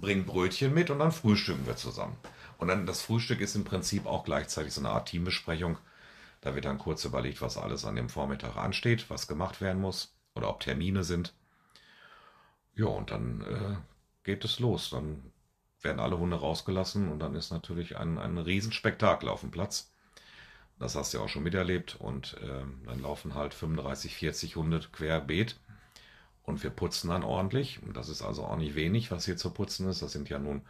bringen 0.00 0.26
Brötchen 0.26 0.72
mit 0.74 0.90
und 0.90 0.98
dann 0.98 1.12
frühstücken 1.12 1.66
wir 1.66 1.76
zusammen. 1.76 2.16
Und 2.58 2.68
dann 2.68 2.86
das 2.86 3.02
Frühstück 3.02 3.40
ist 3.40 3.54
im 3.54 3.64
Prinzip 3.64 4.06
auch 4.06 4.24
gleichzeitig 4.24 4.72
so 4.72 4.80
eine 4.80 4.90
Art 4.90 5.08
Teambesprechung. 5.08 5.78
Da 6.40 6.54
wird 6.54 6.64
dann 6.64 6.78
kurz 6.78 7.04
überlegt, 7.04 7.40
was 7.42 7.56
alles 7.56 7.84
an 7.84 7.96
dem 7.96 8.08
Vormittag 8.08 8.56
ansteht, 8.56 9.10
was 9.10 9.28
gemacht 9.28 9.60
werden 9.60 9.80
muss 9.80 10.14
oder 10.34 10.48
ob 10.50 10.60
Termine 10.60 11.04
sind. 11.04 11.34
Ja, 12.74 12.86
und 12.86 13.10
dann 13.10 13.42
äh, 13.42 13.76
geht 14.24 14.44
es 14.44 14.60
los. 14.60 14.90
Dann 14.90 15.32
werden 15.82 16.00
alle 16.00 16.18
Hunde 16.18 16.36
rausgelassen 16.36 17.08
und 17.08 17.20
dann 17.20 17.34
ist 17.34 17.50
natürlich 17.50 17.96
ein, 17.96 18.18
ein 18.18 18.38
Riesenspektakel 18.38 19.28
auf 19.28 19.40
dem 19.40 19.50
Platz. 19.50 19.92
Das 20.78 20.94
hast 20.94 21.12
du 21.12 21.18
ja 21.18 21.24
auch 21.24 21.28
schon 21.28 21.42
miterlebt. 21.42 21.96
Und 21.98 22.36
äh, 22.42 22.64
dann 22.86 23.00
laufen 23.00 23.34
halt 23.34 23.54
35, 23.54 24.14
40 24.14 24.56
Hunde 24.56 24.80
querbeet. 24.92 25.58
Und 26.48 26.62
wir 26.62 26.70
putzen 26.70 27.10
dann 27.10 27.24
ordentlich. 27.24 27.82
Und 27.82 27.94
das 27.94 28.08
ist 28.08 28.22
also 28.22 28.44
auch 28.44 28.56
nicht 28.56 28.74
wenig, 28.74 29.10
was 29.10 29.26
hier 29.26 29.36
zu 29.36 29.50
putzen 29.50 29.86
ist. 29.86 30.00
Das 30.00 30.12
sind 30.12 30.30
ja 30.30 30.38
nun 30.38 30.62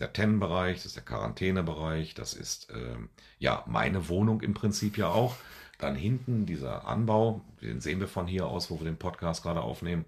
der 0.00 0.10
Tennenbereich, 0.12 0.76
das 0.76 0.86
ist 0.86 0.96
der 0.96 1.04
Quarantänebereich, 1.04 2.14
das 2.14 2.32
ist 2.32 2.68
ähm, 2.74 3.10
ja 3.38 3.62
meine 3.66 4.08
Wohnung 4.08 4.40
im 4.40 4.54
Prinzip 4.54 4.96
ja 4.96 5.08
auch. 5.08 5.36
Dann 5.78 5.96
hinten 5.96 6.46
dieser 6.46 6.88
Anbau, 6.88 7.44
den 7.60 7.82
sehen 7.82 8.00
wir 8.00 8.08
von 8.08 8.26
hier 8.26 8.46
aus, 8.46 8.70
wo 8.70 8.80
wir 8.80 8.84
den 8.86 8.96
Podcast 8.98 9.42
gerade 9.42 9.60
aufnehmen. 9.60 10.06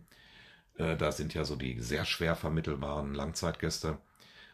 Äh, 0.79 0.97
da 0.97 1.13
sind 1.13 1.35
ja 1.35 1.45
so 1.45 1.55
die 1.55 1.81
sehr 1.81 2.07
schwer 2.07 2.35
vermittelbaren 2.35 3.15
Langzeitgäste. 3.15 3.99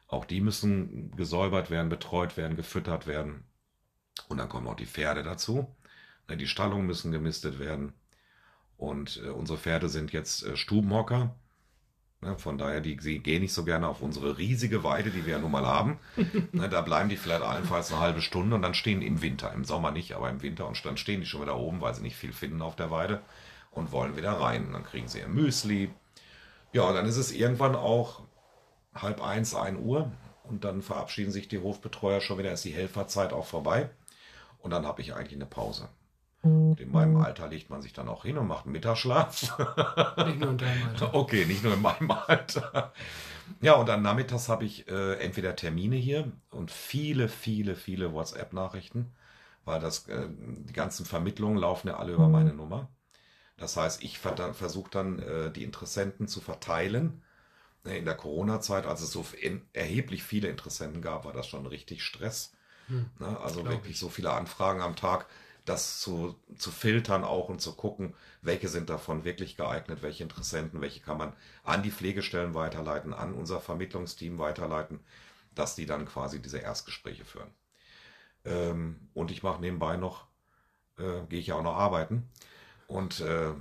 Auch 0.08 0.24
die 0.24 0.40
müssen 0.40 1.14
gesäubert 1.16 1.70
werden, 1.70 1.90
betreut 1.90 2.36
werden, 2.36 2.56
gefüttert 2.56 3.06
werden. 3.06 3.44
Und 4.28 4.38
dann 4.38 4.48
kommen 4.48 4.66
auch 4.66 4.76
die 4.76 4.86
Pferde 4.86 5.22
dazu. 5.22 5.68
Ne, 6.28 6.36
die 6.36 6.48
Stallungen 6.48 6.86
müssen 6.86 7.12
gemistet 7.12 7.60
werden. 7.60 7.92
Und 8.76 9.20
äh, 9.24 9.28
unsere 9.28 9.58
Pferde 9.58 9.88
sind 9.88 10.12
jetzt 10.12 10.44
äh, 10.44 10.56
Stubenhocker. 10.56 11.34
Ne, 12.22 12.38
von 12.38 12.56
daher, 12.56 12.80
die, 12.80 12.98
sie 13.00 13.18
gehen 13.18 13.42
nicht 13.42 13.52
so 13.52 13.64
gerne 13.64 13.88
auf 13.88 14.00
unsere 14.00 14.38
riesige 14.38 14.82
Weide, 14.82 15.10
die 15.10 15.26
wir 15.26 15.34
ja 15.34 15.38
nun 15.38 15.50
mal 15.50 15.66
haben. 15.66 15.98
ne, 16.52 16.68
da 16.68 16.80
bleiben 16.80 17.08
die 17.08 17.16
vielleicht 17.16 17.42
allenfalls 17.42 17.92
eine 17.92 18.00
halbe 18.00 18.22
Stunde 18.22 18.56
und 18.56 18.62
dann 18.62 18.74
stehen 18.74 19.02
im 19.02 19.22
Winter, 19.22 19.52
im 19.52 19.64
Sommer 19.64 19.90
nicht, 19.90 20.14
aber 20.14 20.30
im 20.30 20.42
Winter 20.42 20.66
und 20.66 20.82
dann 20.84 20.96
stehen 20.96 21.20
die 21.20 21.26
schon 21.26 21.42
wieder 21.42 21.56
oben, 21.56 21.80
weil 21.80 21.94
sie 21.94 22.02
nicht 22.02 22.16
viel 22.16 22.32
finden 22.32 22.62
auf 22.62 22.76
der 22.76 22.90
Weide 22.90 23.20
und 23.70 23.92
wollen 23.92 24.16
wieder 24.16 24.32
rein. 24.32 24.66
Und 24.66 24.72
dann 24.72 24.84
kriegen 24.84 25.08
sie 25.08 25.20
ihr 25.20 25.28
Müsli. 25.28 25.90
Ja, 26.72 26.84
und 26.84 26.94
dann 26.94 27.06
ist 27.06 27.18
es 27.18 27.32
irgendwann 27.32 27.74
auch 27.76 28.22
halb 28.94 29.22
eins, 29.22 29.54
ein 29.54 29.78
Uhr 29.78 30.10
und 30.44 30.64
dann 30.64 30.82
verabschieden 30.82 31.32
sich 31.32 31.48
die 31.48 31.58
Hofbetreuer 31.58 32.20
schon 32.20 32.38
wieder, 32.38 32.52
ist 32.52 32.64
die 32.64 32.74
Helferzeit 32.74 33.32
auch 33.32 33.46
vorbei 33.46 33.90
und 34.58 34.70
dann 34.70 34.86
habe 34.86 35.02
ich 35.02 35.14
eigentlich 35.14 35.34
eine 35.34 35.46
Pause. 35.46 35.88
Und 36.46 36.80
in 36.80 36.90
meinem 36.92 37.16
Alter 37.16 37.48
legt 37.48 37.70
man 37.70 37.82
sich 37.82 37.92
dann 37.92 38.08
auch 38.08 38.24
hin 38.24 38.38
und 38.38 38.46
macht 38.46 38.64
einen 38.64 38.72
Mittagsschlaf. 38.72 39.42
Nicht 40.26 40.40
nur 40.40 40.50
in 40.50 40.58
deinem 40.58 40.88
Alter. 40.88 41.10
Okay, 41.14 41.44
nicht 41.46 41.62
nur 41.62 41.74
in 41.74 41.82
meinem 41.82 42.10
Alter. 42.10 42.92
Ja, 43.60 43.74
und 43.74 43.88
dann 43.88 44.02
nachmittags 44.02 44.48
habe 44.48 44.64
ich 44.64 44.88
äh, 44.88 45.14
entweder 45.14 45.56
Termine 45.56 45.96
hier 45.96 46.32
und 46.50 46.70
viele, 46.70 47.28
viele, 47.28 47.76
viele 47.76 48.12
WhatsApp-Nachrichten, 48.12 49.12
weil 49.64 49.80
das, 49.80 50.08
äh, 50.08 50.28
die 50.28 50.72
ganzen 50.72 51.06
Vermittlungen 51.06 51.56
laufen 51.56 51.88
ja 51.88 51.96
alle 51.96 52.12
über 52.12 52.28
meine 52.28 52.52
Nummer. 52.52 52.88
Das 53.56 53.76
heißt, 53.76 54.02
ich 54.02 54.18
versuche 54.18 54.90
dann, 54.90 55.18
äh, 55.18 55.50
die 55.50 55.64
Interessenten 55.64 56.28
zu 56.28 56.40
verteilen. 56.40 57.22
In 57.84 58.04
der 58.04 58.16
Corona-Zeit, 58.16 58.84
als 58.84 59.00
es 59.00 59.12
so 59.12 59.24
erheblich 59.72 60.24
viele 60.24 60.48
Interessenten 60.48 61.00
gab, 61.00 61.24
war 61.24 61.32
das 61.32 61.46
schon 61.46 61.66
richtig 61.66 62.02
Stress. 62.02 62.52
Hm, 62.88 63.06
ne? 63.20 63.38
Also 63.40 63.64
wirklich 63.64 63.92
ich. 63.92 63.98
so 63.98 64.08
viele 64.08 64.32
Anfragen 64.32 64.80
am 64.80 64.96
Tag 64.96 65.26
das 65.66 66.00
zu, 66.00 66.36
zu 66.56 66.70
filtern 66.70 67.24
auch 67.24 67.48
und 67.48 67.60
zu 67.60 67.74
gucken, 67.74 68.14
welche 68.40 68.68
sind 68.68 68.88
davon 68.88 69.24
wirklich 69.24 69.56
geeignet, 69.56 70.02
welche 70.02 70.22
Interessenten, 70.22 70.80
welche 70.80 71.00
kann 71.00 71.18
man 71.18 71.32
an 71.64 71.82
die 71.82 71.90
Pflegestellen 71.90 72.54
weiterleiten, 72.54 73.12
an 73.12 73.34
unser 73.34 73.60
Vermittlungsteam 73.60 74.38
weiterleiten, 74.38 75.00
dass 75.54 75.74
die 75.74 75.86
dann 75.86 76.06
quasi 76.06 76.40
diese 76.40 76.58
Erstgespräche 76.58 77.24
führen. 77.24 77.50
Ähm, 78.44 79.08
und 79.12 79.30
ich 79.30 79.42
mache 79.42 79.60
nebenbei 79.60 79.96
noch, 79.96 80.26
äh, 80.98 81.26
gehe 81.28 81.40
ich 81.40 81.48
ja 81.48 81.56
auch 81.56 81.64
noch 81.64 81.76
arbeiten. 81.76 82.30
Und 82.86 83.20
äh, 83.20 83.52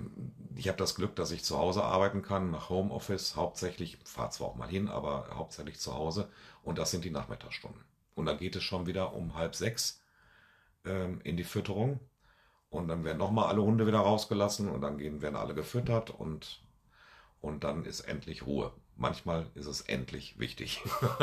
ich 0.55 0.67
habe 0.67 0.77
das 0.77 0.93
Glück, 0.93 1.15
dass 1.15 1.31
ich 1.31 1.43
zu 1.43 1.57
Hause 1.57 1.83
arbeiten 1.83 2.21
kann, 2.21 2.51
nach 2.51 2.69
Homeoffice 2.69 3.35
hauptsächlich, 3.35 3.97
fahre 4.05 4.29
zwar 4.29 4.49
auch 4.49 4.55
mal 4.55 4.69
hin, 4.69 4.87
aber 4.87 5.29
hauptsächlich 5.33 5.79
zu 5.79 5.95
Hause. 5.95 6.29
Und 6.61 6.77
das 6.77 6.91
sind 6.91 7.03
die 7.03 7.09
Nachmittagsstunden. 7.09 7.81
Und 8.13 8.27
dann 8.27 8.37
geht 8.37 8.55
es 8.55 8.63
schon 8.63 8.85
wieder 8.85 9.13
um 9.13 9.33
halb 9.33 9.55
sechs 9.55 9.99
ähm, 10.85 11.21
in 11.23 11.37
die 11.37 11.43
Fütterung. 11.43 11.99
Und 12.69 12.87
dann 12.87 13.03
werden 13.03 13.19
nochmal 13.19 13.47
alle 13.47 13.61
Hunde 13.61 13.87
wieder 13.87 13.99
rausgelassen 13.99 14.69
und 14.69 14.81
dann 14.81 14.97
gehen, 14.97 15.21
werden 15.21 15.35
alle 15.35 15.53
gefüttert 15.53 16.09
und, 16.09 16.61
und 17.39 17.63
dann 17.63 17.85
ist 17.85 18.01
endlich 18.01 18.45
Ruhe. 18.45 18.73
Manchmal 18.97 19.47
ist 19.55 19.67
es 19.67 19.81
endlich 19.81 20.39
wichtig. 20.39 20.81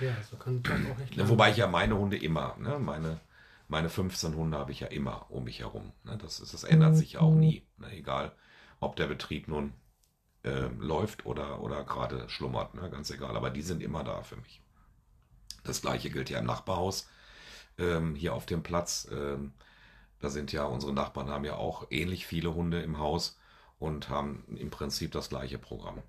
ja, 0.00 0.14
so 0.30 0.36
kann 0.36 0.62
auch 0.92 0.98
nicht. 0.98 1.28
Wobei 1.28 1.50
ich 1.50 1.56
ja 1.56 1.66
meine 1.66 1.96
Hunde 1.96 2.16
immer, 2.16 2.56
ne, 2.58 2.78
meine, 2.78 3.20
meine 3.66 3.88
15 3.88 4.36
Hunde 4.36 4.58
habe 4.58 4.72
ich 4.72 4.80
ja 4.80 4.88
immer 4.88 5.26
um 5.30 5.44
mich 5.44 5.60
herum. 5.60 5.92
Ne, 6.04 6.16
das, 6.18 6.38
ist, 6.40 6.54
das 6.54 6.64
ändert 6.64 6.96
sich 6.96 7.14
ja 7.14 7.20
auch 7.20 7.34
nie. 7.34 7.66
Ne, 7.78 7.92
egal, 7.92 8.32
ob 8.78 8.96
der 8.96 9.06
Betrieb 9.06 9.48
nun 9.48 9.72
äh, 10.42 10.68
läuft 10.78 11.26
oder, 11.26 11.60
oder 11.60 11.82
gerade 11.84 12.28
schlummert, 12.28 12.74
ne, 12.74 12.88
ganz 12.90 13.10
egal. 13.10 13.36
Aber 13.36 13.50
die 13.50 13.62
sind 13.62 13.82
immer 13.82 14.04
da 14.04 14.22
für 14.22 14.36
mich. 14.36 14.62
Das 15.64 15.82
gleiche 15.82 16.10
gilt 16.10 16.30
ja 16.30 16.38
im 16.38 16.46
Nachbarhaus 16.46 17.08
ähm, 17.80 18.14
hier 18.14 18.34
auf 18.34 18.46
dem 18.46 18.62
Platz. 18.62 19.08
Ähm, 19.10 19.52
da 20.20 20.28
sind 20.28 20.52
ja 20.52 20.64
unsere 20.64 20.92
Nachbarn 20.92 21.30
haben 21.30 21.44
ja 21.44 21.56
auch 21.56 21.86
ähnlich 21.90 22.26
viele 22.26 22.54
Hunde 22.54 22.82
im 22.82 22.98
Haus 22.98 23.38
und 23.78 24.08
haben 24.08 24.44
im 24.56 24.70
Prinzip 24.70 25.12
das 25.12 25.30
gleiche 25.30 25.58
Programm. 25.58 26.02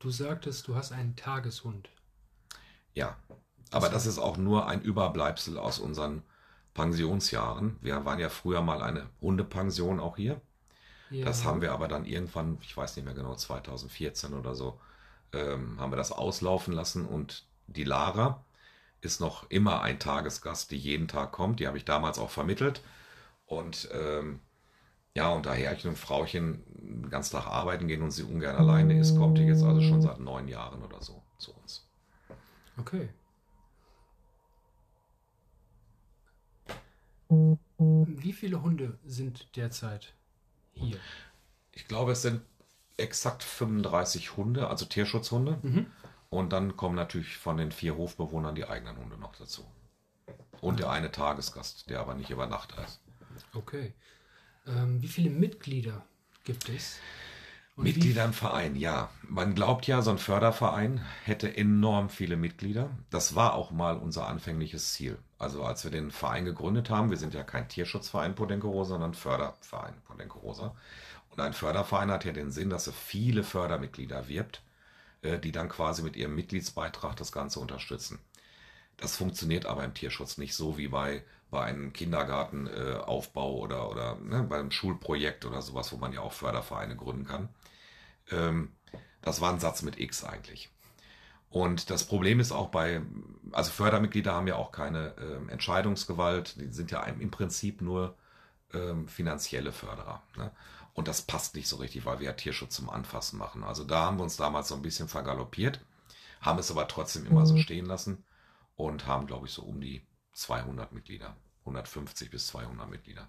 Du 0.00 0.10
sagtest, 0.10 0.68
du 0.68 0.74
hast 0.74 0.92
einen 0.92 1.16
Tageshund. 1.16 1.88
Ja, 2.94 3.16
aber 3.70 3.88
das 3.88 4.06
ist 4.06 4.18
auch 4.18 4.36
nur 4.36 4.66
ein 4.66 4.82
Überbleibsel 4.82 5.58
aus 5.58 5.78
unseren 5.78 6.22
Pensionsjahren. 6.74 7.76
Wir 7.80 8.04
waren 8.04 8.18
ja 8.18 8.28
früher 8.28 8.62
mal 8.62 8.82
eine 8.82 9.08
Hundepension 9.20 10.00
auch 10.00 10.16
hier. 10.16 10.40
Ja. 11.10 11.24
Das 11.24 11.44
haben 11.44 11.60
wir 11.60 11.72
aber 11.72 11.88
dann 11.88 12.04
irgendwann, 12.04 12.58
ich 12.62 12.76
weiß 12.76 12.96
nicht 12.96 13.04
mehr 13.04 13.14
genau, 13.14 13.34
2014 13.34 14.34
oder 14.34 14.54
so, 14.54 14.80
ähm, 15.32 15.80
haben 15.80 15.92
wir 15.92 15.96
das 15.96 16.12
auslaufen 16.12 16.72
lassen 16.72 17.06
und 17.06 17.46
die 17.66 17.84
Lara, 17.84 18.44
ist 19.00 19.20
noch 19.20 19.48
immer 19.50 19.82
ein 19.82 19.98
Tagesgast, 19.98 20.70
die 20.70 20.76
jeden 20.76 21.08
Tag 21.08 21.32
kommt. 21.32 21.60
Die 21.60 21.66
habe 21.66 21.78
ich 21.78 21.84
damals 21.84 22.18
auch 22.18 22.30
vermittelt. 22.30 22.82
Und 23.46 23.88
ähm, 23.92 24.40
ja, 25.14 25.28
und 25.30 25.46
da 25.46 25.54
Herrchen 25.54 25.90
und 25.90 25.96
Frauchen 25.96 26.62
den 26.66 27.10
ganzen 27.10 27.36
Tag 27.36 27.46
arbeiten 27.46 27.88
gehen 27.88 28.02
und 28.02 28.10
sie 28.10 28.22
ungern 28.22 28.56
alleine 28.56 28.98
ist, 28.98 29.16
kommt 29.16 29.38
die 29.38 29.42
jetzt 29.42 29.64
also 29.64 29.80
schon 29.80 30.02
seit 30.02 30.20
neun 30.20 30.48
Jahren 30.48 30.82
oder 30.82 31.02
so 31.02 31.22
zu 31.38 31.52
uns. 31.54 31.86
Okay. 32.76 33.08
Wie 37.28 38.32
viele 38.32 38.62
Hunde 38.62 38.98
sind 39.04 39.56
derzeit 39.56 40.14
hier? 40.72 40.98
Ich 41.72 41.86
glaube, 41.86 42.12
es 42.12 42.22
sind 42.22 42.42
exakt 42.96 43.42
35 43.42 44.36
Hunde, 44.36 44.68
also 44.68 44.84
Tierschutzhunde. 44.84 45.58
Mhm. 45.62 45.86
Und 46.30 46.52
dann 46.52 46.76
kommen 46.76 46.94
natürlich 46.94 47.36
von 47.36 47.56
den 47.56 47.72
vier 47.72 47.96
Hofbewohnern 47.96 48.54
die 48.54 48.68
eigenen 48.68 48.96
Hunde 48.96 49.16
noch 49.16 49.34
dazu. 49.36 49.66
Und 50.60 50.80
der 50.80 50.90
eine 50.90 51.10
Tagesgast, 51.10 51.88
der 51.88 52.00
aber 52.00 52.14
nicht 52.14 52.30
über 52.30 52.46
Nacht 52.46 52.74
ist. 52.84 53.00
Okay. 53.54 53.94
Ähm, 54.66 55.00
wie 55.00 55.08
viele 55.08 55.30
Mitglieder 55.30 56.04
gibt 56.44 56.68
es? 56.68 56.98
Und 57.76 57.84
Mitglieder 57.84 58.24
im 58.24 58.32
Verein, 58.32 58.74
ja. 58.74 59.08
Man 59.22 59.54
glaubt 59.54 59.86
ja, 59.86 60.02
so 60.02 60.10
ein 60.10 60.18
Förderverein 60.18 61.00
hätte 61.24 61.56
enorm 61.56 62.10
viele 62.10 62.36
Mitglieder. 62.36 62.90
Das 63.08 63.36
war 63.36 63.54
auch 63.54 63.70
mal 63.70 63.96
unser 63.96 64.26
anfängliches 64.26 64.92
Ziel. 64.92 65.16
Also 65.38 65.62
als 65.62 65.84
wir 65.84 65.92
den 65.92 66.10
Verein 66.10 66.44
gegründet 66.44 66.90
haben, 66.90 67.10
wir 67.10 67.16
sind 67.16 67.34
ja 67.34 67.44
kein 67.44 67.68
Tierschutzverein 67.68 68.34
Podenco 68.34 68.68
Rosa, 68.68 68.90
sondern 68.90 69.14
Förderverein 69.14 69.94
Podenco 70.04 70.40
Rosa. 70.40 70.74
Und 71.30 71.40
ein 71.40 71.52
Förderverein 71.52 72.10
hat 72.10 72.24
ja 72.24 72.32
den 72.32 72.50
Sinn, 72.50 72.68
dass 72.68 72.88
er 72.88 72.92
viele 72.92 73.44
Fördermitglieder 73.44 74.28
wirbt 74.28 74.62
die 75.22 75.52
dann 75.52 75.68
quasi 75.68 76.02
mit 76.02 76.16
ihrem 76.16 76.34
Mitgliedsbeitrag 76.34 77.16
das 77.16 77.32
Ganze 77.32 77.60
unterstützen. 77.60 78.20
Das 78.98 79.16
funktioniert 79.16 79.64
aber 79.66 79.84
im 79.84 79.94
Tierschutz 79.94 80.38
nicht 80.38 80.54
so 80.54 80.76
wie 80.76 80.88
bei, 80.88 81.24
bei 81.50 81.62
einem 81.62 81.92
Kindergartenaufbau 81.92 83.56
äh, 83.56 83.60
oder, 83.60 83.90
oder 83.90 84.16
ne, 84.16 84.42
bei 84.42 84.58
einem 84.58 84.72
Schulprojekt 84.72 85.44
oder 85.44 85.62
sowas, 85.62 85.92
wo 85.92 85.96
man 85.96 86.12
ja 86.12 86.20
auch 86.20 86.32
Fördervereine 86.32 86.96
gründen 86.96 87.24
kann. 87.24 87.48
Ähm, 88.30 88.72
das 89.22 89.40
war 89.40 89.52
ein 89.52 89.60
Satz 89.60 89.82
mit 89.82 89.98
X 89.98 90.24
eigentlich. 90.24 90.70
Und 91.48 91.90
das 91.90 92.04
Problem 92.04 92.40
ist 92.40 92.52
auch 92.52 92.68
bei, 92.68 93.00
also 93.52 93.70
Fördermitglieder 93.70 94.34
haben 94.34 94.48
ja 94.48 94.56
auch 94.56 94.72
keine 94.72 95.14
äh, 95.16 95.50
Entscheidungsgewalt, 95.50 96.56
die 96.60 96.72
sind 96.72 96.90
ja 96.90 97.02
im 97.04 97.30
Prinzip 97.30 97.80
nur 97.80 98.16
ähm, 98.74 99.08
finanzielle 99.08 99.72
Förderer. 99.72 100.22
Ne? 100.36 100.50
Und 100.98 101.06
das 101.06 101.22
passt 101.22 101.54
nicht 101.54 101.68
so 101.68 101.76
richtig, 101.76 102.06
weil 102.06 102.18
wir 102.18 102.26
ja 102.26 102.32
Tierschutz 102.32 102.74
zum 102.74 102.90
Anfassen 102.90 103.38
machen. 103.38 103.62
Also 103.62 103.84
da 103.84 104.06
haben 104.06 104.18
wir 104.18 104.24
uns 104.24 104.36
damals 104.36 104.66
so 104.66 104.74
ein 104.74 104.82
bisschen 104.82 105.06
vergaloppiert, 105.06 105.80
haben 106.40 106.58
es 106.58 106.72
aber 106.72 106.88
trotzdem 106.88 107.24
immer 107.24 107.46
so 107.46 107.56
stehen 107.56 107.86
lassen 107.86 108.24
und 108.74 109.06
haben, 109.06 109.28
glaube 109.28 109.46
ich, 109.46 109.52
so 109.52 109.62
um 109.62 109.80
die 109.80 110.02
200 110.32 110.90
Mitglieder, 110.90 111.36
150 111.60 112.32
bis 112.32 112.48
200 112.48 112.90
Mitglieder. 112.90 113.28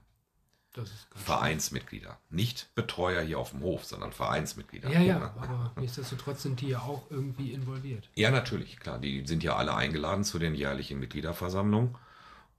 Vereinsmitglieder. 1.13 2.17
Nicht 2.31 2.73
Betreuer 2.73 3.21
hier 3.21 3.37
auf 3.37 3.51
dem 3.51 3.61
Hof, 3.61 3.85
sondern 3.85 4.13
Vereinsmitglieder. 4.13 4.89
Ja, 4.89 5.01
ja, 5.01 5.17
aber 5.37 5.71
nichtsdestotrotz 5.75 6.41
sind 6.41 6.61
die 6.61 6.69
ja 6.69 6.79
auch 6.79 7.03
irgendwie 7.11 7.53
involviert. 7.53 8.09
Ja, 8.15 8.31
natürlich, 8.31 8.79
klar. 8.79 8.97
Die 8.97 9.27
sind 9.27 9.43
ja 9.43 9.55
alle 9.57 9.75
eingeladen 9.75 10.23
zu 10.23 10.39
den 10.39 10.55
jährlichen 10.55 10.99
Mitgliederversammlungen 10.99 11.95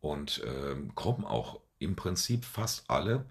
und 0.00 0.38
äh, 0.44 0.76
kommen 0.94 1.24
auch 1.24 1.58
im 1.80 1.96
Prinzip 1.96 2.44
fast 2.44 2.88
alle, 2.88 3.24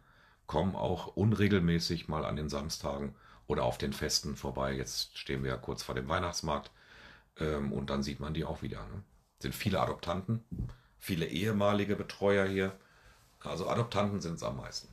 kommen 0.50 0.76
auch 0.76 1.08
unregelmäßig 1.08 2.10
mal 2.10 2.26
an 2.26 2.36
den 2.36 2.50
Samstagen 2.50 3.16
oder 3.48 3.64
auf 3.64 3.78
den 3.78 3.94
Festen 3.94 4.36
vorbei. 4.36 4.74
Jetzt 4.74 5.18
stehen 5.18 5.44
wir 5.44 5.52
ja 5.52 5.58
kurz 5.58 5.84
vor 5.84 5.96
dem 5.96 6.10
Weihnachtsmarkt 6.10 6.72
ähm, 7.38 7.72
und 7.72 7.90
dann 7.90 8.04
sieht 8.04 8.20
man 8.20 8.34
die 8.34 8.44
auch 8.44 8.62
wieder. 8.62 8.80
Ne? 8.88 9.04
Sind 9.40 9.56
viele 9.56 9.80
Adoptanten, 9.80 10.44
viele 10.98 11.28
ehemalige 11.28 11.96
Betreuer 11.96 12.46
hier 12.46 12.78
also 13.42 13.70
Adoptanten 13.70 14.20
sind 14.20 14.36
es 14.36 14.44
am 14.44 14.58
meisten. 14.58 14.90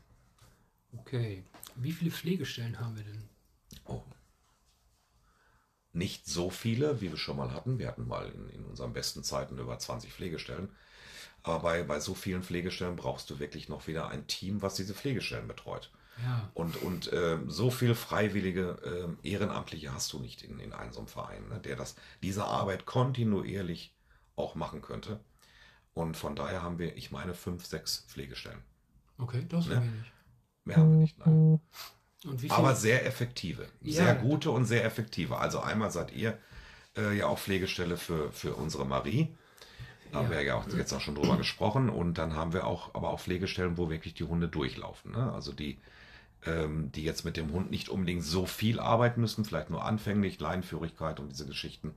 Okay. 0.98 1.44
Wie 1.74 1.92
viele 1.92 2.10
Pflegestellen 2.10 2.78
haben 2.78 2.96
wir 2.96 3.04
denn? 3.04 3.28
Oh. 3.86 4.02
Nicht 5.92 6.26
so 6.26 6.50
viele, 6.50 7.00
wie 7.00 7.10
wir 7.10 7.16
schon 7.16 7.36
mal 7.36 7.52
hatten. 7.52 7.78
Wir 7.78 7.88
hatten 7.88 8.06
mal 8.06 8.30
in, 8.30 8.48
in 8.50 8.64
unseren 8.64 8.92
besten 8.92 9.24
Zeiten 9.24 9.58
über 9.58 9.78
20 9.78 10.12
Pflegestellen. 10.12 10.70
Aber 11.46 11.60
bei, 11.60 11.82
bei 11.84 12.00
so 12.00 12.14
vielen 12.14 12.42
Pflegestellen 12.42 12.96
brauchst 12.96 13.30
du 13.30 13.38
wirklich 13.38 13.68
noch 13.68 13.86
wieder 13.86 14.08
ein 14.08 14.26
Team, 14.26 14.62
was 14.62 14.74
diese 14.74 14.94
Pflegestellen 14.94 15.46
betreut. 15.46 15.92
Ja. 16.24 16.50
Und, 16.54 16.82
und 16.82 17.12
äh, 17.12 17.38
so 17.46 17.70
viel 17.70 17.94
freiwillige 17.94 19.16
äh, 19.22 19.28
Ehrenamtliche 19.28 19.94
hast 19.94 20.12
du 20.12 20.18
nicht 20.18 20.42
in, 20.42 20.58
in 20.58 20.72
einem 20.72 20.92
so 20.92 20.98
einem 20.98 21.08
Verein, 21.08 21.48
ne, 21.48 21.60
der 21.60 21.76
das, 21.76 21.94
diese 22.20 22.46
Arbeit 22.46 22.84
kontinuierlich 22.84 23.94
auch 24.34 24.56
machen 24.56 24.82
könnte. 24.82 25.20
Und 25.94 26.16
von 26.16 26.34
daher 26.34 26.62
haben 26.62 26.80
wir, 26.80 26.96
ich 26.96 27.12
meine, 27.12 27.32
fünf, 27.32 27.64
sechs 27.64 28.04
Pflegestellen. 28.08 28.58
Okay, 29.18 29.46
das 29.48 29.66
ne? 29.66 29.76
wenig. 29.76 30.12
Mehr 30.64 30.76
haben 30.78 30.90
wir 30.90 30.98
nicht, 30.98 31.18
nein. 31.24 31.60
Aber 32.48 32.74
sehr 32.74 33.06
effektive. 33.06 33.68
Ja, 33.82 34.04
sehr 34.04 34.14
gute 34.16 34.50
und 34.50 34.64
sehr 34.64 34.84
effektive. 34.84 35.38
Also 35.38 35.60
einmal 35.60 35.92
seid 35.92 36.12
ihr 36.12 36.38
äh, 36.96 37.16
ja 37.16 37.28
auch 37.28 37.38
Pflegestelle 37.38 37.96
für, 37.96 38.32
für 38.32 38.56
unsere 38.56 38.84
Marie. 38.84 39.32
Da 40.12 40.18
ja. 40.18 40.24
haben 40.24 40.30
wir 40.30 40.42
ja 40.42 40.54
auch 40.56 40.68
jetzt 40.68 40.92
auch 40.92 41.00
schon 41.00 41.14
drüber 41.14 41.36
gesprochen. 41.36 41.88
Und 41.88 42.14
dann 42.18 42.34
haben 42.34 42.52
wir 42.52 42.66
auch, 42.66 42.94
aber 42.94 43.10
auch 43.10 43.20
Pflegestellen, 43.20 43.76
wo 43.76 43.90
wirklich 43.90 44.14
die 44.14 44.24
Hunde 44.24 44.48
durchlaufen. 44.48 45.12
Ne? 45.12 45.32
Also 45.32 45.52
die, 45.52 45.78
ähm, 46.44 46.90
die 46.92 47.02
jetzt 47.02 47.24
mit 47.24 47.36
dem 47.36 47.52
Hund 47.52 47.70
nicht 47.70 47.88
unbedingt 47.88 48.24
so 48.24 48.46
viel 48.46 48.80
arbeiten 48.80 49.20
müssen, 49.20 49.44
vielleicht 49.44 49.70
nur 49.70 49.84
anfänglich, 49.84 50.40
Leinführigkeit 50.40 51.20
und 51.20 51.30
diese 51.30 51.46
Geschichten, 51.46 51.94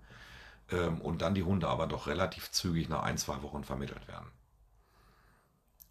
ähm, 0.71 1.01
und 1.01 1.21
dann 1.21 1.35
die 1.35 1.43
Hunde 1.43 1.67
aber 1.67 1.87
doch 1.87 2.07
relativ 2.07 2.51
zügig 2.51 2.89
nach 2.89 3.03
ein, 3.03 3.17
zwei 3.17 3.41
Wochen 3.41 3.63
vermittelt 3.63 4.07
werden. 4.07 4.27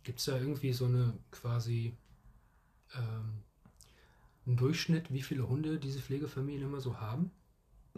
Gibt 0.05 0.21
es 0.21 0.27
da 0.27 0.39
irgendwie 0.39 0.73
so 0.73 0.87
eine 0.87 1.19
quasi 1.31 1.97
ähm, 2.95 3.43
einen 4.47 4.57
Durchschnitt, 4.57 5.13
wie 5.13 5.23
viele 5.23 5.49
Hunde 5.49 5.79
diese 5.79 6.01
Pflegefamilien 6.01 6.69
immer 6.69 6.81
so 6.81 7.01
haben? 7.01 7.31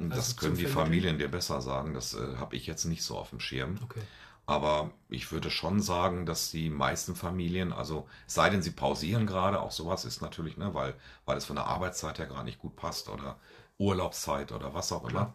Das 0.08 0.18
also 0.18 0.36
können 0.36 0.56
die 0.56 0.66
Familien 0.66 1.18
dir 1.18 1.28
besser 1.28 1.60
sagen. 1.60 1.94
Das 1.94 2.14
äh, 2.14 2.36
habe 2.36 2.56
ich 2.56 2.66
jetzt 2.66 2.84
nicht 2.86 3.02
so 3.02 3.18
auf 3.18 3.30
dem 3.30 3.40
Schirm. 3.40 3.78
Okay. 3.84 4.00
Aber 4.46 4.90
ich 5.08 5.30
würde 5.30 5.50
schon 5.50 5.80
sagen, 5.80 6.26
dass 6.26 6.50
die 6.50 6.70
meisten 6.70 7.14
Familien, 7.14 7.72
also 7.72 8.08
sei 8.26 8.50
denn 8.50 8.62
sie 8.62 8.72
pausieren 8.72 9.26
gerade, 9.26 9.60
auch 9.60 9.70
sowas 9.70 10.04
ist 10.04 10.22
natürlich, 10.22 10.56
ne, 10.56 10.74
weil, 10.74 10.94
weil 11.24 11.36
es 11.36 11.44
von 11.44 11.56
der 11.56 11.66
Arbeitszeit 11.66 12.18
her 12.18 12.26
gerade 12.26 12.46
nicht 12.46 12.58
gut 12.58 12.74
passt 12.74 13.08
oder 13.08 13.38
Urlaubszeit 13.78 14.50
oder 14.50 14.74
was 14.74 14.90
auch 14.90 15.08
immer 15.08 15.34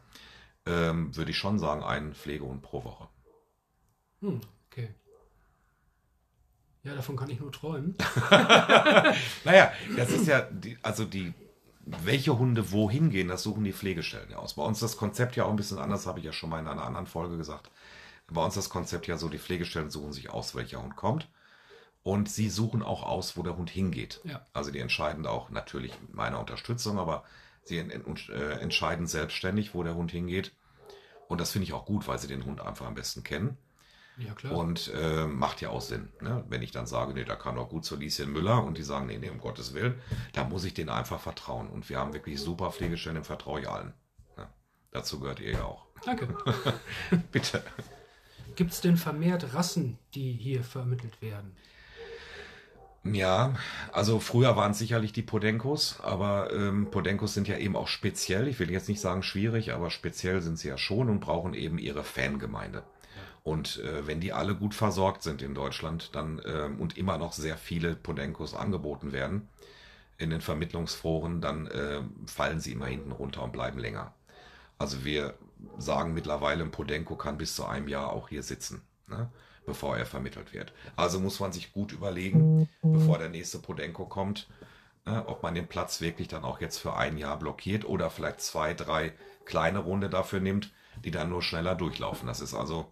ähm, 0.65 1.15
würde 1.15 1.31
ich 1.31 1.37
schon 1.37 1.59
sagen, 1.59 1.83
einen 1.83 2.13
Pflegehund 2.13 2.61
pro 2.61 2.83
Woche. 2.83 3.07
Hm, 4.21 4.41
okay. 4.67 4.93
Ja, 6.83 6.95
davon 6.95 7.15
kann 7.15 7.29
ich 7.29 7.39
nur 7.39 7.51
träumen. 7.51 7.95
naja, 9.43 9.71
das 9.95 10.11
ist 10.11 10.27
ja, 10.27 10.41
die, 10.41 10.77
also 10.81 11.05
die, 11.05 11.33
welche 11.85 12.37
Hunde 12.37 12.71
wohin 12.71 13.09
gehen, 13.09 13.27
das 13.27 13.43
suchen 13.43 13.63
die 13.63 13.73
Pflegestellen 13.73 14.29
ja 14.31 14.37
aus. 14.37 14.55
Bei 14.55 14.63
uns 14.63 14.79
das 14.79 14.97
Konzept 14.97 15.35
ja 15.35 15.45
auch 15.45 15.49
ein 15.49 15.55
bisschen 15.55 15.77
anders, 15.77 16.07
habe 16.07 16.19
ich 16.19 16.25
ja 16.25 16.33
schon 16.33 16.49
mal 16.49 16.59
in 16.59 16.67
einer 16.67 16.83
anderen 16.83 17.07
Folge 17.07 17.37
gesagt. 17.37 17.69
Bei 18.27 18.43
uns 18.43 18.55
das 18.55 18.69
Konzept 18.69 19.07
ja 19.07 19.17
so, 19.17 19.29
die 19.29 19.37
Pflegestellen 19.37 19.91
suchen 19.91 20.13
sich 20.13 20.29
aus, 20.31 20.55
welcher 20.55 20.81
Hund 20.81 20.95
kommt. 20.95 21.29
Und 22.01 22.29
sie 22.29 22.49
suchen 22.49 22.83
auch 22.83 23.03
aus, 23.03 23.37
wo 23.37 23.43
der 23.43 23.57
Hund 23.57 23.69
hingeht. 23.69 24.21
Ja. 24.23 24.45
Also 24.53 24.71
die 24.71 24.79
entscheiden 24.79 25.25
auch 25.25 25.49
natürlich 25.49 25.91
mit 26.01 26.13
meiner 26.13 26.39
Unterstützung, 26.39 26.99
aber 26.99 27.23
Sie 27.65 27.79
äh, 27.79 28.59
entscheiden 28.61 29.07
selbstständig, 29.07 29.73
wo 29.73 29.83
der 29.83 29.95
Hund 29.95 30.11
hingeht. 30.11 30.53
Und 31.27 31.41
das 31.41 31.51
finde 31.51 31.65
ich 31.65 31.73
auch 31.73 31.85
gut, 31.85 32.07
weil 32.07 32.19
sie 32.19 32.27
den 32.27 32.45
Hund 32.45 32.61
einfach 32.61 32.85
am 32.85 32.93
besten 32.93 33.23
kennen. 33.23 33.57
Ja, 34.17 34.33
klar. 34.33 34.53
Und 34.53 34.91
äh, 34.95 35.25
macht 35.25 35.61
ja 35.61 35.69
auch 35.69 35.81
Sinn. 35.81 36.09
Ne? 36.21 36.43
Wenn 36.47 36.61
ich 36.61 36.71
dann 36.71 36.87
sage, 36.87 37.13
nee, 37.13 37.25
da 37.25 37.35
kann 37.35 37.55
doch 37.55 37.69
gut 37.69 37.85
zu 37.85 37.95
Lieschen 37.95 38.31
Müller 38.31 38.63
und 38.63 38.77
die 38.77 38.83
sagen, 38.83 39.07
nee, 39.07 39.17
nee, 39.17 39.29
um 39.29 39.39
Gottes 39.39 39.73
Willen, 39.73 39.95
da 40.33 40.45
muss 40.45 40.63
ich 40.63 40.73
denen 40.73 40.89
einfach 40.89 41.19
vertrauen. 41.19 41.67
Und 41.67 41.89
wir 41.89 41.99
haben 41.99 42.13
wirklich 42.13 42.39
super 42.39 42.71
Pflegestellen, 42.71 43.15
dem 43.15 43.25
vertraue 43.25 43.61
ich 43.61 43.69
allen. 43.69 43.93
Ne? 44.37 44.47
Dazu 44.91 45.19
gehört 45.19 45.39
ihr 45.41 45.51
ja 45.51 45.63
auch. 45.63 45.85
Danke. 46.05 46.27
Bitte. 47.31 47.63
Gibt 48.55 48.71
es 48.71 48.81
denn 48.81 48.95
vermehrt 48.95 49.53
Rassen, 49.53 49.97
die 50.13 50.31
hier 50.31 50.63
vermittelt 50.63 51.21
werden? 51.21 51.55
Ja, 53.03 53.53
also 53.91 54.19
früher 54.19 54.55
waren 54.55 54.71
es 54.71 54.79
sicherlich 54.79 55.13
die 55.13 55.21
Podenkos, 55.21 55.99
aber 56.01 56.51
ähm, 56.51 56.89
Podenkos 56.89 57.35
sind 57.35 57.47
ja 57.47 57.57
eben 57.57 57.75
auch 57.75 57.87
speziell. 57.87 58.47
Ich 58.47 58.59
will 58.59 58.71
jetzt 58.71 58.89
nicht 58.89 58.99
sagen 58.99 59.21
schwierig, 59.21 59.73
aber 59.73 59.91
speziell 59.91 60.41
sind 60.41 60.57
sie 60.57 60.69
ja 60.69 60.77
schon 60.77 61.09
und 61.09 61.19
brauchen 61.19 61.53
eben 61.53 61.77
ihre 61.77 62.03
Fangemeinde. 62.03 62.83
Und 63.45 63.77
äh, 63.77 64.07
wenn 64.07 64.19
die 64.19 64.33
alle 64.33 64.55
gut 64.55 64.73
versorgt 64.73 65.21
sind 65.21 65.43
in 65.43 65.53
Deutschland, 65.53 66.15
dann 66.15 66.39
äh, 66.39 66.67
und 66.79 66.97
immer 66.97 67.19
noch 67.19 67.31
sehr 67.31 67.57
viele 67.57 67.95
Podenkos 67.95 68.55
angeboten 68.55 69.13
werden 69.13 69.47
in 70.17 70.31
den 70.31 70.41
Vermittlungsforen, 70.41 71.41
dann 71.41 71.67
äh, 71.67 72.01
fallen 72.25 72.59
sie 72.59 72.71
immer 72.71 72.87
hinten 72.87 73.11
runter 73.11 73.43
und 73.43 73.53
bleiben 73.53 73.77
länger. 73.77 74.13
Also 74.79 75.05
wir 75.05 75.35
sagen 75.77 76.15
mittlerweile, 76.15 76.63
ein 76.63 76.71
Podenko 76.71 77.15
kann 77.15 77.37
bis 77.37 77.55
zu 77.55 77.65
einem 77.65 77.87
Jahr 77.87 78.11
auch 78.11 78.29
hier 78.29 78.41
sitzen. 78.41 78.81
Ne? 79.07 79.29
bevor 79.65 79.97
er 79.97 80.05
vermittelt 80.05 80.53
wird. 80.53 80.73
Also 80.95 81.19
muss 81.19 81.39
man 81.39 81.51
sich 81.51 81.73
gut 81.73 81.91
überlegen, 81.91 82.69
bevor 82.81 83.17
der 83.17 83.29
nächste 83.29 83.59
Podenko 83.59 84.05
kommt, 84.05 84.47
äh, 85.05 85.17
ob 85.17 85.43
man 85.43 85.55
den 85.55 85.67
Platz 85.67 86.01
wirklich 86.01 86.27
dann 86.27 86.43
auch 86.43 86.61
jetzt 86.61 86.77
für 86.77 86.95
ein 86.95 87.17
Jahr 87.17 87.39
blockiert 87.39 87.85
oder 87.85 88.09
vielleicht 88.09 88.41
zwei, 88.41 88.73
drei 88.73 89.13
kleine 89.45 89.79
Runde 89.79 90.09
dafür 90.09 90.39
nimmt, 90.39 90.71
die 91.03 91.11
dann 91.11 91.29
nur 91.29 91.41
schneller 91.41 91.75
durchlaufen. 91.75 92.27
Das 92.27 92.41
ist 92.41 92.53
also 92.53 92.91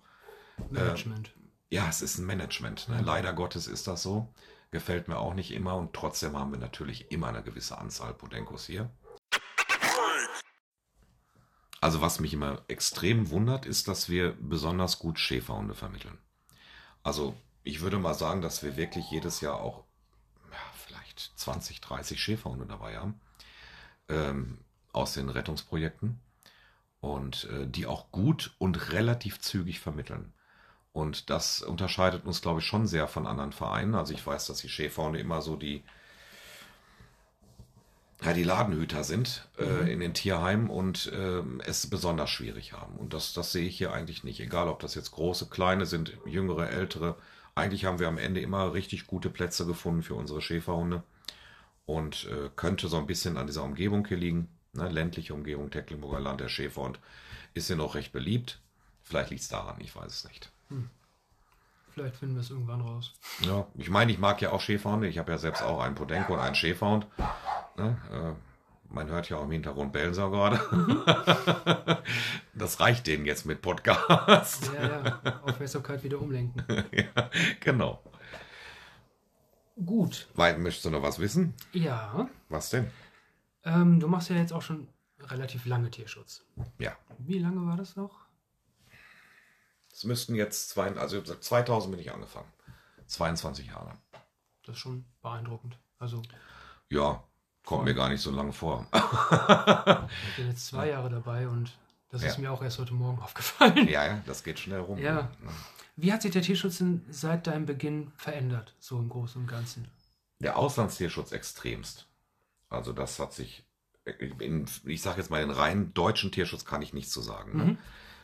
Management. 0.70 1.30
Äh, 1.30 1.76
ja, 1.76 1.90
es 1.90 2.02
ist 2.02 2.18
ein 2.18 2.26
Management. 2.26 2.88
Ne? 2.90 3.02
Leider 3.02 3.34
Gottes 3.34 3.68
ist 3.68 3.88
das 3.88 4.04
so. 4.04 4.34
Gefällt 4.72 5.08
mir 5.08 5.18
auch 5.18 5.34
nicht 5.34 5.52
immer 5.52 5.76
und 5.76 5.94
trotzdem 5.94 6.38
haben 6.38 6.52
wir 6.52 6.60
natürlich 6.60 7.12
immer 7.12 7.28
eine 7.28 7.44
gewisse 7.44 7.78
Anzahl 7.78 8.14
Podenkos 8.14 8.66
hier. 8.66 8.90
Also 11.82 12.00
was 12.02 12.20
mich 12.20 12.34
immer 12.34 12.62
extrem 12.70 13.30
wundert, 13.30 13.66
ist, 13.66 13.88
dass 13.88 14.08
wir 14.08 14.38
besonders 14.40 15.00
gut 15.00 15.20
Schäferhunde 15.20 15.76
vermitteln. 15.76 16.18
Also 17.04 17.36
ich 17.64 17.82
würde 17.82 18.00
mal 18.00 18.14
sagen, 18.14 18.42
dass 18.42 18.64
wir 18.64 18.78
wirklich 18.78 19.12
jedes 19.12 19.42
Jahr 19.42 19.60
auch 19.60 19.84
ja, 20.50 20.58
vielleicht 20.86 21.34
20, 21.36 21.82
30 21.82 22.22
Schäferhunde 22.22 22.66
dabei 22.66 22.98
haben 22.98 23.20
ähm, 24.10 24.60
aus 24.92 25.14
den 25.14 25.30
Rettungsprojekten 25.30 26.20
und 27.00 27.46
äh, 27.46 27.68
die 27.68 27.86
auch 27.86 28.12
gut 28.12 28.56
und 28.60 28.92
relativ 28.94 29.40
zügig 29.40 29.80
vermitteln. 29.80 30.34
Und 30.94 31.32
das 31.32 31.64
unterscheidet 31.64 32.26
uns, 32.26 32.42
glaube 32.42 32.60
ich, 32.60 32.68
schon 32.68 32.86
sehr 32.86 33.08
von 33.08 33.26
anderen 33.26 33.52
Vereinen. 33.52 33.96
Also 33.96 34.14
ich 34.14 34.26
weiß, 34.26 34.46
dass 34.46 34.60
die 34.60 34.70
Schäferhunde 34.70 35.20
immer 35.20 35.42
so 35.42 35.56
die, 35.56 35.84
ja, 38.24 38.34
die 38.34 38.44
Ladenhüter 38.44 39.04
sind 39.04 39.48
äh, 39.58 39.66
mhm. 39.66 39.88
in 39.88 40.00
den 40.00 40.14
Tierheimen 40.14 40.70
und 40.70 41.12
äh, 41.12 41.42
es 41.66 41.90
besonders 41.90 42.30
schwierig 42.30 42.74
haben. 42.74 42.96
Und 42.96 43.14
das, 43.14 43.34
das 43.34 43.52
sehe 43.52 43.68
ich 43.68 43.76
hier 43.76 43.92
eigentlich 43.92 44.24
nicht. 44.24 44.40
Egal, 44.40 44.68
ob 44.68 44.80
das 44.80 44.94
jetzt 44.94 45.12
große, 45.12 45.48
kleine 45.48 45.88
sind, 45.88 46.16
jüngere, 46.28 46.70
ältere. 46.70 47.16
Eigentlich 47.56 47.86
haben 47.86 47.98
wir 47.98 48.08
am 48.08 48.20
Ende 48.20 48.40
immer 48.40 48.74
richtig 48.74 49.08
gute 49.08 49.32
Plätze 49.32 49.66
gefunden 49.66 50.04
für 50.04 50.16
unsere 50.16 50.42
Schäferhunde. 50.42 51.02
Und 51.86 52.26
äh, 52.26 52.50
könnte 52.56 52.88
so 52.88 52.98
ein 52.98 53.08
bisschen 53.08 53.36
an 53.38 53.48
dieser 53.48 53.64
Umgebung 53.64 54.08
hier 54.08 54.18
liegen. 54.18 54.48
Ne? 54.74 54.90
Ländliche 54.90 55.34
Umgebung, 55.34 55.72
Tecklenburger 55.72 56.20
Land, 56.20 56.40
der 56.40 56.50
Schäferhund 56.50 57.00
ist 57.56 57.68
hier 57.68 57.76
noch 57.76 57.96
recht 57.96 58.14
beliebt. 58.14 58.60
Vielleicht 59.02 59.32
liegt 59.32 59.42
es 59.42 59.50
daran, 59.50 59.82
ich 59.82 59.96
weiß 59.96 60.14
es 60.14 60.24
nicht. 60.26 60.53
Hm. 60.74 60.90
Vielleicht 61.94 62.16
finden 62.16 62.36
wir 62.36 62.42
es 62.42 62.50
irgendwann 62.50 62.82
raus. 62.82 63.14
Ja, 63.42 63.68
ich 63.76 63.90
meine, 63.92 64.12
ich 64.12 64.18
mag 64.18 64.42
ja 64.42 64.52
auch 64.52 64.62
Schäferhunde. 64.62 65.08
Ich 65.08 65.20
habe 65.20 65.32
ja 65.32 65.38
selbst 65.38 65.62
auch 65.62 65.80
einen 65.80 65.94
Podenko 65.94 66.34
und 66.34 66.40
einen 66.40 66.56
Schäferhund. 66.56 67.06
Ne? 67.78 67.98
Äh, 68.12 68.34
man 68.92 69.08
hört 69.10 69.30
ja 69.30 69.38
auch 69.38 69.44
im 69.44 69.52
Hintergrund 69.52 69.94
bellen 69.94 70.14
sie 70.14 70.22
gerade. 70.22 70.60
das 72.56 72.80
reicht 72.80 73.06
denen 73.06 73.26
jetzt 73.26 73.46
mit 73.46 73.62
Podcast. 73.62 74.72
Ja, 74.74 75.22
ja, 75.24 75.42
Aufmerksamkeit 75.44 76.04
wieder 76.04 76.20
umlenken. 76.20 76.64
ja, 76.92 77.30
genau. 77.60 78.02
Gut. 79.86 80.28
Weil, 80.34 80.58
möchtest 80.58 80.86
du 80.86 80.90
noch 80.90 81.04
was 81.04 81.20
wissen? 81.20 81.54
Ja. 81.74 82.28
Was 82.50 82.72
denn? 82.72 82.90
Ähm, 83.66 84.00
du 84.00 84.08
machst 84.08 84.30
ja 84.32 84.36
jetzt 84.36 84.54
auch 84.54 84.62
schon 84.64 84.88
relativ 85.20 85.66
lange 85.68 85.92
Tierschutz. 85.92 86.44
Ja. 86.80 86.98
Wie 87.20 87.40
lange 87.40 87.66
war 87.68 87.78
das 87.78 87.96
noch? 87.96 88.23
Es 90.04 90.08
müssten 90.08 90.36
jetzt 90.36 90.68
zwei, 90.68 90.94
also 90.98 91.22
2000 91.22 91.90
bin 91.96 92.02
ich 92.02 92.12
angefangen. 92.12 92.52
22 93.08 93.68
Jahre. 93.68 93.94
Das 94.66 94.76
ist 94.76 94.82
schon 94.82 95.06
beeindruckend. 95.22 95.78
Also, 95.98 96.22
Ja, 96.90 97.24
kommt 97.66 97.86
mir 97.86 97.94
gar 97.94 98.10
nicht 98.10 98.20
so 98.20 98.30
lange 98.30 98.52
vor. 98.52 98.86
ich 98.94 100.36
bin 100.36 100.50
jetzt 100.50 100.68
zwei 100.68 100.90
Jahre 100.90 101.10
dabei 101.10 101.48
und 101.48 101.72
das 102.10 102.22
ist 102.22 102.36
Ja. 102.36 102.42
mir 102.42 102.52
auch 102.52 102.62
erst 102.62 102.80
heute 102.80 102.94
Morgen 102.94 103.18
aufgefallen. 103.24 103.88
ja, 103.88 104.06
ja, 104.06 104.22
das 104.26 104.44
geht 104.44 104.60
schnell 104.60 104.82
rum. 104.82 104.98
Ja. 104.98 105.32
Wie 105.96 106.12
hat 106.12 106.22
sich 106.22 106.32
der 106.34 106.42
Tierschutz 106.42 106.80
denn 106.80 107.06
seit 107.10 107.48
deinem 107.48 107.66
Beginn 107.66 108.12
verändert, 108.18 108.76
so 108.80 109.00
im 109.00 109.08
Großen 109.08 109.40
und 109.42 109.48
Ganzen? 109.48 109.88
Der 110.42 110.58
Auslandstierschutz 110.58 111.32
extremst. 111.32 112.08
Also 112.68 112.92
das 112.92 113.20
hat 113.20 113.32
sich, 113.32 113.64
in, 114.40 114.66
ich 114.84 115.02
sage 115.02 115.22
jetzt 115.22 115.30
mal, 115.30 115.40
den 115.40 115.52
rein 115.52 115.94
deutschen 115.94 116.34
Tierschutz 116.34 116.66
kann 116.66 116.82
ich 116.82 116.92
nichts 116.92 117.14
zu 117.14 117.22
sagen. 117.22 117.58
Ne? 117.58 117.72
Äh, 117.72 117.78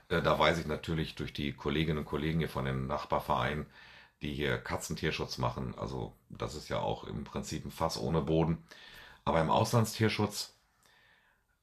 Da 0.10 0.38
weiß 0.40 0.58
ich 0.60 0.66
natürlich 0.68 1.16
durch 1.16 1.34
die 1.34 1.54
Kolleginnen 1.54 2.00
und 2.00 2.06
Kollegen 2.06 2.40
hier 2.40 2.50
von 2.50 2.66
den 2.66 2.88
Nachbarvereinen, 2.88 3.66
die 4.22 4.34
hier 4.34 4.58
Katzentierschutz 4.58 5.38
machen. 5.38 5.74
Also 5.78 6.16
das 6.30 6.56
ist 6.56 6.68
ja 6.70 6.80
auch 6.80 7.04
im 7.06 7.24
Prinzip 7.24 7.66
ein 7.66 7.72
Fass 7.72 7.98
ohne 7.98 8.22
Boden. 8.22 8.64
Aber 9.26 9.42
im 9.42 9.50
Auslandstierschutz 9.52 10.56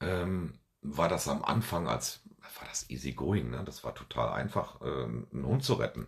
ähm, 0.01 0.59
war 0.82 1.09
das 1.09 1.28
am 1.28 1.44
Anfang 1.44 1.88
als, 1.88 2.20
war 2.59 2.68
das 2.68 2.88
easy 2.90 3.12
going, 3.12 3.51
ne? 3.51 3.62
Das 3.64 3.84
war 3.84 3.94
total 3.94 4.30
einfach, 4.32 4.80
ähm, 4.82 5.26
einen 5.32 5.47
Hund 5.47 5.64
zu 5.64 5.74
retten. 5.74 6.07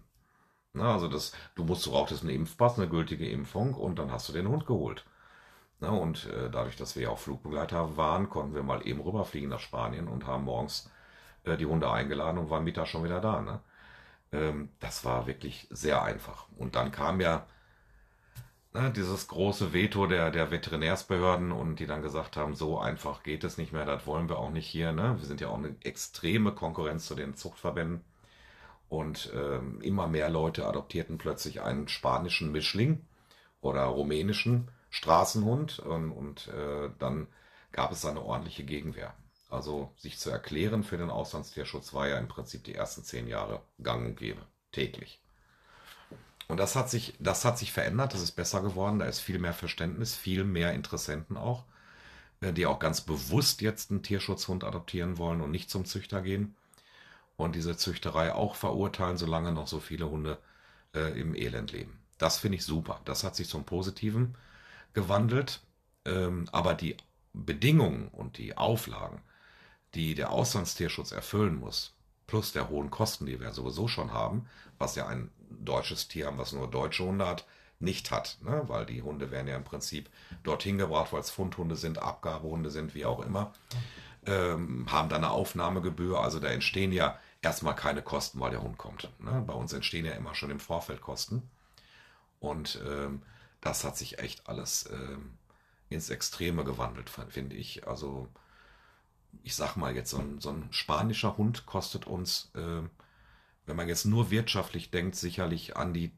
Na, 0.74 0.94
also 0.94 1.08
das, 1.08 1.32
du 1.56 1.64
musst, 1.64 1.86
du 1.86 1.92
brauchtest 1.92 2.22
einen 2.22 2.32
Impfpass, 2.34 2.78
eine 2.78 2.88
gültige 2.88 3.28
Impfung 3.30 3.74
und 3.74 3.98
dann 3.98 4.12
hast 4.12 4.28
du 4.28 4.34
den 4.34 4.48
Hund 4.48 4.66
geholt. 4.66 5.06
Na, 5.80 5.90
und 5.90 6.26
äh, 6.26 6.50
dadurch, 6.50 6.76
dass 6.76 6.96
wir 6.96 7.04
ja 7.04 7.10
auch 7.10 7.18
Flugbegleiter 7.20 7.96
waren, 7.96 8.30
konnten 8.30 8.54
wir 8.54 8.62
mal 8.64 8.86
eben 8.86 9.00
rüberfliegen 9.00 9.50
nach 9.50 9.60
Spanien 9.60 10.08
und 10.08 10.26
haben 10.26 10.44
morgens 10.44 10.86
äh, 10.86 10.90
die 11.56 11.66
Hunde 11.66 11.90
eingeladen 11.90 12.38
und 12.38 12.50
waren 12.50 12.64
mittags 12.64 12.90
schon 12.90 13.04
wieder 13.04 13.20
da. 13.20 13.40
Ne? 13.40 13.60
Ähm, 14.32 14.70
das 14.80 15.04
war 15.04 15.26
wirklich 15.26 15.66
sehr 15.70 16.02
einfach. 16.02 16.46
Und 16.56 16.76
dann 16.76 16.92
kam 16.92 17.20
ja 17.20 17.46
ne, 18.74 18.92
dieses 18.94 19.28
große 19.28 19.72
Veto 19.72 20.06
der, 20.06 20.30
der 20.30 20.50
Veterinärsbehörden 20.50 21.52
und 21.52 21.76
die 21.80 21.86
dann 21.86 22.02
gesagt 22.02 22.36
haben, 22.36 22.54
so 22.54 22.78
einfach 22.78 23.22
geht 23.22 23.44
es 23.44 23.58
nicht 23.58 23.72
mehr, 23.72 23.86
das 23.86 24.06
wollen 24.06 24.28
wir 24.28 24.38
auch 24.38 24.50
nicht 24.50 24.66
hier. 24.66 24.92
Ne? 24.92 25.16
Wir 25.18 25.26
sind 25.26 25.40
ja 25.40 25.48
auch 25.48 25.58
eine 25.58 25.76
extreme 25.82 26.52
Konkurrenz 26.52 27.06
zu 27.06 27.14
den 27.14 27.34
Zuchtverbänden. 27.36 28.04
Und 28.88 29.30
ähm, 29.34 29.82
immer 29.82 30.06
mehr 30.06 30.30
Leute 30.30 30.66
adoptierten 30.66 31.18
plötzlich 31.18 31.60
einen 31.60 31.88
spanischen 31.88 32.52
Mischling 32.52 33.02
oder 33.60 33.82
rumänischen 33.82 34.70
Straßenhund 34.90 35.78
und, 35.80 36.10
und 36.10 36.48
äh, 36.48 36.88
dann 36.98 37.26
gab 37.72 37.92
es 37.92 38.06
eine 38.06 38.22
ordentliche 38.22 38.64
Gegenwehr. 38.64 39.14
Also 39.48 39.92
sich 39.96 40.18
zu 40.18 40.30
erklären 40.30 40.84
für 40.84 40.98
den 40.98 41.10
Auslandstierschutz 41.10 41.94
war 41.94 42.08
ja 42.08 42.18
im 42.18 42.28
Prinzip 42.28 42.64
die 42.64 42.74
ersten 42.74 43.02
zehn 43.02 43.26
Jahre 43.26 43.62
gang 43.82 44.06
und 44.06 44.16
gäbe, 44.16 44.42
täglich. 44.72 45.20
Und 46.48 46.58
das 46.58 46.76
hat 46.76 46.90
sich, 46.90 47.14
das 47.18 47.44
hat 47.44 47.58
sich 47.58 47.72
verändert, 47.72 48.14
das 48.14 48.22
ist 48.22 48.32
besser 48.32 48.62
geworden, 48.62 48.98
da 48.98 49.06
ist 49.06 49.20
viel 49.20 49.38
mehr 49.38 49.54
Verständnis, 49.54 50.14
viel 50.14 50.44
mehr 50.44 50.72
Interessenten 50.72 51.36
auch, 51.36 51.64
äh, 52.40 52.52
die 52.52 52.66
auch 52.66 52.78
ganz 52.78 53.00
bewusst 53.02 53.60
jetzt 53.62 53.90
einen 53.90 54.02
Tierschutzhund 54.02 54.64
adoptieren 54.64 55.18
wollen 55.18 55.40
und 55.40 55.50
nicht 55.50 55.70
zum 55.70 55.84
Züchter 55.84 56.22
gehen 56.22 56.56
und 57.36 57.54
diese 57.54 57.76
Züchterei 57.76 58.34
auch 58.34 58.54
verurteilen, 58.54 59.16
solange 59.16 59.52
noch 59.52 59.68
so 59.68 59.80
viele 59.80 60.10
Hunde 60.10 60.38
äh, 60.94 61.18
im 61.18 61.34
Elend 61.34 61.72
leben. 61.72 61.98
Das 62.18 62.38
finde 62.38 62.56
ich 62.56 62.64
super. 62.64 63.00
Das 63.04 63.24
hat 63.24 63.36
sich 63.36 63.48
zum 63.48 63.64
Positiven 63.64 64.36
gewandelt. 64.92 65.60
Ähm, 66.04 66.48
aber 66.52 66.74
die 66.74 66.96
Bedingungen 67.32 68.08
und 68.08 68.38
die 68.38 68.56
Auflagen, 68.56 69.20
die 69.94 70.14
der 70.14 70.30
Auslandstierschutz 70.30 71.12
erfüllen 71.12 71.58
muss, 71.58 71.94
plus 72.26 72.52
der 72.52 72.68
hohen 72.68 72.90
Kosten, 72.90 73.26
die 73.26 73.40
wir 73.40 73.52
sowieso 73.52 73.88
schon 73.88 74.12
haben, 74.12 74.48
was 74.78 74.94
ja 74.94 75.06
ein 75.06 75.30
deutsches 75.50 76.08
Tier, 76.08 76.32
was 76.36 76.52
nur 76.52 76.68
deutsche 76.70 77.04
Hunde 77.04 77.26
hat, 77.26 77.46
nicht 77.80 78.10
hat. 78.10 78.38
Ne? 78.42 78.62
Weil 78.66 78.86
die 78.86 79.02
Hunde 79.02 79.30
werden 79.30 79.48
ja 79.48 79.56
im 79.56 79.64
Prinzip 79.64 80.10
dorthin 80.42 80.78
gebracht, 80.78 81.12
weil 81.12 81.20
es 81.20 81.30
Fundhunde 81.30 81.76
sind, 81.76 81.98
Abgabehunde 81.98 82.70
sind, 82.70 82.94
wie 82.94 83.06
auch 83.06 83.20
immer 83.24 83.52
ähm, 84.28 84.86
haben 84.90 85.08
dann 85.08 85.24
eine 85.24 85.32
Aufnahmegebühr. 85.32 86.20
Also 86.20 86.38
da 86.38 86.48
entstehen 86.48 86.92
ja 86.92 87.18
erstmal 87.42 87.74
keine 87.74 88.02
Kosten, 88.02 88.40
weil 88.40 88.50
der 88.50 88.62
Hund 88.62 88.78
kommt. 88.78 89.10
Ne? 89.20 89.42
Bei 89.46 89.54
uns 89.54 89.72
entstehen 89.72 90.04
ja 90.04 90.12
immer 90.12 90.34
schon 90.34 90.50
im 90.50 90.60
Vorfeld 90.60 91.00
Kosten. 91.00 91.48
Und 92.40 92.80
ähm, 92.86 93.22
das 93.60 93.84
hat 93.84 93.96
sich 93.96 94.18
echt 94.18 94.48
alles 94.48 94.88
ähm, 94.92 95.32
ins 95.88 96.10
Extreme 96.10 96.64
gewandelt, 96.64 97.10
finde 97.30 97.56
ich. 97.56 97.88
Also 97.88 98.28
ich 99.42 99.54
sag 99.54 99.76
mal 99.76 99.94
jetzt, 99.94 100.10
so 100.10 100.18
ein, 100.18 100.40
so 100.40 100.50
ein 100.50 100.68
spanischer 100.70 101.36
Hund 101.36 101.66
kostet 101.66 102.06
uns, 102.06 102.50
äh, 102.54 102.82
wenn 103.66 103.76
man 103.76 103.88
jetzt 103.88 104.04
nur 104.04 104.30
wirtschaftlich 104.30 104.90
denkt, 104.90 105.16
sicherlich 105.16 105.76
an 105.76 105.92
die 105.92 106.12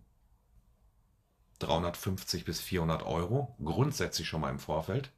350 1.58 2.44
bis 2.44 2.60
400 2.60 3.04
Euro, 3.04 3.54
grundsätzlich 3.62 4.28
schon 4.28 4.40
mal 4.40 4.50
im 4.50 4.58
Vorfeld. 4.58 5.10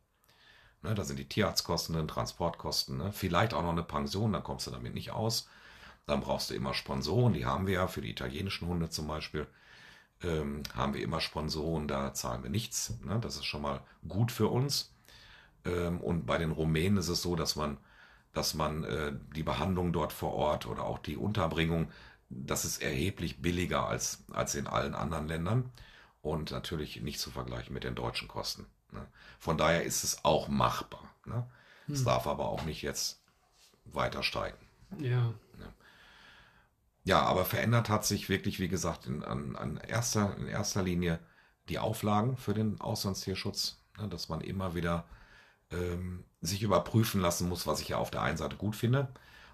Ne, 0.82 0.94
da 0.94 1.04
sind 1.04 1.18
die 1.18 1.28
Tierarztkosten 1.28 1.94
drin, 1.94 2.08
Transportkosten, 2.08 2.98
ne? 2.98 3.12
vielleicht 3.12 3.54
auch 3.54 3.62
noch 3.62 3.70
eine 3.70 3.84
Pension, 3.84 4.32
dann 4.32 4.42
kommst 4.42 4.66
du 4.66 4.72
damit 4.72 4.94
nicht 4.94 5.12
aus. 5.12 5.48
Dann 6.06 6.20
brauchst 6.20 6.50
du 6.50 6.54
immer 6.54 6.74
Sponsoren, 6.74 7.32
die 7.32 7.46
haben 7.46 7.66
wir 7.68 7.74
ja 7.74 7.86
für 7.86 8.00
die 8.00 8.10
italienischen 8.10 8.66
Hunde 8.66 8.90
zum 8.90 9.06
Beispiel. 9.06 9.46
Ähm, 10.22 10.64
haben 10.74 10.94
wir 10.94 11.02
immer 11.02 11.20
Sponsoren, 11.20 11.86
da 11.86 12.12
zahlen 12.14 12.42
wir 12.42 12.50
nichts. 12.50 12.94
Ne? 13.04 13.20
Das 13.20 13.36
ist 13.36 13.44
schon 13.44 13.62
mal 13.62 13.80
gut 14.08 14.32
für 14.32 14.48
uns. 14.48 14.92
Ähm, 15.64 16.00
und 16.00 16.26
bei 16.26 16.38
den 16.38 16.50
Rumänen 16.50 16.98
ist 16.98 17.08
es 17.08 17.22
so, 17.22 17.36
dass 17.36 17.54
man, 17.54 17.78
dass 18.32 18.54
man 18.54 18.84
äh, 18.84 19.12
die 19.34 19.42
Behandlung 19.42 19.92
dort 19.92 20.12
vor 20.12 20.32
Ort 20.32 20.66
oder 20.66 20.84
auch 20.84 20.98
die 20.98 21.16
Unterbringung, 21.16 21.90
das 22.30 22.64
ist 22.64 22.82
erheblich 22.82 23.42
billiger 23.42 23.86
als, 23.86 24.24
als 24.32 24.54
in 24.54 24.66
allen 24.66 24.94
anderen 24.94 25.28
Ländern 25.28 25.70
und 26.22 26.50
natürlich 26.50 27.02
nicht 27.02 27.20
zu 27.20 27.30
vergleichen 27.30 27.74
mit 27.74 27.84
den 27.84 27.94
deutschen 27.94 28.28
Kosten. 28.28 28.66
Ne? 28.90 29.06
Von 29.38 29.58
daher 29.58 29.84
ist 29.84 30.04
es 30.04 30.24
auch 30.24 30.48
machbar. 30.48 31.10
Ne? 31.26 31.46
Es 31.88 32.04
darf 32.04 32.26
aber 32.26 32.48
auch 32.48 32.64
nicht 32.64 32.82
jetzt 32.82 33.20
weiter 33.84 34.22
steigen. 34.22 34.56
Ja. 34.98 35.34
Ja, 37.04 37.22
aber 37.22 37.44
verändert 37.44 37.88
hat 37.88 38.04
sich 38.04 38.28
wirklich, 38.28 38.60
wie 38.60 38.68
gesagt, 38.68 39.06
in, 39.06 39.24
an, 39.24 39.56
an 39.56 39.76
erster, 39.76 40.36
in 40.36 40.46
erster 40.46 40.82
Linie 40.82 41.18
die 41.68 41.80
Auflagen 41.80 42.36
für 42.36 42.54
den 42.54 42.80
Auslandstierschutz, 42.80 43.82
ne, 43.98 44.08
dass 44.08 44.28
man 44.28 44.40
immer 44.40 44.74
wieder 44.74 45.04
ähm, 45.72 46.24
sich 46.40 46.62
überprüfen 46.62 47.20
lassen 47.20 47.48
muss, 47.48 47.66
was 47.66 47.80
ich 47.80 47.88
ja 47.88 47.98
auf 47.98 48.10
der 48.10 48.22
einen 48.22 48.36
Seite 48.36 48.56
gut 48.56 48.76
finde. 48.76 49.08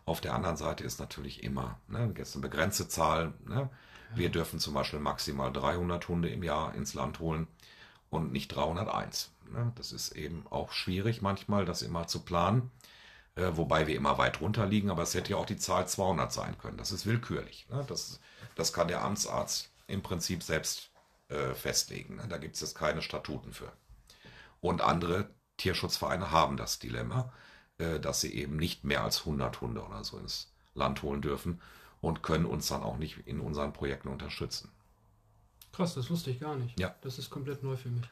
Auf 0.05 0.21
der 0.21 0.35
anderen 0.35 0.57
Seite 0.57 0.85
ist 0.85 1.01
natürlich 1.01 1.43
immer 1.43 1.79
ne, 1.89 2.13
jetzt 2.17 2.35
eine 2.35 2.43
begrenzte 2.43 2.89
Zahl. 2.89 3.35
Ne? 3.47 3.69
Wir 4.15 4.31
dürfen 4.31 4.59
zum 4.59 4.75
Beispiel 4.75 5.01
maximal 5.01 5.53
300 5.53 6.09
Hunde 6.09 6.31
im 6.31 6.43
Jahr 6.43 6.75
ins 6.75 6.95
Land 6.95 7.21
holen 7.21 7.47
und 8.11 8.33
nicht 8.33 8.49
301. 8.49 9.33
Ne? 9.53 9.73
Das 9.77 9.93
ist 9.93 10.13
eben 10.13 10.47
auch 10.49 10.73
schwierig 10.73 11.21
manchmal, 11.21 11.65
das 11.67 11.83
immer 11.83 12.07
zu 12.07 12.21
planen 12.21 12.71
äh, 13.39 13.57
wobei 13.57 13.87
wir 13.87 13.95
immer 13.95 14.19
weit 14.19 14.41
runter 14.41 14.67
liegen, 14.67 14.91
aber 14.91 15.03
es 15.03 15.15
hätte 15.15 15.31
ja 15.31 15.37
auch 15.37 15.47
die 15.47 15.57
Zahl 15.57 15.87
200 15.87 16.33
sein 16.33 16.59
können. 16.59 16.77
Das 16.77 16.91
ist 16.91 17.07
willkürlich. 17.07 17.67
Ne? 17.71 17.85
Das, 17.89 18.21
das 18.57 18.73
kann 18.73 18.89
der 18.89 19.03
Amtsarzt 19.03 19.71
im 19.87 20.03
Prinzip 20.03 20.43
selbst 20.43 20.91
äh, 21.29 21.55
festlegen. 21.55 22.17
Ne? 22.17 22.27
Da 22.29 22.39
gibt 22.39 22.57
es 22.57 22.61
jetzt 22.61 22.75
keine 22.75 23.01
Statuten 23.01 23.53
für. 23.53 23.73
Und 24.61 24.81
andere 24.81 25.31
Tierschutzvereine 25.59 26.31
haben 26.31 26.57
das 26.57 26.79
Dilemma, 26.79 27.33
äh, 27.77 28.01
dass 28.01 28.23
sie 28.23 28.33
eben 28.35 28.57
nicht 28.57 28.85
mehr 28.85 29.05
als 29.05 29.21
100 29.21 29.61
Hunde 29.61 29.83
oder 29.83 30.03
so 30.03 30.19
ins 30.19 30.51
Land 30.75 31.03
holen 31.03 31.21
dürfen 31.21 31.61
und 32.01 32.23
können 32.23 32.47
uns 32.47 32.69
dann 32.69 32.83
auch 32.83 32.97
nicht 32.97 33.19
in 33.27 33.41
unseren 33.41 33.73
Projekten 33.73 34.09
unterstützen. 34.09 34.71
Krass, 35.73 35.95
das 35.95 36.11
wusste 36.11 36.31
ich 36.31 36.41
gar 36.41 36.57
nicht. 36.57 36.79
Ja. 36.81 36.95
Das 37.03 37.19
ist 37.19 37.31
komplett 37.31 37.63
neu 37.63 37.77
für 37.77 37.89
mich. 37.89 38.09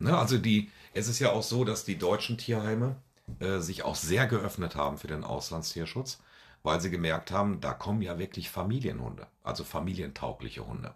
Ne, 0.00 0.16
also 0.16 0.38
die, 0.38 0.70
es 0.94 1.08
ist 1.08 1.18
ja 1.18 1.32
auch 1.32 1.42
so, 1.42 1.64
dass 1.64 1.84
die 1.84 1.98
deutschen 1.98 2.38
Tierheime 2.38 2.96
äh, 3.40 3.58
sich 3.58 3.82
auch 3.82 3.96
sehr 3.96 4.26
geöffnet 4.26 4.76
haben 4.76 4.96
für 4.96 5.08
den 5.08 5.24
Auslandstierschutz, 5.24 6.20
weil 6.62 6.80
sie 6.80 6.90
gemerkt 6.90 7.30
haben, 7.30 7.60
da 7.60 7.74
kommen 7.74 8.02
ja 8.02 8.18
wirklich 8.18 8.50
Familienhunde, 8.50 9.26
also 9.42 9.64
familientaugliche 9.64 10.66
Hunde. 10.66 10.94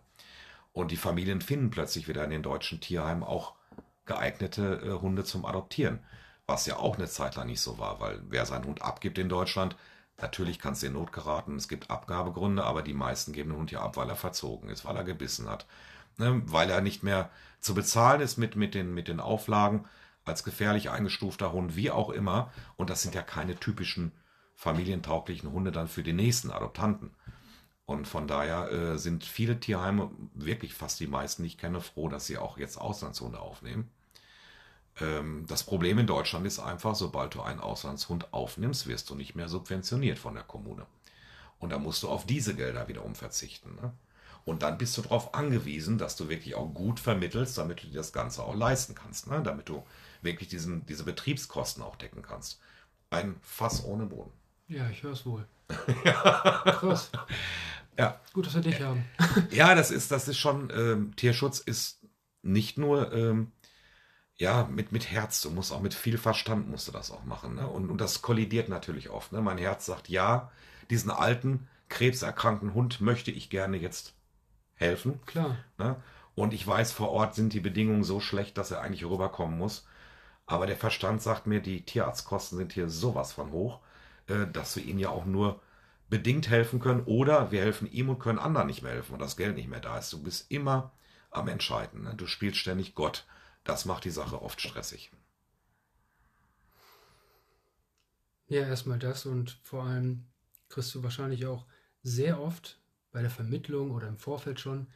Und 0.72 0.90
die 0.90 0.96
Familien 0.96 1.40
finden 1.40 1.70
plötzlich 1.70 2.08
wieder 2.08 2.24
in 2.24 2.30
den 2.30 2.42
deutschen 2.42 2.80
Tierheimen 2.80 3.22
auch 3.22 3.54
geeignete 4.04 4.80
äh, 4.84 5.00
Hunde 5.00 5.24
zum 5.24 5.44
Adoptieren. 5.44 6.00
Was 6.46 6.66
ja 6.66 6.76
auch 6.76 6.96
eine 6.96 7.06
Zeit 7.08 7.36
lang 7.36 7.46
nicht 7.46 7.60
so 7.60 7.78
war, 7.78 8.00
weil 8.00 8.20
wer 8.28 8.46
seinen 8.46 8.66
Hund 8.66 8.82
abgibt 8.82 9.18
in 9.18 9.28
Deutschland, 9.28 9.76
natürlich 10.20 10.58
kann 10.58 10.72
es 10.72 10.82
in 10.82 10.94
Not 10.94 11.12
geraten, 11.12 11.56
es 11.56 11.68
gibt 11.68 11.90
Abgabegründe, 11.90 12.64
aber 12.64 12.82
die 12.82 12.94
meisten 12.94 13.32
geben 13.32 13.50
den 13.50 13.58
Hund 13.58 13.70
ja 13.70 13.80
ab, 13.80 13.96
weil 13.96 14.08
er 14.08 14.16
verzogen 14.16 14.68
ist, 14.68 14.84
weil 14.84 14.96
er 14.96 15.04
gebissen 15.04 15.48
hat. 15.48 15.66
Ne, 16.18 16.42
weil 16.44 16.68
er 16.68 16.82
nicht 16.82 17.02
mehr 17.02 17.30
zu 17.60 17.74
bezahlen 17.74 18.20
ist 18.20 18.36
mit, 18.36 18.54
mit, 18.54 18.74
den, 18.74 18.92
mit 18.92 19.08
den 19.08 19.20
Auflagen. 19.20 19.86
als 20.24 20.44
gefährlich 20.44 20.90
eingestufter 20.90 21.52
Hund, 21.52 21.74
wie 21.74 21.90
auch 21.90 22.10
immer. 22.10 22.52
Und 22.76 22.90
das 22.90 23.02
sind 23.02 23.14
ja 23.14 23.22
keine 23.22 23.56
typischen 23.56 24.12
familientauglichen 24.54 25.50
Hunde 25.50 25.72
dann 25.72 25.88
für 25.88 26.02
die 26.02 26.12
nächsten 26.12 26.50
Adoptanten. 26.50 27.10
Und 27.86 28.06
von 28.06 28.26
daher 28.26 28.70
äh, 28.70 28.98
sind 28.98 29.24
viele 29.24 29.58
Tierheime, 29.58 30.10
wirklich 30.34 30.74
fast 30.74 31.00
die 31.00 31.06
meisten, 31.06 31.42
die 31.42 31.48
ich 31.48 31.58
kenne, 31.58 31.80
froh, 31.80 32.08
dass 32.08 32.26
sie 32.26 32.38
auch 32.38 32.56
jetzt 32.56 32.78
Auslandshunde 32.78 33.40
aufnehmen. 33.40 33.90
Ähm, 35.00 35.44
das 35.48 35.64
Problem 35.64 35.98
in 35.98 36.06
Deutschland 36.06 36.46
ist 36.46 36.58
einfach, 36.58 36.94
sobald 36.94 37.34
du 37.34 37.42
einen 37.42 37.60
Auslandshund 37.60 38.32
aufnimmst, 38.32 38.86
wirst 38.86 39.10
du 39.10 39.14
nicht 39.14 39.34
mehr 39.34 39.48
subventioniert 39.48 40.18
von 40.18 40.34
der 40.34 40.44
Kommune. 40.44 40.86
Und 41.58 41.70
da 41.70 41.78
musst 41.78 42.02
du 42.02 42.08
auf 42.08 42.26
diese 42.26 42.54
Gelder 42.54 42.88
wiederum 42.88 43.14
verzichten. 43.14 43.74
Ne? 43.76 43.92
Und 44.44 44.62
dann 44.62 44.78
bist 44.78 44.96
du 44.96 45.02
darauf 45.02 45.34
angewiesen, 45.34 45.98
dass 45.98 46.16
du 46.16 46.28
wirklich 46.28 46.54
auch 46.54 46.72
gut 46.74 46.98
vermittelst, 46.98 47.56
damit 47.58 47.82
du 47.82 47.86
dir 47.86 47.94
das 47.98 48.12
Ganze 48.12 48.42
auch 48.42 48.54
leisten 48.54 48.94
kannst. 48.94 49.28
Ne? 49.28 49.42
Damit 49.42 49.68
du 49.68 49.84
wirklich 50.22 50.48
diesen, 50.48 50.84
diese 50.86 51.04
Betriebskosten 51.04 51.82
auch 51.82 51.96
decken 51.96 52.22
kannst. 52.22 52.60
Ein 53.10 53.36
Fass 53.42 53.84
ohne 53.84 54.06
Boden. 54.06 54.32
Ja, 54.72 54.88
ich 54.88 55.02
höre 55.02 55.12
es 55.12 55.26
wohl. 55.26 55.46
Krass. 55.68 57.10
Ja. 57.98 58.18
Gut, 58.32 58.46
dass 58.46 58.54
wir 58.54 58.62
dich 58.62 58.80
haben. 58.80 59.04
ja, 59.50 59.74
das 59.74 59.90
ist, 59.90 60.10
das 60.10 60.28
ist 60.28 60.38
schon, 60.38 60.72
ähm, 60.74 61.14
Tierschutz 61.16 61.58
ist 61.58 62.00
nicht 62.42 62.78
nur 62.78 63.12
ähm, 63.12 63.52
ja, 64.36 64.64
mit, 64.64 64.90
mit 64.90 65.10
Herz, 65.10 65.42
du 65.42 65.50
musst 65.50 65.72
auch 65.72 65.80
mit 65.80 65.94
viel 65.94 66.18
Verstand 66.18 66.68
musst 66.68 66.88
du 66.88 66.92
das 66.92 67.10
auch 67.10 67.24
machen. 67.24 67.56
Ne? 67.56 67.68
Und, 67.68 67.90
und 67.90 68.00
das 68.00 68.22
kollidiert 68.22 68.68
natürlich 68.68 69.10
oft. 69.10 69.32
Ne? 69.32 69.42
Mein 69.42 69.58
Herz 69.58 69.86
sagt, 69.86 70.08
ja, 70.08 70.50
diesen 70.90 71.10
alten, 71.10 71.68
krebserkrankten 71.90 72.72
Hund 72.74 73.00
möchte 73.00 73.30
ich 73.30 73.50
gerne 73.50 73.76
jetzt 73.76 74.14
helfen. 74.74 75.20
Klar. 75.26 75.58
Ne? 75.76 75.96
Und 76.34 76.54
ich 76.54 76.66
weiß, 76.66 76.92
vor 76.92 77.10
Ort 77.10 77.34
sind 77.34 77.52
die 77.52 77.60
Bedingungen 77.60 78.04
so 78.04 78.20
schlecht, 78.20 78.56
dass 78.56 78.70
er 78.70 78.80
eigentlich 78.80 79.04
rüberkommen 79.04 79.58
muss. 79.58 79.86
Aber 80.46 80.66
der 80.66 80.76
Verstand 80.76 81.22
sagt 81.22 81.46
mir, 81.46 81.60
die 81.60 81.84
Tierarztkosten 81.84 82.56
sind 82.58 82.72
hier 82.72 82.88
sowas 82.88 83.32
von 83.32 83.52
hoch, 83.52 83.80
äh, 84.32 84.50
dass 84.50 84.76
wir 84.76 84.84
ihm 84.84 84.98
ja 84.98 85.10
auch 85.10 85.26
nur 85.26 85.60
bedingt 86.08 86.48
helfen 86.50 86.80
können 86.80 87.04
oder 87.04 87.52
wir 87.52 87.62
helfen 87.62 87.90
ihm 87.90 88.08
und 88.10 88.18
können 88.18 88.38
anderen 88.38 88.66
nicht 88.66 88.82
mehr 88.82 88.92
helfen 88.92 89.14
und 89.14 89.20
das 89.20 89.36
Geld 89.36 89.56
nicht 89.56 89.68
mehr 89.68 89.80
da 89.80 89.98
ist. 89.98 90.12
Du 90.12 90.22
bist 90.22 90.50
immer 90.50 90.92
am 91.30 91.48
Entscheiden. 91.48 92.02
Ne? 92.02 92.14
Du 92.14 92.26
spielst 92.26 92.58
ständig 92.58 92.94
Gott. 92.94 93.26
Das 93.64 93.84
macht 93.84 94.04
die 94.04 94.10
Sache 94.10 94.42
oft 94.42 94.60
stressig. 94.60 95.10
Ja, 98.48 98.62
erstmal 98.62 98.98
das 98.98 99.24
und 99.24 99.58
vor 99.62 99.84
allem 99.84 100.26
kriegst 100.68 100.94
du 100.94 101.02
wahrscheinlich 101.02 101.46
auch 101.46 101.64
sehr 102.02 102.40
oft 102.40 102.78
bei 103.12 103.22
der 103.22 103.30
Vermittlung 103.30 103.92
oder 103.92 104.08
im 104.08 104.18
Vorfeld 104.18 104.60
schon 104.60 104.88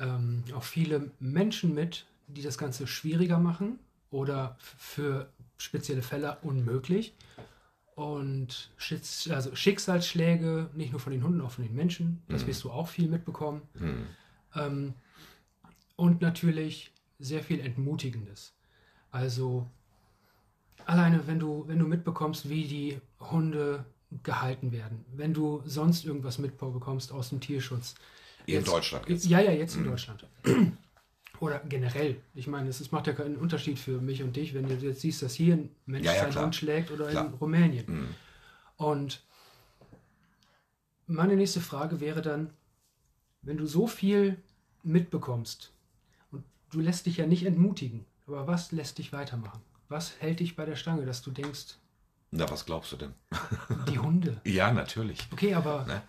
ähm, 0.00 0.42
auch 0.54 0.62
viele 0.64 1.12
Menschen 1.20 1.74
mit, 1.74 2.06
die 2.26 2.42
das 2.42 2.58
Ganze 2.58 2.86
schwieriger 2.86 3.38
machen 3.38 3.78
oder 4.10 4.56
für 4.60 5.30
spezielle 5.58 6.02
Fälle 6.02 6.38
unmöglich. 6.42 7.14
Und 7.98 8.70
also 9.28 9.56
Schicksalsschläge, 9.56 10.70
nicht 10.72 10.92
nur 10.92 11.00
von 11.00 11.12
den 11.12 11.24
Hunden, 11.24 11.40
auch 11.40 11.50
von 11.50 11.64
den 11.64 11.74
Menschen, 11.74 12.22
das 12.28 12.42
mhm. 12.42 12.46
wirst 12.46 12.62
du 12.62 12.70
auch 12.70 12.86
viel 12.86 13.08
mitbekommen. 13.08 13.62
Mhm. 13.74 14.06
Ähm, 14.54 14.94
und 15.96 16.20
natürlich 16.20 16.92
sehr 17.18 17.42
viel 17.42 17.58
Entmutigendes. 17.58 18.52
Also 19.10 19.66
alleine, 20.84 21.26
wenn 21.26 21.40
du, 21.40 21.64
wenn 21.66 21.80
du 21.80 21.86
mitbekommst, 21.86 22.48
wie 22.48 22.68
die 22.68 23.00
Hunde 23.18 23.84
gehalten 24.22 24.70
werden, 24.70 25.04
wenn 25.16 25.34
du 25.34 25.60
sonst 25.66 26.04
irgendwas 26.04 26.38
mitbekommst 26.38 27.10
aus 27.10 27.30
dem 27.30 27.40
Tierschutz. 27.40 27.96
In 28.46 28.54
jetzt, 28.54 28.68
Deutschland 28.68 29.08
jetzt. 29.08 29.26
Ja, 29.26 29.40
ja, 29.40 29.50
jetzt 29.50 29.74
in 29.74 29.82
mhm. 29.82 29.86
Deutschland. 29.86 30.24
Oder 31.40 31.60
generell. 31.60 32.20
Ich 32.34 32.46
meine, 32.46 32.68
es, 32.68 32.90
macht 32.90 33.06
ja 33.06 33.12
keinen 33.12 33.36
Unterschied 33.36 33.78
für 33.78 34.00
mich 34.00 34.22
und 34.22 34.36
dich, 34.36 34.54
wenn 34.54 34.66
du 34.66 34.74
jetzt 34.74 35.00
siehst, 35.00 35.22
dass 35.22 35.34
hier 35.34 35.54
ein 35.54 35.70
Mensch 35.86 36.06
ja, 36.06 36.14
ja, 36.14 36.20
seinen 36.22 36.30
klar. 36.32 36.44
Hund 36.44 36.56
schlägt 36.56 36.90
oder 36.90 37.08
klar. 37.08 37.26
in 37.26 37.34
Rumänien. 37.34 37.84
Mhm. 37.86 38.14
Und 38.76 39.22
meine 41.06 41.36
nächste 41.36 41.60
Frage 41.60 42.00
wäre 42.00 42.22
dann, 42.22 42.50
wenn 43.42 43.56
du 43.56 43.66
so 43.66 43.86
viel 43.86 44.36
mitbekommst 44.82 45.72
und 46.32 46.44
du 46.70 46.80
lässt 46.80 47.06
dich 47.06 47.18
ja 47.18 47.26
nicht 47.26 47.46
entmutigen, 47.46 48.04
aber 48.26 48.46
was 48.46 48.72
lässt 48.72 48.98
dich 48.98 49.12
weitermachen? 49.12 49.60
Was 49.88 50.20
hält 50.20 50.40
dich 50.40 50.56
bei 50.56 50.66
der 50.66 50.76
Stange, 50.76 51.06
dass 51.06 51.22
du 51.22 51.30
denkst, 51.30 51.76
na, 52.30 52.50
was 52.50 52.66
glaubst 52.66 52.92
du 52.92 52.96
denn? 52.96 53.14
Die 53.88 53.98
Hunde. 53.98 54.40
ja, 54.44 54.70
natürlich. 54.70 55.26
Okay, 55.32 55.54
aber. 55.54 55.86
Ne? 55.86 56.02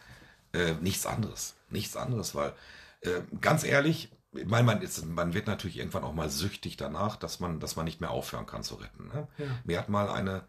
Äh, 0.51 0.73
nichts 0.81 1.05
anderes. 1.05 1.55
Nichts 1.69 1.95
anderes, 1.95 2.35
weil 2.35 2.53
äh, 3.01 3.21
ganz 3.39 3.63
ehrlich, 3.63 4.09
ich 4.39 4.47
meine, 4.47 4.65
man, 4.65 4.81
ist, 4.81 5.05
man 5.05 5.33
wird 5.33 5.47
natürlich 5.47 5.77
irgendwann 5.77 6.03
auch 6.03 6.13
mal 6.13 6.29
süchtig 6.29 6.77
danach, 6.77 7.15
dass 7.15 7.39
man, 7.39 7.59
dass 7.59 7.75
man 7.75 7.85
nicht 7.85 8.01
mehr 8.01 8.11
aufhören 8.11 8.45
kann 8.45 8.63
zu 8.63 8.75
retten. 8.75 9.07
Ne? 9.07 9.27
Ja. 9.37 9.45
Mir 9.63 9.79
hat 9.79 9.89
mal 9.89 10.09
eine, 10.09 10.43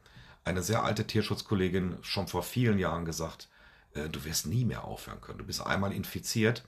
eine 0.45 0.63
sehr 0.63 0.85
alte 0.85 1.07
Tierschutzkollegin 1.07 1.99
schon 2.03 2.29
vor 2.29 2.43
vielen 2.43 2.79
Jahren 2.79 3.05
gesagt, 3.05 3.49
äh, 3.95 4.09
du 4.09 4.25
wirst 4.25 4.47
nie 4.47 4.65
mehr 4.65 4.85
aufhören 4.85 5.21
können. 5.21 5.39
Du 5.39 5.45
bist 5.45 5.65
einmal 5.65 5.93
infiziert 5.93 6.65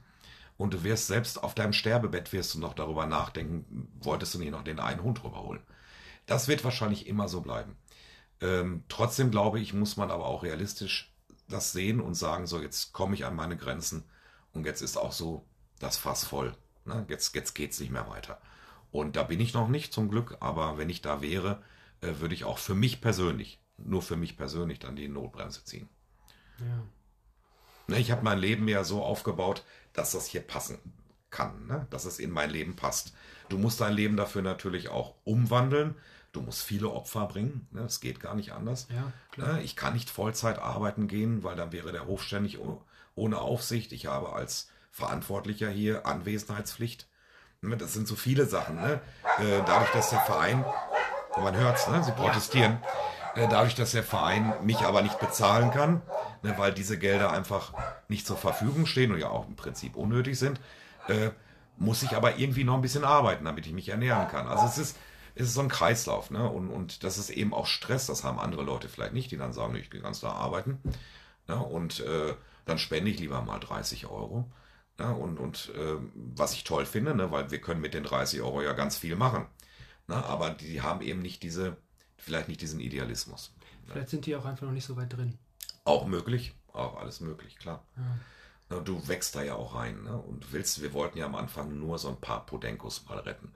und 0.57 0.75
du 0.75 0.85
wirst 0.85 1.07
selbst 1.07 1.43
auf 1.43 1.55
deinem 1.55 1.73
Sterbebett 1.73 2.33
wirst 2.33 2.55
du 2.55 2.61
noch 2.61 2.75
darüber 2.75 3.07
nachdenken, 3.07 3.89
wolltest 4.01 4.35
du 4.35 4.39
nicht 4.39 4.51
noch 4.51 4.65
den 4.65 4.81
einen 4.81 5.03
Hund 5.03 5.25
rüberholen. 5.25 5.63
Das 6.27 6.49
wird 6.49 6.65
wahrscheinlich 6.65 7.07
immer 7.07 7.29
so 7.29 7.41
bleiben. 7.41 7.77
Ähm, 8.41 8.85
trotzdem 8.89 9.31
glaube 9.31 9.61
ich, 9.61 9.73
muss 9.73 9.97
man 9.97 10.11
aber 10.11 10.27
auch 10.27 10.43
realistisch 10.43 11.13
das 11.49 11.73
sehen 11.73 12.01
und 12.01 12.15
sagen, 12.15 12.47
so 12.47 12.61
jetzt 12.61 12.93
komme 12.93 13.15
ich 13.15 13.25
an 13.25 13.37
meine 13.37 13.57
Grenzen 13.57 14.05
und 14.53 14.67
jetzt 14.67 14.83
ist 14.83 14.97
auch 14.97 15.13
so 15.13 15.45
das 15.79 15.97
Fass 15.97 16.25
voll. 16.25 16.55
Ne? 16.85 17.05
Jetzt, 17.09 17.35
jetzt 17.35 17.55
geht 17.55 17.73
es 17.73 17.81
nicht 17.81 17.93
mehr 17.93 18.09
weiter. 18.09 18.41
Und 18.91 19.17
da 19.17 19.23
bin 19.23 19.41
ich 19.41 19.55
noch 19.55 19.69
nicht 19.69 19.93
zum 19.93 20.09
Glück, 20.11 20.37
aber 20.41 20.79
wenn 20.79 20.91
ich 20.91 21.01
da 21.01 21.23
wäre, 21.23 21.63
äh, 22.01 22.15
würde 22.19 22.35
ich 22.35 22.45
auch 22.45 22.59
für 22.59 22.75
mich 22.75 23.01
persönlich, 23.01 23.61
nur 23.79 24.03
für 24.03 24.17
mich 24.17 24.37
persönlich 24.37 24.79
dann 24.79 24.97
die 24.97 25.09
Notbremse 25.09 25.65
ziehen. 25.65 25.89
Ja. 26.59 26.83
Ne, 27.89 27.99
ich 27.99 28.11
habe 28.11 28.23
mein 28.23 28.39
Leben 28.39 28.69
ja 28.69 28.85
so 28.85 29.03
aufgebaut, 29.03 29.65
dass 29.93 30.13
das 30.13 30.27
hier 30.27 30.43
passen 30.43 30.79
kann, 31.31 31.67
ne? 31.67 31.87
dass 31.91 32.05
es 32.05 32.19
in 32.19 32.31
mein 32.31 32.51
Leben 32.51 32.77
passt. 32.77 33.13
Du 33.49 33.59
musst 33.59 33.81
dein 33.81 33.95
Leben 33.95 34.17
dafür 34.17 34.43
natürlich 34.43 34.89
auch 34.89 35.15
umwandeln. 35.25 35.97
Du 36.31 36.41
musst 36.41 36.63
viele 36.63 36.91
Opfer 36.91 37.27
bringen. 37.27 37.67
Ne? 37.73 37.81
Das 37.81 38.01
geht 38.01 38.21
gar 38.21 38.35
nicht 38.35 38.53
anders. 38.53 38.89
Ja. 38.91 39.13
Ne? 39.37 39.63
Ich 39.63 39.77
kann 39.77 39.95
nicht 39.95 40.11
Vollzeit 40.11 40.59
arbeiten 40.59 41.09
gehen, 41.09 41.43
weil 41.43 41.57
dann 41.57 41.73
wäre 41.73 41.93
der 41.93 42.07
Hof 42.07 42.23
ständig 42.23 42.59
ohne 43.15 43.39
Aufsicht. 43.39 43.93
Ich 43.93 44.07
habe 44.07 44.33
als 44.33 44.71
Verantwortlicher 44.93 45.69
hier 45.69 46.07
Anwesenheitspflicht. 46.07 47.09
Ne? 47.63 47.77
Das 47.77 47.93
sind 47.93 48.07
so 48.07 48.15
viele 48.15 48.47
Sachen. 48.47 48.79
Äh, 48.79 49.01
dadurch, 49.67 49.91
dass 49.91 50.11
der 50.11 50.21
Verein, 50.21 50.65
man 51.37 51.57
hört 51.57 51.77
es, 51.77 52.07
sie 52.07 52.13
protestieren, 52.13 52.79
äh, 53.35 53.49
dadurch, 53.49 53.75
dass 53.75 53.93
der 53.93 54.05
Verein 54.05 54.53
mich 54.63 54.81
aber 54.83 55.03
nicht 55.03 55.19
bezahlen 55.19 55.71
kann, 55.71 56.03
weil 56.43 56.73
diese 56.73 56.99
Gelder 56.99 57.33
einfach 57.33 57.73
nicht 58.09 58.27
zur 58.27 58.37
Verfügung 58.37 58.87
stehen 58.87 59.13
und 59.13 59.19
ja 59.19 59.31
auch 59.31 59.49
im 59.49 59.57
Prinzip 59.57 59.97
unnötig 59.97 60.39
sind, 60.39 60.61
äh, 61.09 61.31
muss 61.79 62.03
ich 62.03 62.15
aber 62.15 62.39
irgendwie 62.39 62.65
noch 62.65 62.75
ein 62.75 62.83
bisschen 62.83 63.05
arbeiten, 63.05 63.45
damit 63.45 63.67
ich 63.67 63.73
mich 63.73 63.89
ernähren 63.89 64.29
kann. 64.29 64.47
Also 64.47 64.67
es 64.67 64.79
ist 64.79 64.97
ist 65.35 65.49
es 65.49 65.55
so 65.55 65.63
ein 65.63 65.69
Kreislauf, 65.69 66.31
ne? 66.31 66.49
Und, 66.49 66.69
und 66.69 67.05
das 67.05 67.19
ist 67.19 67.31
eben 67.31 67.55
auch 67.55 67.67
Stress, 67.67 68.07
das 68.07 68.25
haben 68.25 68.39
andere 68.39 68.63
Leute 68.63 68.89
vielleicht 68.89 69.15
nicht, 69.15 69.31
die 69.31 69.39
dann 69.39 69.53
sagen, 69.53 69.75
ich 69.77 69.91
gehe 69.91 70.01
ganz 70.01 70.21
da 70.21 70.33
arbeiten. 70.33 70.79
Ne? 71.49 71.57
Und 71.57 72.01
äh, 72.01 72.35
dann 72.67 72.79
spende 72.79 73.11
ich 73.11 73.19
lieber 73.19 73.41
mal 73.43 73.59
30 73.59 74.07
Euro. 74.07 74.51
Ne? 75.03 75.15
Und, 75.15 75.39
und 75.39 75.73
äh, 75.75 75.97
was 76.15 76.55
ich 76.55 76.65
toll 76.65 76.87
finde, 76.87 77.15
ne? 77.15 77.31
weil 77.33 77.51
wir 77.51 77.61
können 77.61 77.81
mit 77.81 77.95
den 77.95 78.05
30 78.05 78.41
Euro 78.41 78.63
ja 78.63 78.73
ganz 78.73 78.97
viel 78.97 79.17
machen. 79.17 79.47
Ne? 80.07 80.15
Aber 80.15 80.51
die 80.51 80.81
haben 80.81 81.03
eben 81.03 81.21
nicht 81.21 81.43
diese, 81.43 81.77
vielleicht 82.17 82.49
nicht 82.49 82.61
diesen 82.61 82.79
Idealismus. 82.79 83.53
Ne? 83.87 83.93
Vielleicht 83.93 84.11
sind 84.11 84.27
die 84.27 84.37
auch 84.37 84.45
einfach 84.45 84.67
noch 84.67 84.73
nicht 84.73 84.85
so 84.85 84.97
weit 84.97 85.13
drin. 85.13 85.39
Auch 85.85 86.07
möglich, 86.07 86.55
auch 86.73 86.97
alles 87.01 87.21
möglich, 87.21 87.57
klar. 87.57 87.85
Ja. 88.71 88.81
Du 88.81 89.07
wächst 89.09 89.35
da 89.35 89.43
ja 89.43 89.57
auch 89.57 89.75
rein 89.75 90.05
ne? 90.05 90.17
und 90.17 90.53
willst, 90.53 90.81
wir 90.81 90.95
wollten 90.95 91.19
ja 91.19 91.27
am 91.27 91.35
Anfang 91.35 91.79
nur 91.79 91.99
so 91.99 92.09
ein 92.09 92.21
paar 92.21 92.47
Podenkos 92.47 93.05
mal 93.07 93.19
retten. 93.19 93.53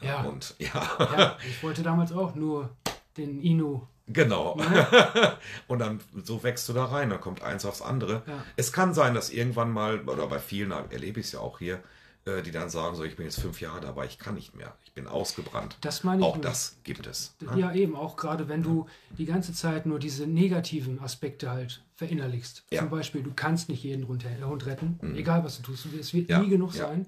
Ja. 0.00 0.22
Und 0.22 0.54
ja. 0.58 0.88
ja. 0.98 1.38
Ich 1.46 1.62
wollte 1.62 1.82
damals 1.82 2.12
auch 2.12 2.34
nur 2.34 2.74
den 3.18 3.40
Inu. 3.40 3.86
Genau. 4.06 4.58
Ja. 4.58 5.38
und 5.68 5.78
dann 5.78 6.00
so 6.24 6.42
wächst 6.42 6.68
du 6.68 6.72
da 6.72 6.86
rein, 6.86 7.10
dann 7.10 7.20
kommt 7.20 7.42
eins 7.42 7.64
aufs 7.64 7.82
andere. 7.82 8.22
Ja. 8.26 8.44
Es 8.56 8.72
kann 8.72 8.94
sein, 8.94 9.14
dass 9.14 9.30
irgendwann 9.30 9.70
mal, 9.70 10.00
oder 10.08 10.26
bei 10.26 10.38
vielen 10.38 10.70
erlebe 10.72 11.20
ich 11.20 11.26
es 11.26 11.32
ja 11.32 11.40
auch 11.40 11.58
hier, 11.58 11.82
äh, 12.24 12.42
die 12.42 12.52
dann 12.52 12.70
sagen, 12.70 12.94
so 12.94 13.02
ich 13.02 13.16
bin 13.16 13.26
jetzt 13.26 13.40
fünf 13.40 13.60
Jahre 13.60 13.80
dabei, 13.80 14.06
ich 14.06 14.16
kann 14.16 14.34
nicht 14.34 14.54
mehr, 14.54 14.76
ich 14.84 14.92
bin 14.92 15.08
ausgebrannt. 15.08 15.76
Das 15.80 16.04
meine 16.04 16.22
ich. 16.22 16.26
Auch 16.26 16.36
nur. 16.36 16.44
das 16.44 16.76
gibt 16.84 17.06
es. 17.06 17.34
Ne? 17.40 17.58
Ja, 17.58 17.72
eben, 17.72 17.96
auch 17.96 18.16
gerade 18.16 18.48
wenn 18.48 18.62
du 18.62 18.86
die 19.18 19.24
ganze 19.24 19.52
Zeit 19.52 19.86
nur 19.86 19.98
diese 19.98 20.26
negativen 20.28 21.00
Aspekte 21.00 21.50
halt 21.50 21.82
verinnerlichst. 21.96 22.64
Ja. 22.70 22.80
Zum 22.80 22.90
Beispiel, 22.90 23.22
du 23.24 23.32
kannst 23.34 23.68
nicht 23.68 23.82
jeden 23.82 24.06
Hund 24.06 24.24
retten, 24.24 25.00
mhm. 25.02 25.16
egal 25.16 25.42
was 25.42 25.56
du 25.56 25.62
tust, 25.62 25.86
es 25.98 26.14
wird 26.14 26.28
nie 26.28 26.48
genug 26.48 26.72
sein. 26.74 27.06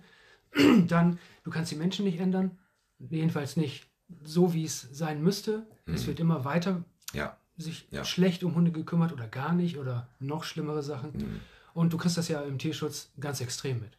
Dann, 0.88 1.18
du 1.44 1.50
kannst 1.50 1.70
die 1.70 1.76
Menschen 1.76 2.04
nicht 2.04 2.18
ändern, 2.18 2.58
jedenfalls 2.98 3.56
nicht 3.56 3.86
so, 4.24 4.52
wie 4.52 4.64
es 4.64 4.88
sein 4.92 5.22
müsste. 5.22 5.66
Mhm. 5.86 5.94
Es 5.94 6.06
wird 6.06 6.20
immer 6.20 6.44
weiter 6.44 6.84
ja. 7.12 7.36
sich 7.56 7.86
ja. 7.90 8.04
schlecht 8.04 8.44
um 8.44 8.54
Hunde 8.54 8.72
gekümmert 8.72 9.12
oder 9.12 9.26
gar 9.26 9.52
nicht 9.52 9.78
oder 9.78 10.08
noch 10.18 10.44
schlimmere 10.44 10.82
Sachen. 10.82 11.12
Mhm. 11.16 11.40
Und 11.74 11.92
du 11.92 11.98
kriegst 11.98 12.16
das 12.16 12.28
ja 12.28 12.40
im 12.42 12.58
Tierschutz 12.58 13.10
ganz 13.18 13.40
extrem 13.40 13.80
mit. 13.80 13.92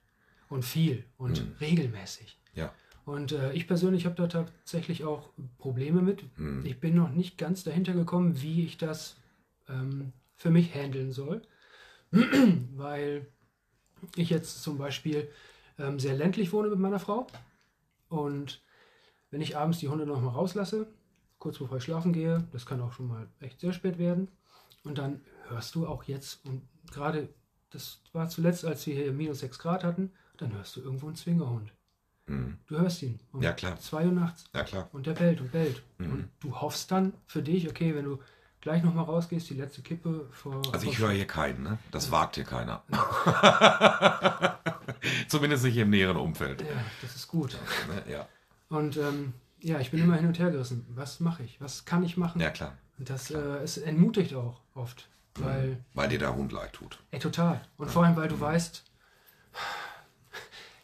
Und 0.47 0.63
viel 0.63 1.03
und 1.17 1.43
mhm. 1.43 1.55
regelmäßig. 1.59 2.37
Ja. 2.53 2.71
Und 3.05 3.31
äh, 3.33 3.53
ich 3.53 3.67
persönlich 3.67 4.05
habe 4.05 4.15
da 4.15 4.27
tatsächlich 4.27 5.03
auch 5.03 5.29
Probleme 5.59 6.01
mit. 6.01 6.23
Hm. 6.37 6.65
Ich 6.65 6.79
bin 6.79 6.95
noch 6.95 7.11
nicht 7.11 7.37
ganz 7.37 7.63
dahinter 7.63 7.93
gekommen, 7.93 8.41
wie 8.41 8.65
ich 8.65 8.77
das 8.77 9.17
ähm, 9.69 10.11
für 10.35 10.49
mich 10.49 10.73
handeln 10.73 11.11
soll. 11.11 11.43
Weil 12.11 13.27
ich 14.15 14.31
jetzt 14.31 14.63
zum 14.63 14.79
Beispiel 14.79 15.29
ähm, 15.77 15.99
sehr 15.99 16.15
ländlich 16.15 16.51
wohne 16.51 16.69
mit 16.69 16.79
meiner 16.79 16.99
Frau. 16.99 17.27
Und 18.09 18.61
wenn 19.29 19.41
ich 19.41 19.55
abends 19.55 19.79
die 19.79 19.89
Hunde 19.89 20.07
noch 20.07 20.21
mal 20.21 20.29
rauslasse, 20.29 20.87
kurz 21.39 21.59
bevor 21.59 21.77
ich 21.77 21.83
schlafen 21.83 22.13
gehe, 22.13 22.47
das 22.51 22.65
kann 22.65 22.81
auch 22.81 22.93
schon 22.93 23.07
mal 23.07 23.27
echt 23.39 23.59
sehr 23.59 23.73
spät 23.73 23.97
werden. 23.97 24.29
Und 24.83 24.97
dann 24.97 25.21
hörst 25.47 25.75
du 25.75 25.87
auch 25.87 26.03
jetzt, 26.03 26.45
und 26.45 26.61
gerade 26.91 27.29
das 27.71 28.01
war 28.13 28.29
zuletzt, 28.29 28.65
als 28.65 28.85
wir 28.87 28.95
hier 28.95 29.11
minus 29.11 29.39
6 29.39 29.59
Grad 29.59 29.83
hatten, 29.83 30.11
dann 30.37 30.53
hörst 30.53 30.75
du 30.75 30.81
irgendwo 30.81 31.07
einen 31.07 31.15
Zwingerhund. 31.15 31.73
Hm. 32.27 32.57
Du 32.67 32.77
hörst 32.77 33.03
ihn. 33.03 33.19
Um 33.31 33.41
Ja, 33.41 33.53
klar. 33.53 33.79
2 33.79 34.05
Uhr 34.05 34.11
nachts. 34.11 34.45
Ja, 34.53 34.63
klar. 34.63 34.89
Und 34.93 35.05
der 35.05 35.13
bellt 35.13 35.41
und 35.41 35.51
bellt. 35.51 35.83
Mhm. 35.97 36.11
Und 36.11 36.29
du 36.39 36.55
hoffst 36.59 36.91
dann 36.91 37.13
für 37.27 37.41
dich, 37.43 37.69
okay, 37.69 37.93
wenn 37.95 38.05
du 38.05 38.19
gleich 38.61 38.83
nochmal 38.83 39.05
rausgehst, 39.05 39.49
die 39.49 39.53
letzte 39.53 39.83
Kippe 39.83 40.27
vor. 40.31 40.61
Also 40.73 40.89
ich 40.89 40.97
höre 40.97 41.11
hier 41.11 41.27
keinen, 41.27 41.61
ne? 41.63 41.77
Das 41.91 42.09
wagt 42.11 42.35
hier 42.35 42.45
keiner. 42.45 42.83
Zumindest 45.27 45.65
nicht 45.65 45.77
im 45.77 45.91
näheren 45.91 46.17
Umfeld. 46.17 46.61
Ja, 46.61 46.67
das 47.01 47.15
ist 47.15 47.27
gut. 47.27 47.57
Ne? 47.89 48.11
Ja. 48.11 48.27
Und 48.69 48.97
ähm, 48.97 49.33
ja, 49.65 49.79
ich 49.79 49.91
bin 49.91 49.99
immer 50.01 50.15
hin 50.15 50.27
und 50.27 50.37
her 50.39 50.51
gerissen. 50.51 50.85
Was 50.89 51.19
mache 51.19 51.43
ich? 51.43 51.59
Was 51.59 51.85
kann 51.85 52.03
ich 52.03 52.17
machen? 52.17 52.39
ja, 52.41 52.49
klar. 52.51 52.73
Und 52.97 53.09
das 53.09 53.31
äh, 53.31 53.37
es 53.63 53.77
entmutigt 53.77 54.33
auch 54.35 54.61
oft. 54.73 55.09
Weil, 55.37 55.83
Weil 55.93 56.07
dir 56.07 56.19
der 56.19 56.33
Hund 56.35 56.51
leid 56.53 56.71
tut. 56.73 56.99
ey, 57.11 57.19
total. 57.19 57.61
Und 57.77 57.91
vor 57.91 58.05
allem, 58.05 58.15
weil 58.15 58.29
du 58.29 58.39
weißt, 58.39 58.83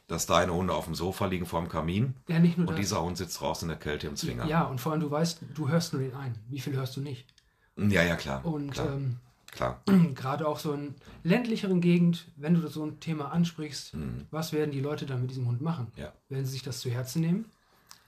Dass 0.07 0.25
deine 0.25 0.53
Hunde 0.53 0.73
auf 0.73 0.85
dem 0.85 0.95
Sofa 0.95 1.25
liegen 1.27 1.45
vor 1.45 1.61
dem 1.61 1.69
Kamin 1.69 2.15
ja, 2.27 2.37
nicht 2.39 2.57
nur 2.57 2.67
und 2.67 2.73
das. 2.73 2.81
dieser 2.81 3.01
Hund 3.01 3.17
sitzt 3.17 3.39
draußen 3.39 3.65
in 3.65 3.69
der 3.69 3.79
Kälte 3.79 4.07
im 4.07 4.17
Zwinger. 4.17 4.45
Ja, 4.45 4.63
und 4.63 4.81
vor 4.81 4.91
allem, 4.91 4.99
du 5.01 5.09
weißt, 5.09 5.39
du 5.53 5.69
hörst 5.69 5.93
nur 5.93 6.01
den 6.01 6.13
einen. 6.15 6.37
Wie 6.49 6.59
viel 6.59 6.73
hörst 6.75 6.97
du 6.97 7.01
nicht? 7.01 7.33
ja, 7.77 8.03
ja, 8.03 8.17
klar. 8.17 8.43
Und 8.45 8.71
klar, 8.71 8.91
ähm, 8.91 9.17
klar. 9.51 9.81
gerade 10.15 10.45
auch 10.47 10.59
so 10.59 10.73
in 10.73 10.95
ländlicheren 11.23 11.79
Gegend, 11.79 12.27
wenn 12.35 12.55
du 12.55 12.67
so 12.67 12.83
ein 12.85 12.99
Thema 12.99 13.31
ansprichst, 13.31 13.93
Mhm. 13.93 14.27
was 14.31 14.51
werden 14.51 14.71
die 14.71 14.81
Leute 14.81 15.05
dann 15.05 15.21
mit 15.21 15.29
diesem 15.29 15.47
Hund 15.47 15.61
machen? 15.61 15.87
Ja. 15.95 16.11
Werden 16.27 16.43
sie 16.45 16.51
sich 16.51 16.63
das 16.63 16.81
zu 16.81 16.89
Herzen 16.89 17.21
nehmen? 17.21 17.45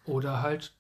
Oder 0.06 0.41
halt, 0.41 0.74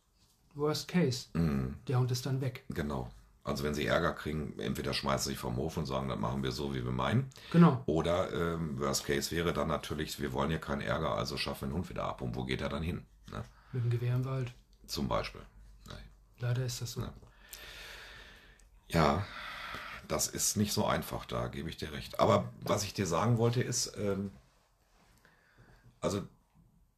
worst 0.55 0.87
case, 0.87 1.27
Mhm. 1.33 1.75
der 1.87 1.99
Hund 1.99 2.11
ist 2.11 2.25
dann 2.25 2.41
weg. 2.41 2.63
Genau. 2.69 3.09
Also 3.45 3.63
wenn 3.65 3.73
sie 3.73 3.85
Ärger 3.85 4.13
kriegen, 4.13 4.57
entweder 4.59 4.93
schmeißen 4.93 5.25
sie 5.25 5.29
sich 5.31 5.39
vom 5.39 5.57
Hof 5.57 5.75
und 5.75 5.85
sagen, 5.85 6.07
das 6.07 6.17
machen 6.17 6.43
wir 6.43 6.53
so, 6.53 6.73
wie 6.73 6.83
wir 6.85 6.91
meinen. 6.93 7.29
Genau. 7.51 7.83
Oder 7.87 8.31
ähm, 8.31 8.79
Worst 8.79 9.05
Case 9.05 9.31
wäre 9.31 9.51
dann 9.51 9.67
natürlich, 9.67 10.19
wir 10.21 10.31
wollen 10.31 10.49
hier 10.49 10.59
keinen 10.59 10.81
Ärger, 10.81 11.15
also 11.15 11.35
schaffen 11.35 11.63
wir 11.63 11.67
den 11.69 11.75
Hund 11.75 11.89
wieder 11.89 12.05
ab. 12.05 12.21
Und 12.21 12.35
wo 12.35 12.45
geht 12.45 12.61
er 12.61 12.69
dann 12.69 12.83
hin? 12.83 13.05
Ne? 13.31 13.43
Mit 13.73 13.83
dem 13.83 13.89
Gewehr 13.89 14.15
im 14.15 14.23
Wald. 14.23 14.53
Zum 14.87 15.09
Beispiel. 15.09 15.41
Ne? 15.89 15.97
Leider 16.39 16.65
ist 16.65 16.81
das 16.81 16.93
so. 16.93 17.01
Ja. 17.01 17.13
Ja, 18.89 19.25
das 20.07 20.27
ist 20.27 20.55
nicht 20.55 20.71
so 20.71 20.85
einfach, 20.85 21.25
da 21.25 21.47
gebe 21.47 21.69
ich 21.69 21.77
dir 21.77 21.91
recht. 21.91 22.19
Aber 22.21 22.49
was 22.61 22.83
ich 22.83 22.93
dir 22.93 23.07
sagen 23.07 23.37
wollte 23.37 23.61
ist, 23.61 23.93
ähm, 23.97 24.31
also 25.99 26.21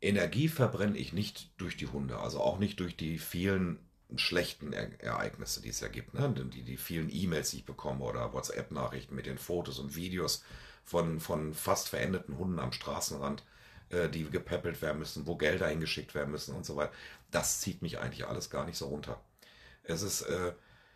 Energie 0.05 0.47
verbrenne 0.47 0.97
ich 0.97 1.13
nicht 1.13 1.49
durch 1.57 1.77
die 1.77 1.87
Hunde, 1.87 2.19
also 2.19 2.39
auch 2.39 2.59
nicht 2.59 2.79
durch 2.79 2.95
die 2.95 3.17
vielen 3.17 3.79
schlechten 4.15 4.71
er 4.71 4.99
Ereignisse, 5.01 5.61
die 5.61 5.69
es 5.69 5.79
ja 5.79 5.87
gibt, 5.87 6.13
ne? 6.13 6.33
die, 6.53 6.63
die 6.63 6.77
vielen 6.77 7.09
E-Mails, 7.11 7.51
die 7.51 7.57
ich 7.57 7.65
bekomme 7.65 8.03
oder 8.03 8.33
WhatsApp-Nachrichten 8.33 9.15
mit 9.15 9.25
den 9.25 9.37
Fotos 9.37 9.79
und 9.79 9.95
Videos 9.95 10.43
von, 10.83 11.19
von 11.19 11.53
fast 11.53 11.89
verendeten 11.89 12.37
Hunden 12.37 12.59
am 12.59 12.71
Straßenrand, 12.71 13.43
äh, 13.89 14.07
die 14.07 14.29
gepäppelt 14.29 14.81
werden 14.81 14.99
müssen, 14.99 15.25
wo 15.25 15.35
Gelder 15.35 15.67
hingeschickt 15.67 16.13
werden 16.13 16.31
müssen 16.31 16.55
und 16.55 16.65
so 16.65 16.75
weiter. 16.75 16.93
Das 17.31 17.61
zieht 17.61 17.81
mich 17.81 17.99
eigentlich 17.99 18.27
alles 18.27 18.49
gar 18.49 18.65
nicht 18.65 18.77
so 18.77 18.87
runter. 18.87 19.19
Es 19.83 20.03
ist, 20.03 20.21
äh, 20.21 20.53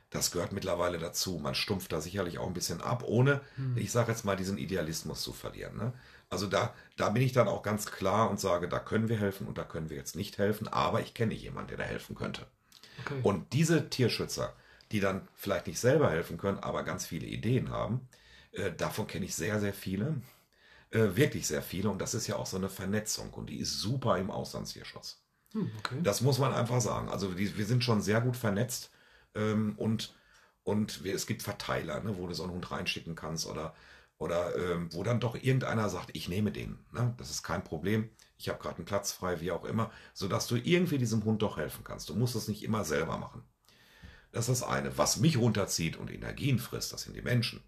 das 0.10 0.32
gehört 0.32 0.52
mittlerweile 0.52 0.98
dazu. 0.98 1.40
Man 1.40 1.56
stumpft 1.56 1.92
da 1.92 2.02
sicherlich 2.02 2.40
auch 2.40 2.48
ein 2.48 2.54
bisschen 2.54 2.82
ab, 2.82 3.04
ohne, 3.06 3.42
ich 3.76 3.92
sage 3.92 4.12
jetzt 4.12 4.26
mal, 4.26 4.36
diesen 4.36 4.58
Idealismus 4.58 5.22
zu 5.22 5.34
verlieren. 5.34 5.78
Ne? 5.78 5.94
Also 6.30 6.48
da, 6.48 6.74
da 6.98 7.10
bin 7.10 7.22
ich 7.22 7.32
dann 7.32 7.48
auch 7.48 7.64
ganz 7.64 7.86
klar 7.86 8.30
und 8.30 8.40
sage, 8.40 8.68
da 8.68 8.80
können 8.80 9.10
wir 9.10 9.18
helfen 9.18 9.48
und 9.48 9.58
da 9.58 9.64
können 9.64 9.90
wir 9.90 9.98
jetzt 9.98 10.16
nicht 10.16 10.38
helfen, 10.38 10.68
aber 10.68 11.02
ich 11.02 11.14
kenne 11.14 11.34
jemanden, 11.34 11.70
der 11.70 11.78
da 11.78 11.84
helfen 11.84 12.16
könnte. 12.16 12.48
Okay. 13.06 13.20
Und 13.24 13.54
diese 13.54 13.90
Tierschützer, 13.90 14.54
die 14.92 15.00
dann 15.00 15.28
vielleicht 15.36 15.68
nicht 15.68 15.80
selber 15.80 16.10
helfen 16.10 16.38
können, 16.38 16.60
aber 16.60 16.84
ganz 16.84 17.06
viele 17.06 17.28
Ideen 17.28 17.70
haben, 17.70 18.08
äh, 18.52 18.72
davon 18.72 19.08
kenne 19.08 19.26
ich 19.26 19.36
sehr, 19.36 19.60
sehr 19.60 19.74
viele. 19.74 20.22
Äh, 20.92 21.16
wirklich 21.16 21.48
sehr 21.48 21.62
viele. 21.62 21.90
Und 21.90 22.00
das 22.00 22.14
ist 22.14 22.28
ja 22.28 22.36
auch 22.36 22.48
so 22.48 22.58
eine 22.58 22.70
Vernetzung. 22.70 23.32
Und 23.34 23.50
die 23.50 23.60
ist 23.60 23.80
super 23.80 24.18
im 24.18 24.32
Auslandstierschutz. 24.32 25.22
Hm, 25.54 25.72
okay. 25.80 26.00
Das 26.02 26.22
muss 26.22 26.40
man 26.40 26.54
einfach 26.54 26.82
sagen. 26.82 27.10
Also 27.10 27.32
die, 27.32 27.58
wir 27.58 27.66
sind 27.66 27.84
schon 27.84 28.02
sehr 28.02 28.22
gut 28.22 28.36
vernetzt. 28.36 28.92
Ähm, 29.36 29.74
und 29.78 30.14
und 30.70 31.04
es 31.06 31.26
gibt 31.26 31.42
Verteiler, 31.42 32.02
ne, 32.02 32.18
wo 32.18 32.28
du 32.28 32.34
so 32.34 32.44
einen 32.44 32.52
Hund 32.52 32.70
reinschicken 32.70 33.16
kannst 33.16 33.48
oder, 33.48 33.74
oder 34.20 34.56
ähm, 34.56 34.90
wo 34.94 35.04
dann 35.04 35.20
doch 35.20 35.36
irgendeiner 35.36 35.90
sagt, 35.90 36.12
ich 36.14 36.30
nehme 36.30 36.52
den. 36.52 36.78
Ne? 36.92 37.14
Das 37.18 37.32
ist 37.32 37.42
kein 37.42 37.64
Problem. 37.64 38.10
Ich 38.38 38.50
habe 38.50 38.60
gerade 38.60 38.76
einen 38.76 38.86
Platz 38.86 39.12
frei, 39.12 39.42
wie 39.42 39.52
auch 39.52 39.66
immer, 39.66 39.92
sodass 40.14 40.46
du 40.46 40.58
irgendwie 40.58 41.00
diesem 41.00 41.24
Hund 41.24 41.42
doch 41.42 41.58
helfen 41.58 41.84
kannst. 41.84 42.10
Du 42.10 42.16
musst 42.16 42.36
es 42.36 42.48
nicht 42.48 42.64
immer 42.64 42.86
selber 42.86 43.18
machen. 43.18 43.44
Das 44.32 44.48
ist 44.48 44.62
das 44.62 44.70
eine. 44.70 44.96
Was 44.98 45.18
mich 45.18 45.38
runterzieht 45.38 45.98
und 45.98 46.12
Energien 46.12 46.60
frisst, 46.60 46.94
das 46.94 47.02
sind 47.02 47.16
die 47.16 47.24
Menschen. 47.24 47.64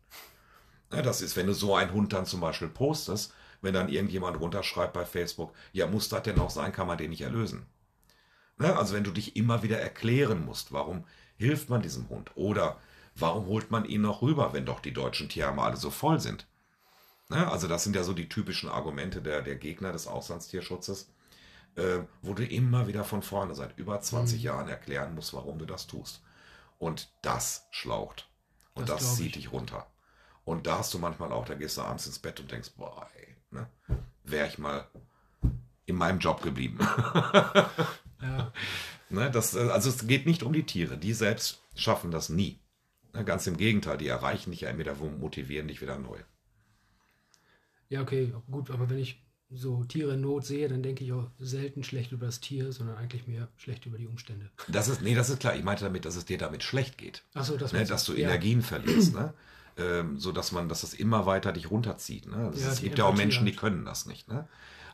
Ja, 0.94 1.02
das 1.02 1.24
ist, 1.24 1.36
wenn 1.36 1.48
du 1.48 1.54
so 1.54 1.74
einen 1.74 1.94
Hund 1.94 2.14
dann 2.14 2.28
zum 2.28 2.40
Beispiel 2.40 2.68
postest, 2.68 3.34
wenn 3.62 3.74
dann 3.74 3.90
irgendjemand 3.90 4.40
runterschreibt 4.40 4.94
bei 4.94 5.06
Facebook, 5.06 5.54
ja, 5.72 5.88
muss 5.88 6.10
das 6.10 6.24
denn 6.24 6.40
auch 6.40 6.50
sein, 6.52 6.72
kann 6.72 6.88
man 6.88 7.00
den 7.00 7.10
nicht 7.10 7.22
erlösen. 7.22 7.66
Ne? 8.58 8.76
Also 8.78 8.94
wenn 8.94 9.04
du 9.04 9.12
dich 9.12 9.36
immer 9.36 9.64
wieder 9.64 9.80
erklären 9.80 10.46
musst, 10.46 10.72
warum 10.72 11.06
hilft 11.42 11.70
man 11.70 11.82
diesem 11.82 12.08
Hund 12.10 12.32
oder 12.36 12.78
warum 13.16 13.46
holt 13.48 13.72
man 13.72 13.86
ihn 13.86 14.02
noch 14.02 14.22
rüber, 14.22 14.54
wenn 14.54 14.66
doch 14.66 14.80
die 14.80 14.94
deutschen 14.94 15.30
Tierheime 15.30 15.62
alle 15.62 15.78
so 15.78 15.90
voll 15.92 16.20
sind. 16.20 16.48
Ne? 17.30 17.50
Also 17.52 17.68
das 17.68 17.84
sind 17.84 17.96
ja 17.96 18.04
so 18.04 18.14
die 18.14 18.30
typischen 18.30 18.70
Argumente 18.70 19.22
der, 19.22 19.42
der 19.42 19.56
Gegner 19.56 19.92
des 19.92 20.08
Auslandstierschutzes, 20.08 21.10
äh, 21.76 22.00
wo 22.22 22.34
du 22.34 22.46
immer 22.46 22.88
wieder 22.88 23.04
von 23.04 23.22
vorne 23.22 23.56
seit 23.56 23.78
über 23.78 24.00
20 24.02 24.40
Mhm. 24.40 24.46
Jahren 24.46 24.68
erklären 24.70 25.16
musst, 25.16 25.34
warum 25.34 25.60
du 25.60 25.66
das 25.66 25.88
tust. 25.88 26.22
Und 26.80 27.12
das 27.22 27.68
schlaucht. 27.72 28.30
Und 28.74 28.90
Das 28.90 29.00
das, 29.02 29.16
zieht 29.18 29.28
ich. 29.28 29.44
dich 29.44 29.52
runter. 29.52 29.88
Und 30.46 30.68
da 30.68 30.80
hast 30.80 30.94
du 30.94 31.00
manchmal 31.00 31.32
auch, 31.32 31.46
da 31.46 31.54
gehst 31.56 31.78
du 31.78 31.82
abends 31.84 32.08
ins 32.08 32.20
Bett 32.20 32.40
und 32.40 32.52
denkst, 32.52 32.72
boah, 32.78 33.08
ey, 33.16 33.36
ne? 33.52 33.68
wäre 34.24 34.48
ich 34.48 34.58
mal 34.58 34.88
in 35.86 35.96
meinem 35.96 36.20
Job 36.20 36.42
geblieben. 36.42 36.80
Ja. 38.22 38.52
Ne, 39.12 39.30
das, 39.32 39.54
äh, 39.56 39.60
also 39.70 39.90
es 39.90 40.08
geht 40.08 40.26
nicht 40.26 40.44
um 40.44 40.54
die 40.54 40.66
Tiere. 40.66 40.98
Die 40.98 41.14
selbst 41.14 41.62
schaffen 41.76 42.12
das 42.12 42.30
nie. 42.30 42.60
Ne, 43.14 43.26
ganz 43.26 43.46
im 43.48 43.58
Gegenteil, 43.58 43.98
die 43.98 44.08
erreichen 44.08 44.52
dich 44.52 44.62
ja 44.62 44.70
immer 44.70 44.80
wieder, 44.80 44.96
motivieren 44.96 45.68
dich 45.68 45.82
wieder 45.82 45.98
neu. 45.98 46.20
ja, 47.90 48.02
okay, 48.02 48.34
gut, 48.50 48.72
aber 48.72 48.90
wenn 48.90 49.00
ich 49.00 49.22
so 49.54 49.84
Tiere 49.84 50.14
in 50.14 50.22
Not 50.22 50.46
sehe, 50.46 50.70
dann 50.70 50.82
denke 50.82 51.04
ich 51.04 51.12
auch 51.12 51.30
selten 51.40 51.84
schlecht 51.84 52.14
über 52.14 52.26
das 52.26 52.40
Tier, 52.40 52.72
sondern 52.72 52.96
eigentlich 52.96 53.28
mehr 53.28 53.50
schlecht 53.58 53.86
über 53.86 53.98
die 53.98 54.08
Umstände. 54.08 54.50
Das 54.70 54.88
ist, 54.88 55.02
nee, 55.02 55.14
das 55.14 55.30
ist 55.30 55.42
klar. 55.42 55.56
Ich 55.56 55.64
meinte 55.64 55.84
damit, 55.84 56.06
dass 56.06 56.16
es 56.16 56.24
dir 56.24 56.38
damit 56.38 56.64
schlecht 56.64 56.98
geht. 56.98 57.24
Achso, 57.34 57.58
das 57.58 57.74
Ne, 57.74 57.84
dass 57.84 58.06
du 58.06 58.14
ja. 58.14 58.30
Energien 58.30 58.62
verlierst. 58.62 59.14
Ne? 59.14 59.34
Ähm, 59.78 60.18
so 60.20 60.32
dass 60.32 60.52
man, 60.54 60.70
dass 60.70 60.82
das 60.82 60.94
immer 60.94 61.26
weiter 61.26 61.52
dich 61.52 61.70
runterzieht. 61.70 62.28
Ne? 62.28 62.50
Das, 62.54 62.62
Ja, 62.62 62.72
es 62.72 62.82
gibt 62.82 62.98
ja 62.98 63.06
auch 63.06 63.16
Menschen, 63.16 63.46
die 63.46 63.56
können 63.56 63.84
das 63.84 64.06
nicht. 64.06 64.30
Ne? 64.30 64.48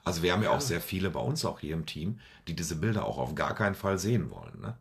Also 0.07 0.23
wir 0.23 0.33
haben 0.33 0.43
ja, 0.43 0.51
Ja. 0.51 0.57
auch 0.57 0.61
sehr 0.61 0.81
viele 0.81 1.09
bei 1.09 1.19
uns 1.19 1.45
auch 1.45 1.59
hier 1.59 1.73
im 1.75 1.85
Team, 1.85 2.19
die 2.47 2.55
diese 2.55 2.75
Bilder 2.75 3.05
auch 3.05 3.17
auf 3.17 3.35
gar 3.35 3.53
keinen 3.55 3.75
Fall 3.75 3.99
sehen 3.99 4.31
wollen. 4.31 4.59
Ne? 4.61 4.77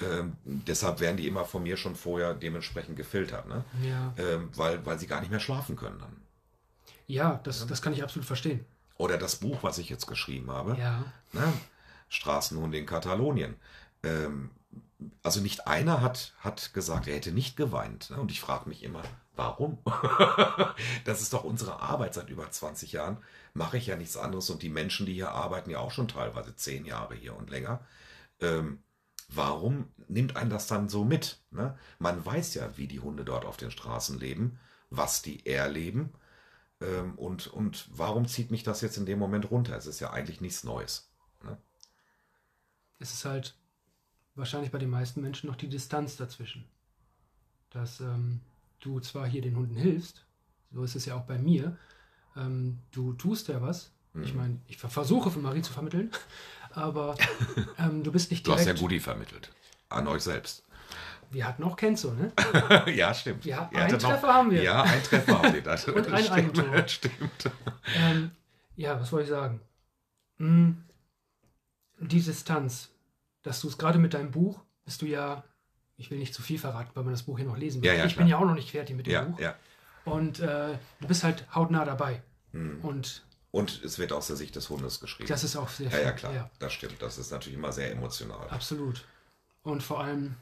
Ähm, 0.00 0.36
deshalb 0.44 1.00
werden 1.00 1.16
die 1.16 1.26
immer 1.26 1.44
von 1.44 1.62
mir 1.64 1.76
schon 1.76 1.96
vorher 1.96 2.32
dementsprechend 2.34 2.96
gefiltert. 2.96 3.46
Ne? 3.48 3.64
Ja, 3.82 4.14
Ähm, 4.16 4.50
weil, 4.54 4.84
weil 4.86 4.98
sie 4.98 5.06
gar 5.08 5.20
nicht 5.20 5.30
mehr 5.30 5.40
schlafen 5.40 5.74
können 5.76 5.98
dann. 5.98 6.16
ja 7.06 7.40
das, 7.42 7.66
das 7.66 7.82
kann 7.82 7.92
ich 7.92 8.02
absolut 8.02 8.26
verstehen. 8.26 8.64
Oder 8.96 9.18
das 9.18 9.36
Buch, 9.36 9.58
was 9.62 9.78
ich 9.78 9.88
jetzt 9.88 10.06
geschrieben 10.06 10.50
habe, 10.50 10.76
Ja, 10.78 11.04
ne? 11.32 11.52
Straßenhunde 12.08 12.78
in 12.78 12.86
Katalonien. 12.86 13.56
Ähm, 14.02 14.50
also 15.22 15.40
nicht 15.40 15.66
einer 15.68 16.00
hat, 16.00 16.32
hat 16.40 16.72
gesagt, 16.74 17.06
er 17.06 17.14
hätte 17.16 17.30
nicht 17.32 17.56
geweint. 17.56 18.10
Ne? 18.10 18.16
Und 18.16 18.30
ich 18.30 18.40
frage 18.40 18.68
mich 18.68 18.82
immer, 18.82 19.02
warum? 19.36 19.78
das 21.04 21.20
ist 21.22 21.32
doch 21.32 21.44
unsere 21.44 21.80
Arbeit 21.80 22.14
seit 22.14 22.30
über 22.30 22.50
20 22.50 22.92
Jahren. 22.92 23.18
Mache 23.54 23.78
ich 23.78 23.86
ja 23.86 23.96
nichts 23.96 24.16
anderes. 24.16 24.50
Und 24.50 24.62
die 24.62 24.68
Menschen, 24.68 25.06
die 25.06 25.14
hier 25.14 25.30
arbeiten, 25.30 25.70
ja 25.70 25.78
auch 25.78 25.90
schon 25.90 26.08
teilweise 26.08 26.54
zehn 26.56 26.84
Jahre 26.84 27.14
hier 27.14 27.36
und 27.36 27.50
länger. 27.50 27.84
Ähm, 28.40 28.82
warum 29.28 29.88
nimmt 30.08 30.36
einen 30.36 30.50
das 30.50 30.66
dann 30.66 30.88
so 30.88 31.04
mit? 31.04 31.40
Ne? 31.50 31.76
Man 31.98 32.24
weiß 32.24 32.54
ja, 32.54 32.76
wie 32.76 32.86
die 32.86 33.00
Hunde 33.00 33.24
dort 33.24 33.44
auf 33.44 33.56
den 33.56 33.70
Straßen 33.70 34.18
leben, 34.18 34.58
was 34.90 35.22
die 35.22 35.46
erleben. 35.46 36.12
Ähm, 36.80 37.14
und, 37.16 37.46
und 37.48 37.88
warum 37.90 38.26
zieht 38.26 38.50
mich 38.50 38.62
das 38.62 38.80
jetzt 38.80 38.96
in 38.96 39.06
dem 39.06 39.18
Moment 39.18 39.50
runter? 39.50 39.76
Es 39.76 39.86
ist 39.86 40.00
ja 40.00 40.10
eigentlich 40.10 40.40
nichts 40.40 40.64
Neues. 40.64 41.10
es 43.00 43.12
ist 43.12 43.24
halt 43.24 43.56
wahrscheinlich 44.34 44.70
bei 44.70 44.78
den 44.78 44.90
meisten 44.90 45.20
Menschen 45.20 45.48
noch 45.48 45.56
die 45.56 45.68
Distanz 45.68 46.16
dazwischen. 46.16 46.64
Dass 47.70 48.00
ähm, 48.00 48.40
du 48.80 49.00
zwar 49.00 49.26
hier 49.26 49.42
den 49.42 49.56
Hunden 49.56 49.76
hilfst, 49.76 50.24
so 50.72 50.82
ist 50.82 50.96
es 50.96 51.04
ja 51.04 51.16
auch 51.16 51.24
bei 51.24 51.38
mir, 51.38 51.76
ähm, 52.36 52.78
du 52.92 53.12
tust 53.14 53.48
ja 53.48 53.60
was. 53.62 53.92
Ich 54.22 54.32
Mhm. 54.32 54.38
meine, 54.40 54.60
ich 54.66 54.78
ver- 54.78 54.88
versuche 54.88 55.30
für 55.30 55.38
Marie 55.38 55.62
zu 55.62 55.72
vermitteln, 55.72 56.10
aber 56.72 57.14
ähm, 57.78 58.02
du 58.02 58.10
bist 58.10 58.30
nicht 58.30 58.46
Du 58.46 58.52
hast 58.52 58.64
direkt. 58.64 58.78
ja 58.78 58.82
Gudi 58.82 59.00
vermittelt. 59.00 59.50
An 59.90 60.06
euch 60.08 60.22
selbst. 60.22 60.64
wir 61.30 61.46
hatten 61.46 61.62
auch 61.62 61.76
Kenzo, 61.76 62.12
ne? 62.14 62.32
ja, 62.94 63.12
stimmt. 63.14 63.44
Ja, 63.44 63.68
einen 63.68 63.84
hattet 63.84 64.02
Treffer 64.02 64.28
haben 64.34 64.50
wir. 64.50 64.62
Ja, 64.62 64.82
ein 64.82 65.02
Treffer 65.02 65.38
haben 65.42 65.52
wir. 65.54 65.62
Das, 65.62 65.86
Und 65.86 66.06
ein 66.08 66.18
stimmt, 66.24 66.30
Eigentor. 66.32 66.88
stimmt. 66.88 67.50
Ähm, 67.96 68.30
ja, 68.76 68.98
was 69.00 69.12
wollte 69.12 69.24
ich 69.24 69.30
sagen? 69.30 69.60
Hm, 70.38 70.84
die 72.00 72.20
Distanz, 72.22 72.90
dass 73.42 73.60
du 73.60 73.68
es 73.68 73.78
gerade 73.78 73.98
mit 73.98 74.14
deinem 74.14 74.30
Buch, 74.30 74.60
bist 74.84 75.02
du 75.02 75.06
ja, 75.06 75.44
ich 75.96 76.10
will 76.10 76.18
nicht 76.18 76.34
zu 76.34 76.42
viel 76.42 76.58
verraten, 76.58 76.90
weil 76.94 77.04
man 77.04 77.12
das 77.12 77.24
Buch 77.24 77.38
hier 77.38 77.46
noch 77.46 77.56
lesen 77.56 77.82
will. 77.82 77.88
Ja, 77.88 77.94
ja, 77.94 78.04
ich 78.04 78.12
klar. 78.14 78.24
bin 78.24 78.30
ja 78.30 78.38
auch 78.38 78.44
noch 78.44 78.54
nicht 78.54 78.70
fertig 78.70 78.96
mit 78.96 79.06
dem 79.06 79.12
Ja, 79.12 79.22
Buch. 79.24 79.38
ja. 79.40 79.54
Und 80.12 80.40
äh, 80.40 80.78
du 81.00 81.08
bist 81.08 81.24
halt 81.24 81.46
hautnah 81.54 81.84
dabei. 81.84 82.22
Hm. 82.52 82.80
Und 82.84 83.24
Und 83.50 83.82
es 83.84 83.98
wird 83.98 84.12
aus 84.12 84.26
der 84.28 84.36
Sicht 84.36 84.56
des 84.56 84.68
Hundes 84.70 85.00
geschrieben. 85.00 85.28
das 85.28 85.44
ist 85.44 85.56
auch 85.56 85.68
sehr 85.68 85.90
ja, 85.90 85.98
ja, 85.98 86.08
schön. 86.08 86.16
klar. 86.16 86.34
Ja, 86.34 86.50
Das 86.58 86.72
stimmt. 86.72 87.00
Das 87.02 87.18
ist 87.18 87.30
natürlich 87.30 87.58
immer 87.58 87.72
sehr 87.72 87.90
emotional. 87.92 88.48
absolut. 88.50 89.04
Und 89.62 89.82
vor 89.82 90.00
allem, 90.02 90.34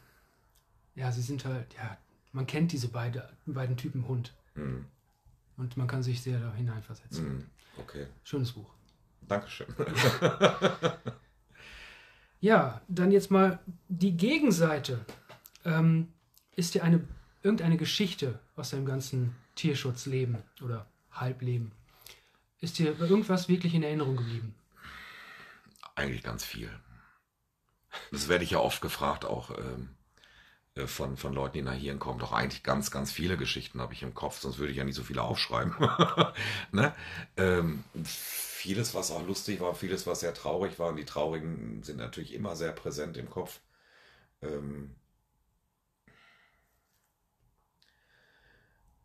ja, 0.94 1.10
sie 1.12 1.22
sind 1.22 1.44
halt, 1.44 1.74
ja, 1.74 1.96
man 2.32 2.46
kennt 2.46 2.72
diese 2.72 2.88
beide, 2.88 3.28
beiden 3.46 3.76
Typen 3.76 4.06
Hund. 4.08 4.34
Hm. 4.54 4.86
Und 5.56 5.76
man 5.76 5.86
kann 5.88 6.02
sich 6.02 6.22
sehr 6.22 6.38
da 6.38 6.52
hineinversetzen. 6.52 7.24
Hm. 7.24 7.46
Okay. 7.78 8.06
Schönes 8.24 8.52
Buch. 8.52 8.70
Dankeschön. 9.22 9.66
Ja, 12.40 12.82
dann 12.86 13.10
jetzt 13.12 13.30
mal 13.30 13.58
die 13.88 14.16
Gegenseite. 14.16 15.04
Ähm, 15.64 16.12
ist 16.54 16.74
dir 16.74 16.84
eine, 16.84 17.02
irgendeine 17.42 17.76
Geschichte 17.76 18.38
aus 18.56 18.70
deinem 18.70 18.84
ganzen 18.86 19.34
Tierschutzleben 19.56 20.38
oder 20.62 20.86
Halbleben, 21.10 21.72
ist 22.60 22.78
dir 22.78 22.98
irgendwas 22.98 23.48
wirklich 23.48 23.74
in 23.74 23.82
Erinnerung 23.82 24.16
geblieben? 24.16 24.54
Eigentlich 25.94 26.22
ganz 26.22 26.44
viel. 26.44 26.70
Das 28.12 28.28
werde 28.28 28.44
ich 28.44 28.50
ja 28.50 28.58
oft 28.58 28.80
gefragt, 28.80 29.24
auch 29.24 29.50
ähm, 29.58 29.96
äh, 30.74 30.86
von, 30.86 31.16
von 31.16 31.32
Leuten, 31.32 31.54
die 31.54 31.62
nach 31.62 31.74
hier 31.74 31.96
kommen. 31.96 32.18
Doch 32.18 32.32
eigentlich 32.32 32.62
ganz, 32.62 32.90
ganz 32.90 33.10
viele 33.10 33.36
Geschichten 33.36 33.80
habe 33.80 33.94
ich 33.94 34.02
im 34.02 34.14
Kopf, 34.14 34.40
sonst 34.40 34.58
würde 34.58 34.72
ich 34.72 34.78
ja 34.78 34.84
nicht 34.84 34.94
so 34.94 35.02
viele 35.02 35.22
aufschreiben. 35.22 35.74
ne? 36.72 36.94
ähm, 37.36 37.84
vieles, 38.04 38.94
was 38.94 39.10
auch 39.10 39.26
lustig 39.26 39.60
war, 39.60 39.74
vieles, 39.74 40.06
was 40.06 40.20
sehr 40.20 40.34
traurig 40.34 40.78
war. 40.78 40.88
Und 40.88 40.96
die 40.96 41.04
traurigen 41.04 41.82
sind 41.82 41.96
natürlich 41.96 42.34
immer 42.34 42.56
sehr 42.56 42.72
präsent 42.72 43.16
im 43.16 43.30
Kopf. 43.30 43.60
Ähm, 44.42 44.94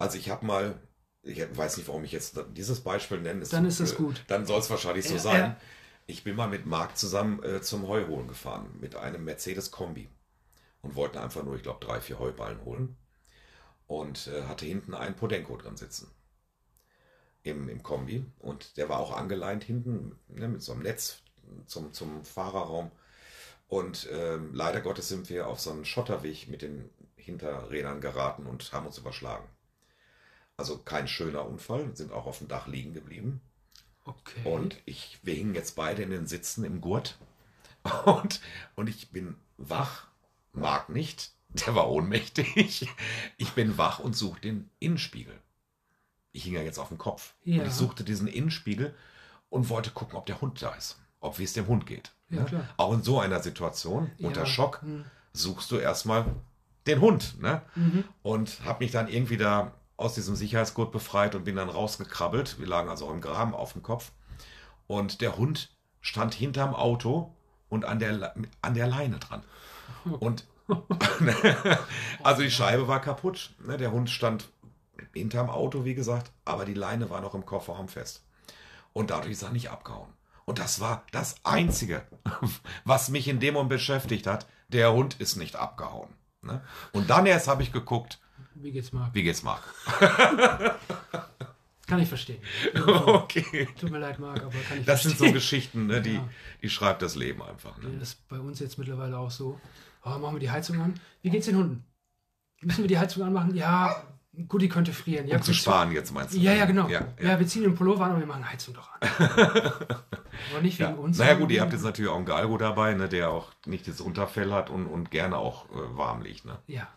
also 0.01 0.17
ich 0.17 0.29
habe 0.29 0.45
mal, 0.45 0.79
ich 1.23 1.39
weiß 1.57 1.77
nicht, 1.77 1.87
warum 1.87 2.03
ich 2.03 2.11
jetzt 2.11 2.39
dieses 2.55 2.81
Beispiel 2.81 3.19
nenne. 3.21 3.45
Dann 3.47 3.65
ist 3.65 3.79
es 3.79 3.93
äh, 3.93 3.97
gut. 3.97 4.23
Dann 4.27 4.45
soll 4.45 4.59
es 4.59 4.69
wahrscheinlich 4.69 5.05
so 5.07 5.15
Ja, 5.15 5.21
sein. 5.21 5.41
ja. 5.41 5.57
Ich 6.07 6.23
bin 6.23 6.35
mal 6.35 6.47
mit 6.49 6.65
Marc 6.65 6.97
zusammen 6.97 7.41
äh, 7.43 7.61
zum 7.61 7.87
Heu 7.87 8.07
holen 8.07 8.27
gefahren 8.27 8.69
mit 8.79 8.95
einem 8.95 9.23
Mercedes-Kombi 9.23 10.09
und 10.81 10.95
wollten 10.95 11.17
einfach 11.19 11.43
nur, 11.43 11.55
ich 11.55 11.63
glaube, 11.63 11.85
drei, 11.85 12.01
vier 12.01 12.19
Heuballen 12.19 12.63
holen 12.65 12.97
und 13.87 14.27
äh, 14.27 14.43
hatte 14.43 14.65
hinten 14.65 14.93
einen 14.95 15.15
Podenko 15.15 15.57
drin 15.57 15.77
sitzen 15.77 16.09
im, 17.43 17.69
im 17.69 17.83
Kombi 17.83 18.25
und 18.39 18.77
der 18.77 18.89
war 18.89 18.99
auch 18.99 19.15
angeleint 19.15 19.63
hinten 19.63 20.17
ne, 20.27 20.47
mit 20.47 20.61
so 20.61 20.73
einem 20.73 20.83
Netz 20.83 21.21
zum, 21.65 21.93
zum 21.93 22.23
Fahrerraum 22.25 22.91
und 23.67 24.07
ähm, 24.11 24.51
leider 24.53 24.81
Gottes 24.81 25.09
sind 25.09 25.29
wir 25.29 25.47
auf 25.47 25.59
so 25.59 25.71
einen 25.71 25.85
Schotterweg 25.85 26.47
mit 26.49 26.61
den 26.61 26.89
Hinterrädern 27.17 28.01
geraten 28.01 28.47
und 28.47 28.71
haben 28.73 28.87
uns 28.87 28.97
überschlagen. 28.97 29.45
Also 30.61 30.77
kein 30.77 31.07
schöner 31.07 31.43
Unfall, 31.43 31.89
sind 31.95 32.11
auch 32.11 32.27
auf 32.27 32.37
dem 32.37 32.47
Dach 32.47 32.67
liegen 32.67 32.93
geblieben. 32.93 33.41
Okay. 34.05 34.41
Und 34.43 34.77
ich, 34.85 35.17
wir 35.23 35.33
hingen 35.33 35.55
jetzt 35.55 35.75
beide 35.75 36.03
in 36.03 36.11
den 36.11 36.27
Sitzen 36.27 36.63
im 36.63 36.81
Gurt. 36.81 37.17
Und, 38.05 38.41
und 38.75 38.87
ich 38.89 39.09
bin 39.09 39.37
wach, 39.57 40.05
mag 40.53 40.89
nicht, 40.89 41.31
der 41.49 41.73
war 41.73 41.89
ohnmächtig. 41.89 42.87
Ich 43.37 43.51
bin 43.53 43.79
wach 43.79 43.97
und 43.97 44.15
suche 44.15 44.39
den 44.39 44.69
Innenspiegel. 44.77 45.33
Ich 46.31 46.43
hing 46.43 46.53
ja 46.53 46.61
jetzt 46.61 46.77
auf 46.77 46.89
dem 46.89 46.99
Kopf. 46.99 47.33
Ja. 47.43 47.63
Und 47.63 47.69
ich 47.69 47.73
suchte 47.73 48.03
diesen 48.03 48.27
Innenspiegel 48.27 48.93
und 49.49 49.69
wollte 49.69 49.89
gucken, 49.89 50.15
ob 50.15 50.27
der 50.27 50.41
Hund 50.41 50.61
da 50.61 50.75
ist. 50.75 50.99
Ob 51.21 51.39
wie 51.39 51.43
es 51.43 51.53
dem 51.53 51.65
Hund 51.65 51.87
geht. 51.87 52.11
Ja, 52.29 52.41
ne? 52.41 52.45
klar. 52.45 52.69
Auch 52.77 52.93
in 52.93 53.01
so 53.01 53.19
einer 53.19 53.41
Situation, 53.41 54.11
unter 54.19 54.41
Ja, 54.41 54.45
Schock, 54.45 54.83
hm. 54.83 55.05
suchst 55.33 55.71
du 55.71 55.77
erstmal 55.77 56.27
den 56.85 57.01
Hund. 57.01 57.41
Ne? 57.41 57.63
Mhm. 57.73 58.03
und 58.21 58.63
habe 58.63 58.83
mich 58.83 58.91
dann 58.91 59.07
irgendwie 59.07 59.37
da 59.37 59.73
aus 59.97 60.15
diesem 60.15 60.35
Sicherheitsgurt 60.35 60.91
befreit 60.91 61.35
und 61.35 61.43
bin 61.43 61.55
dann 61.55 61.69
rausgekrabbelt. 61.69 62.59
Wir 62.59 62.67
lagen 62.67 62.89
also 62.89 63.07
auch 63.07 63.13
im 63.13 63.21
Graben 63.21 63.53
auf 63.53 63.73
dem 63.73 63.83
Kopf. 63.83 64.11
Und 64.87 65.21
der 65.21 65.37
Hund 65.37 65.75
stand 66.01 66.33
hinterm 66.33 66.73
Auto 66.73 67.35
und 67.69 67.85
an 67.85 67.99
der, 67.99 68.35
an 68.61 68.73
der 68.73 68.87
Leine 68.87 69.19
dran. 69.19 69.43
Und 70.19 70.45
also 72.23 72.41
die 72.41 72.51
Scheibe 72.51 72.87
war 72.87 73.01
kaputt. 73.01 73.53
ne? 73.59 73.77
Der 73.77 73.91
Hund 73.91 74.09
stand 74.09 74.49
hinterm 75.13 75.49
Auto, 75.49 75.85
wie 75.85 75.95
gesagt, 75.95 76.31
aber 76.45 76.65
die 76.65 76.73
Leine 76.73 77.09
war 77.09 77.21
noch 77.21 77.35
im 77.35 77.45
Kofferraum 77.45 77.87
fest. 77.87 78.23
Und 78.93 79.09
dadurch 79.09 79.33
ist 79.33 79.43
er 79.43 79.51
nicht 79.51 79.69
abgehauen. 79.69 80.13
Und 80.45 80.59
das 80.59 80.79
war 80.79 81.03
das 81.11 81.35
Einzige, 81.43 82.03
was 82.85 83.09
mich 83.09 83.27
in 83.27 83.39
dem 83.39 83.53
Moment 83.53 83.69
beschäftigt 83.69 84.27
hat. 84.27 84.47
Der 84.69 84.93
Hund 84.93 85.19
ist 85.19 85.35
nicht 85.35 85.55
abgehauen. 85.55 86.09
ne? 86.41 86.61
Und 86.91 87.09
dann 87.09 87.25
erst 87.25 87.47
habe 87.47 87.63
ich 87.63 87.71
geguckt, 87.71 88.19
Wie 88.61 88.71
geht's 88.71 88.91
Marc? 88.93 89.13
wie 89.15 89.23
geht's 89.23 89.43
Marc? 89.43 89.61
Kann 91.87 91.99
ich 91.99 92.07
verstehen. 92.07 92.41
Okay. 92.75 93.67
Tut 93.79 93.91
mir 93.91 93.99
leid, 93.99 94.17
Marc, 94.19 94.41
aber 94.41 94.51
kann 94.69 94.79
ich 94.79 94.85
Das 94.85 95.01
sind 95.03 95.11
so 95.11 95.17
verstehen. 95.17 95.33
Geschichten, 95.33 95.87
ne, 95.87 96.01
die, 96.01 96.13
Ja. 96.15 96.29
die 96.61 96.69
schreibt 96.69 97.01
das 97.01 97.15
Leben 97.15 97.41
einfach. 97.41 97.77
Ne? 97.79 97.89
Das 97.99 98.09
ist 98.09 98.27
bei 98.29 98.39
uns 98.39 98.59
jetzt 98.59 98.77
mittlerweile 98.77 99.17
auch 99.17 99.31
so. 99.31 99.59
Oh, 100.05 100.09
machen 100.17 100.35
wir 100.35 100.39
die 100.39 100.49
Heizung 100.51 100.79
an? 100.79 100.93
Wie 101.21 101.29
geht's 101.29 101.47
den 101.47 101.57
Hunden? 101.57 101.83
Müssen 102.61 102.81
wir 102.83 102.87
die 102.87 102.97
Heizung 102.97 103.23
anmachen? 103.23 103.55
Ja, 103.55 104.03
gut, 104.47 104.61
die 104.61 104.69
könnte 104.69 104.93
frieren. 104.93 105.27
Ja, 105.27 105.35
Um 105.35 105.41
zu 105.41 105.53
sparen 105.53 105.91
jetzt 105.91 106.13
meinst 106.13 106.33
du? 106.33 106.37
Ja, 106.39 106.53
ja, 106.53 106.65
genau. 106.65 106.87
Ja, 106.87 107.07
Ja, 107.21 107.31
ja. 107.31 107.39
wir 107.39 107.47
ziehen 107.47 107.63
den 107.63 107.75
Pullover 107.75 108.05
an 108.05 108.13
und 108.13 108.19
wir 108.21 108.27
machen 108.27 108.49
Heizung 108.49 108.73
doch 108.73 108.89
an. 108.93 108.99
Aber 110.51 110.61
nicht 110.61 110.79
wegen 110.79 110.91
Ja. 110.91 110.95
uns. 110.95 111.17
Naja 111.17 111.33
gut, 111.33 111.51
ihr 111.51 111.59
habt 111.61 111.73
jetzt 111.73 111.83
natürlich 111.83 112.09
auch 112.09 112.15
einen 112.15 112.25
Galgo 112.25 112.57
dabei, 112.57 112.93
ne, 112.93 113.09
der 113.09 113.29
auch 113.31 113.51
nicht 113.65 113.87
das 113.87 113.99
Unterfell 113.99 114.53
hat 114.53 114.69
und, 114.69 114.85
und 114.87 115.11
gerne 115.11 115.37
auch 115.37 115.65
äh, 115.71 115.97
warm 115.97 116.21
liegt. 116.21 116.45
Ne? 116.45 116.57
Ja. 116.67 116.87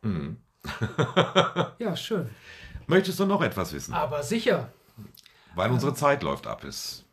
Mhm. 0.00 0.38
ja, 1.78 1.96
schön. 1.96 2.30
Möchtest 2.86 3.18
du 3.20 3.26
noch 3.26 3.42
etwas 3.42 3.72
wissen? 3.72 3.94
Aber 3.94 4.22
sicher. 4.22 4.72
Weil 5.54 5.70
unsere 5.70 5.94
Zeit 5.94 6.22
läuft 6.22 6.46
ab. 6.46 6.64
Es 6.64 7.04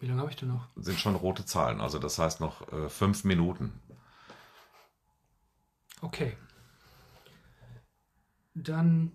Wie 0.00 0.06
lange 0.06 0.20
habe 0.20 0.30
ich 0.30 0.36
denn 0.36 0.48
noch? 0.48 0.66
sind 0.76 0.98
schon 0.98 1.14
rote 1.14 1.44
Zahlen. 1.44 1.80
Also 1.80 1.98
das 1.98 2.18
heißt 2.18 2.40
noch 2.40 2.72
äh, 2.72 2.88
fünf 2.88 3.24
Minuten. 3.24 3.80
Okay. 6.00 6.36
Dann 8.54 9.12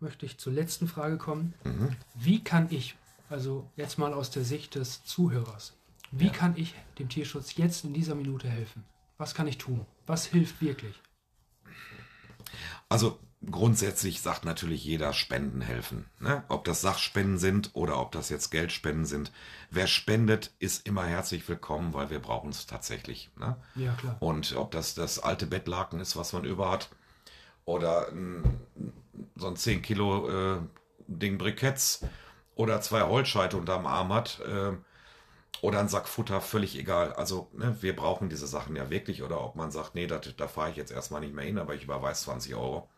möchte 0.00 0.26
ich 0.26 0.38
zur 0.38 0.52
letzten 0.52 0.88
Frage 0.88 1.18
kommen. 1.18 1.54
Mhm. 1.64 1.96
Wie 2.14 2.42
kann 2.42 2.66
ich, 2.70 2.96
also 3.28 3.70
jetzt 3.76 3.98
mal 3.98 4.12
aus 4.12 4.30
der 4.30 4.44
Sicht 4.44 4.74
des 4.74 5.04
Zuhörers, 5.04 5.74
wie 6.10 6.30
kann 6.30 6.54
ich 6.56 6.74
dem 6.98 7.08
Tierschutz 7.08 7.56
jetzt 7.56 7.84
in 7.84 7.94
dieser 7.94 8.14
Minute 8.14 8.48
helfen? 8.48 8.84
Was 9.16 9.34
kann 9.34 9.46
ich 9.46 9.58
tun? 9.58 9.86
Was 10.06 10.26
hilft 10.26 10.60
wirklich? 10.60 11.00
Also 12.92 13.18
grundsätzlich 13.50 14.20
sagt 14.20 14.44
natürlich 14.44 14.84
jeder 14.84 15.14
Spenden 15.14 15.62
helfen. 15.62 16.04
Ne? 16.20 16.44
Ob 16.48 16.64
das 16.64 16.82
Sachspenden 16.82 17.38
sind 17.38 17.70
oder 17.72 17.98
ob 17.98 18.12
das 18.12 18.28
jetzt 18.28 18.50
Geldspenden 18.50 19.06
sind. 19.06 19.32
Wer 19.70 19.86
spendet, 19.86 20.52
ist 20.58 20.86
immer 20.86 21.06
herzlich 21.06 21.48
willkommen, 21.48 21.94
weil 21.94 22.10
wir 22.10 22.18
brauchen 22.18 22.50
es 22.50 22.66
tatsächlich. 22.66 23.30
Ne? 23.38 23.56
Ja, 23.76 23.94
klar. 23.94 24.16
Und 24.20 24.54
ob 24.56 24.72
das 24.72 24.94
das 24.94 25.18
alte 25.18 25.46
Bettlaken 25.46 26.00
ist, 26.00 26.16
was 26.16 26.34
man 26.34 26.44
über 26.44 26.70
hat, 26.70 26.90
oder 27.64 28.08
so 29.36 29.46
ein 29.46 29.56
10 29.56 29.80
Kilo 29.80 30.28
äh, 30.28 30.58
Ding 31.06 31.38
Briketts 31.38 32.04
oder 32.56 32.82
zwei 32.82 33.02
Holzscheite 33.02 33.56
unterm 33.56 33.86
Arm 33.86 34.12
hat 34.12 34.40
äh, 34.40 34.72
oder 35.60 35.80
ein 35.80 35.88
Sack 35.88 36.08
Futter, 36.08 36.40
völlig 36.40 36.76
egal. 36.76 37.12
Also 37.12 37.48
ne, 37.52 37.76
wir 37.80 37.94
brauchen 37.94 38.28
diese 38.28 38.46
Sachen 38.46 38.74
ja 38.74 38.90
wirklich. 38.90 39.22
Oder 39.22 39.40
ob 39.42 39.54
man 39.54 39.70
sagt, 39.70 39.94
nee, 39.94 40.06
dat, 40.06 40.40
da 40.40 40.48
fahre 40.48 40.70
ich 40.70 40.76
jetzt 40.76 40.90
erstmal 40.90 41.20
nicht 41.20 41.34
mehr 41.34 41.44
hin, 41.44 41.58
aber 41.58 41.74
ich 41.74 41.84
überweise 41.84 42.24
20 42.24 42.54
Euro. 42.54 42.88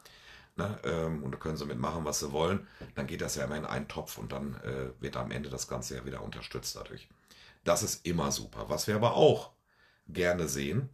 Ne, 0.56 0.78
ähm, 0.84 1.24
und 1.24 1.32
da 1.32 1.38
können 1.38 1.56
sie 1.56 1.66
mitmachen, 1.66 2.04
was 2.04 2.20
sie 2.20 2.32
wollen. 2.32 2.66
Dann 2.94 3.06
geht 3.06 3.20
das 3.20 3.34
ja 3.34 3.44
immer 3.44 3.56
in 3.56 3.64
einen 3.64 3.88
Topf 3.88 4.18
und 4.18 4.32
dann 4.32 4.54
äh, 4.62 4.90
wird 5.00 5.16
am 5.16 5.30
Ende 5.32 5.50
das 5.50 5.68
Ganze 5.68 5.96
ja 5.96 6.04
wieder 6.06 6.22
unterstützt 6.22 6.76
dadurch. 6.76 7.08
Das 7.64 7.82
ist 7.82 8.06
immer 8.06 8.30
super. 8.30 8.68
Was 8.68 8.86
wir 8.86 8.94
aber 8.94 9.14
auch 9.14 9.50
gerne 10.06 10.48
sehen, 10.48 10.90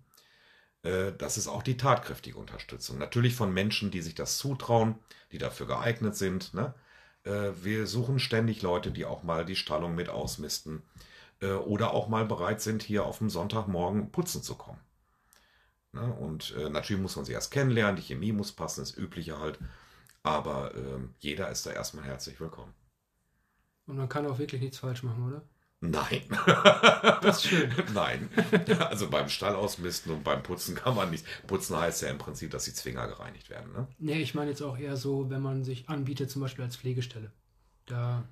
äh, 0.82 1.12
das 1.16 1.36
ist 1.36 1.46
auch 1.46 1.62
die 1.62 1.76
tatkräftige 1.76 2.38
Unterstützung. 2.38 2.98
Natürlich 2.98 3.34
von 3.34 3.52
Menschen, 3.52 3.90
die 3.90 4.02
sich 4.02 4.14
das 4.14 4.38
zutrauen, 4.38 4.98
die 5.32 5.38
dafür 5.38 5.66
geeignet 5.66 6.16
sind. 6.16 6.54
Ne? 6.54 6.74
Äh, 7.24 7.50
wir 7.62 7.86
suchen 7.86 8.18
ständig 8.18 8.62
Leute, 8.62 8.90
die 8.90 9.04
auch 9.04 9.22
mal 9.22 9.44
die 9.44 9.56
Stallung 9.56 9.94
mit 9.94 10.08
ausmisten 10.08 10.82
äh, 11.40 11.52
oder 11.52 11.92
auch 11.92 12.08
mal 12.08 12.24
bereit 12.24 12.60
sind, 12.60 12.82
hier 12.82 13.04
auf 13.04 13.18
dem 13.18 13.30
Sonntagmorgen 13.30 14.12
putzen 14.12 14.42
zu 14.42 14.54
kommen. 14.54 14.80
Ne? 15.92 16.12
Und 16.14 16.54
äh, 16.56 16.70
natürlich 16.70 17.02
muss 17.02 17.16
man 17.16 17.24
sie 17.24 17.32
erst 17.32 17.50
kennenlernen, 17.50 17.96
die 17.96 18.02
Chemie 18.02 18.32
muss 18.32 18.52
passen, 18.52 18.80
das 18.80 18.96
Übliche 18.96 19.38
halt. 19.38 19.58
Aber 20.22 20.74
ähm, 20.74 21.14
jeder 21.18 21.48
ist 21.50 21.66
da 21.66 21.72
erstmal 21.72 22.04
herzlich 22.04 22.40
willkommen. 22.40 22.74
Und 23.86 23.96
man 23.96 24.08
kann 24.08 24.26
auch 24.26 24.38
wirklich 24.38 24.60
nichts 24.60 24.78
falsch 24.78 25.02
machen, 25.02 25.26
oder? 25.26 25.42
Nein. 25.80 26.22
Das 27.22 27.44
ist 27.44 27.48
schön. 27.50 27.72
Nein. 27.94 28.30
Also 28.78 29.10
beim 29.10 29.28
Stall 29.28 29.54
ausmisten 29.54 30.12
und 30.12 30.24
beim 30.24 30.42
Putzen 30.42 30.74
kann 30.74 30.94
man 30.94 31.10
nicht. 31.10 31.26
Putzen 31.46 31.76
heißt 31.76 32.02
ja 32.02 32.08
im 32.08 32.18
Prinzip, 32.18 32.50
dass 32.50 32.64
die 32.64 32.72
Zwinger 32.72 33.06
gereinigt 33.08 33.50
werden. 33.50 33.72
Ne? 33.72 33.86
Nee, 33.98 34.20
ich 34.22 34.34
meine 34.34 34.50
jetzt 34.50 34.62
auch 34.62 34.78
eher 34.78 34.96
so, 34.96 35.28
wenn 35.28 35.42
man 35.42 35.64
sich 35.64 35.88
anbietet, 35.88 36.30
zum 36.30 36.40
Beispiel 36.40 36.64
als 36.64 36.76
Pflegestelle. 36.76 37.30
Da 37.86 38.24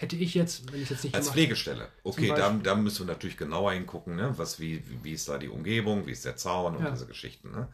hätte 0.00 0.16
ich 0.16 0.34
jetzt, 0.34 0.72
wenn 0.72 0.82
ich 0.82 0.88
jetzt 0.90 1.04
nicht 1.04 1.14
Als 1.14 1.26
gemacht- 1.26 1.34
Pflegestelle. 1.36 1.88
Okay, 2.04 2.28
da, 2.34 2.50
da 2.50 2.74
müssen 2.74 3.06
wir 3.06 3.12
natürlich 3.12 3.36
genauer 3.36 3.72
hingucken, 3.72 4.16
ne? 4.16 4.32
Was, 4.38 4.58
wie, 4.58 4.82
wie- 4.88 5.04
wie 5.04 5.12
ist 5.12 5.28
da 5.28 5.36
die 5.38 5.48
Umgebung, 5.48 6.06
wie 6.06 6.12
ist 6.12 6.24
der 6.24 6.36
Zaun 6.36 6.76
und 6.76 6.84
Ja. 6.84 6.90
diese 6.90 7.06
Geschichten, 7.06 7.50
ne? 7.50 7.68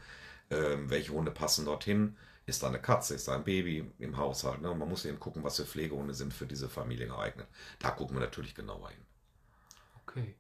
Ähm, 0.51 0.91
welche 0.91 1.12
Hunde 1.12 1.31
passen 1.31 1.64
dorthin? 1.64 2.16
Ist 2.47 2.62
da 2.62 2.68
eine 2.68 2.81
Katze, 2.81 3.14
ist 3.14 3.27
da 3.29 3.35
ein 3.35 3.43
Baby 3.45 3.91
im 3.99 4.16
Haushalt? 4.16 4.61
Ne? 4.62 4.70
Und 4.70 4.79
man 4.79 4.89
muss 4.89 5.05
eben 5.05 5.18
gucken, 5.18 5.43
was 5.43 5.57
für 5.57 5.64
Pflegehunde 5.64 6.14
sind 6.14 6.33
für 6.33 6.47
diese 6.47 6.68
Familie 6.68 7.07
geeignet. 7.09 7.49
Da 7.81 7.91
gucken 7.91 8.16
wir 8.16 8.20
natürlich 8.20 8.55
genauer 8.55 8.91
hin. 8.91 9.01
Okay. 10.07 10.35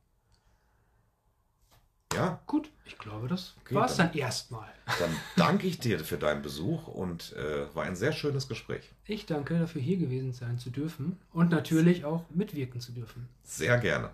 Ja, 2.14 2.40
Gut, 2.46 2.70
ich 2.84 2.96
glaube, 2.98 3.28
das 3.28 3.54
Okay, 3.64 3.74
war 3.74 3.86
es 3.86 3.96
dann- 3.96 4.08
dann 4.12 4.18
erstmal. 4.18 4.68
dann 4.98 5.10
danke 5.36 5.66
ich 5.66 5.78
dir 5.78 5.98
für 6.00 6.16
deinen 6.16 6.40
Besuch 6.40 6.86
und 6.88 7.32
äh, 7.34 7.74
war 7.74 7.84
ein 7.84 7.96
sehr 7.96 8.12
schönes 8.12 8.48
Gespräch. 8.48 8.90
Ich 9.04 9.26
danke 9.26 9.58
dafür, 9.58 9.82
hier 9.82 9.96
gewesen 9.98 10.32
sein 10.32 10.58
zu 10.58 10.70
dürfen 10.70 11.18
und 11.32 11.50
natürlich 11.50 12.04
auch 12.04 12.24
mitwirken 12.30 12.80
zu 12.80 12.92
dürfen. 12.92 13.28
Sehr 13.42 13.76
gerne. 13.78 14.10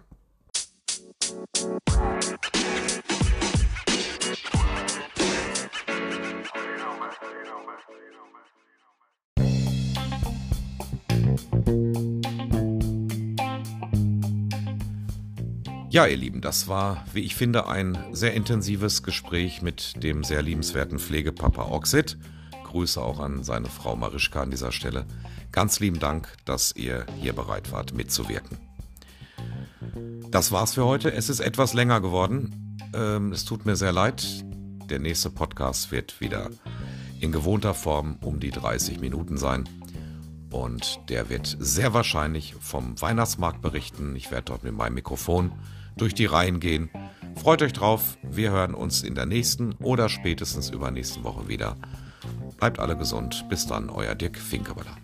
Ja, 15.93 16.07
ihr 16.07 16.17
Lieben, 16.17 16.41
das 16.41 16.69
war, 16.69 17.05
wie 17.13 17.21
ich 17.21 17.35
finde, 17.35 17.69
ein 17.69 17.99
sehr 18.13 18.33
intensives 18.33 19.03
Gespräch 19.03 19.61
mit 19.61 20.03
dem 20.03 20.25
sehr 20.25 20.41
liebenswerten 20.41 20.99
Pflegepapa 20.99 21.71
Oxid. 21.71 22.17
Grüße 22.65 22.99
auch 22.99 23.21
an 23.21 23.45
seine 23.45 23.69
Frau 23.69 23.95
Marischka 23.95 24.41
an 24.41 24.51
dieser 24.51 24.73
Stelle. 24.73 25.05
Ganz 25.51 25.81
lieben 25.81 25.99
Dank, 25.99 26.35
dass 26.47 26.75
ihr 26.75 27.05
hier 27.21 27.35
bereit 27.35 27.73
wart, 27.73 27.93
mitzuwirken. 27.93 28.57
Das 30.31 30.51
war's 30.51 30.73
für 30.73 30.87
heute. 30.87 31.13
Es 31.13 31.29
ist 31.29 31.41
etwas 31.41 31.75
länger 31.75 32.01
geworden. 32.01 32.79
Ähm, 32.95 33.31
es 33.31 33.45
tut 33.45 33.67
mir 33.67 33.77
sehr 33.77 33.93
leid. 33.93 34.47
Der 34.89 34.99
nächste 34.99 35.29
Podcast 35.29 35.93
wird 35.93 36.23
wieder 36.23 36.49
in 37.21 37.33
gewohnter 37.33 37.75
Form 37.75 38.17
um 38.23 38.41
die 38.41 38.51
30 38.51 38.99
Minuten 38.99 39.37
sein. 39.37 39.69
Und 40.49 41.01
der 41.11 41.29
wird 41.29 41.55
sehr 41.61 41.93
wahrscheinlich 41.93 42.55
vom 42.61 42.99
Weihnachtsmarkt 42.99 43.61
berichten. 43.61 44.17
Ich 44.17 44.31
werde 44.31 44.45
dort 44.47 44.65
mit 44.65 44.75
meinem 44.75 44.95
Mikrofon 44.95 45.53
durch 45.97 46.15
die 46.15 46.27
Reihen 46.27 46.61
gehen. 46.61 46.91
Freut 47.35 47.63
euch 47.63 47.73
drauf. 47.73 48.19
Wir 48.23 48.51
hören 48.51 48.75
uns 48.75 49.03
in 49.03 49.15
der 49.15 49.27
nächsten 49.27 49.75
oder 49.75 50.09
spätestens 50.09 50.71
übernächsten 50.71 51.25
Woche 51.25 51.49
wieder. 51.49 51.77
Bleibt 52.59 52.79
alle 52.79 52.97
gesund. 52.97 53.45
Bis 53.49 53.67
dann, 53.67 53.91
euer 53.91 54.15
Dirk 54.15 54.39
Finkebeller. 54.39 54.97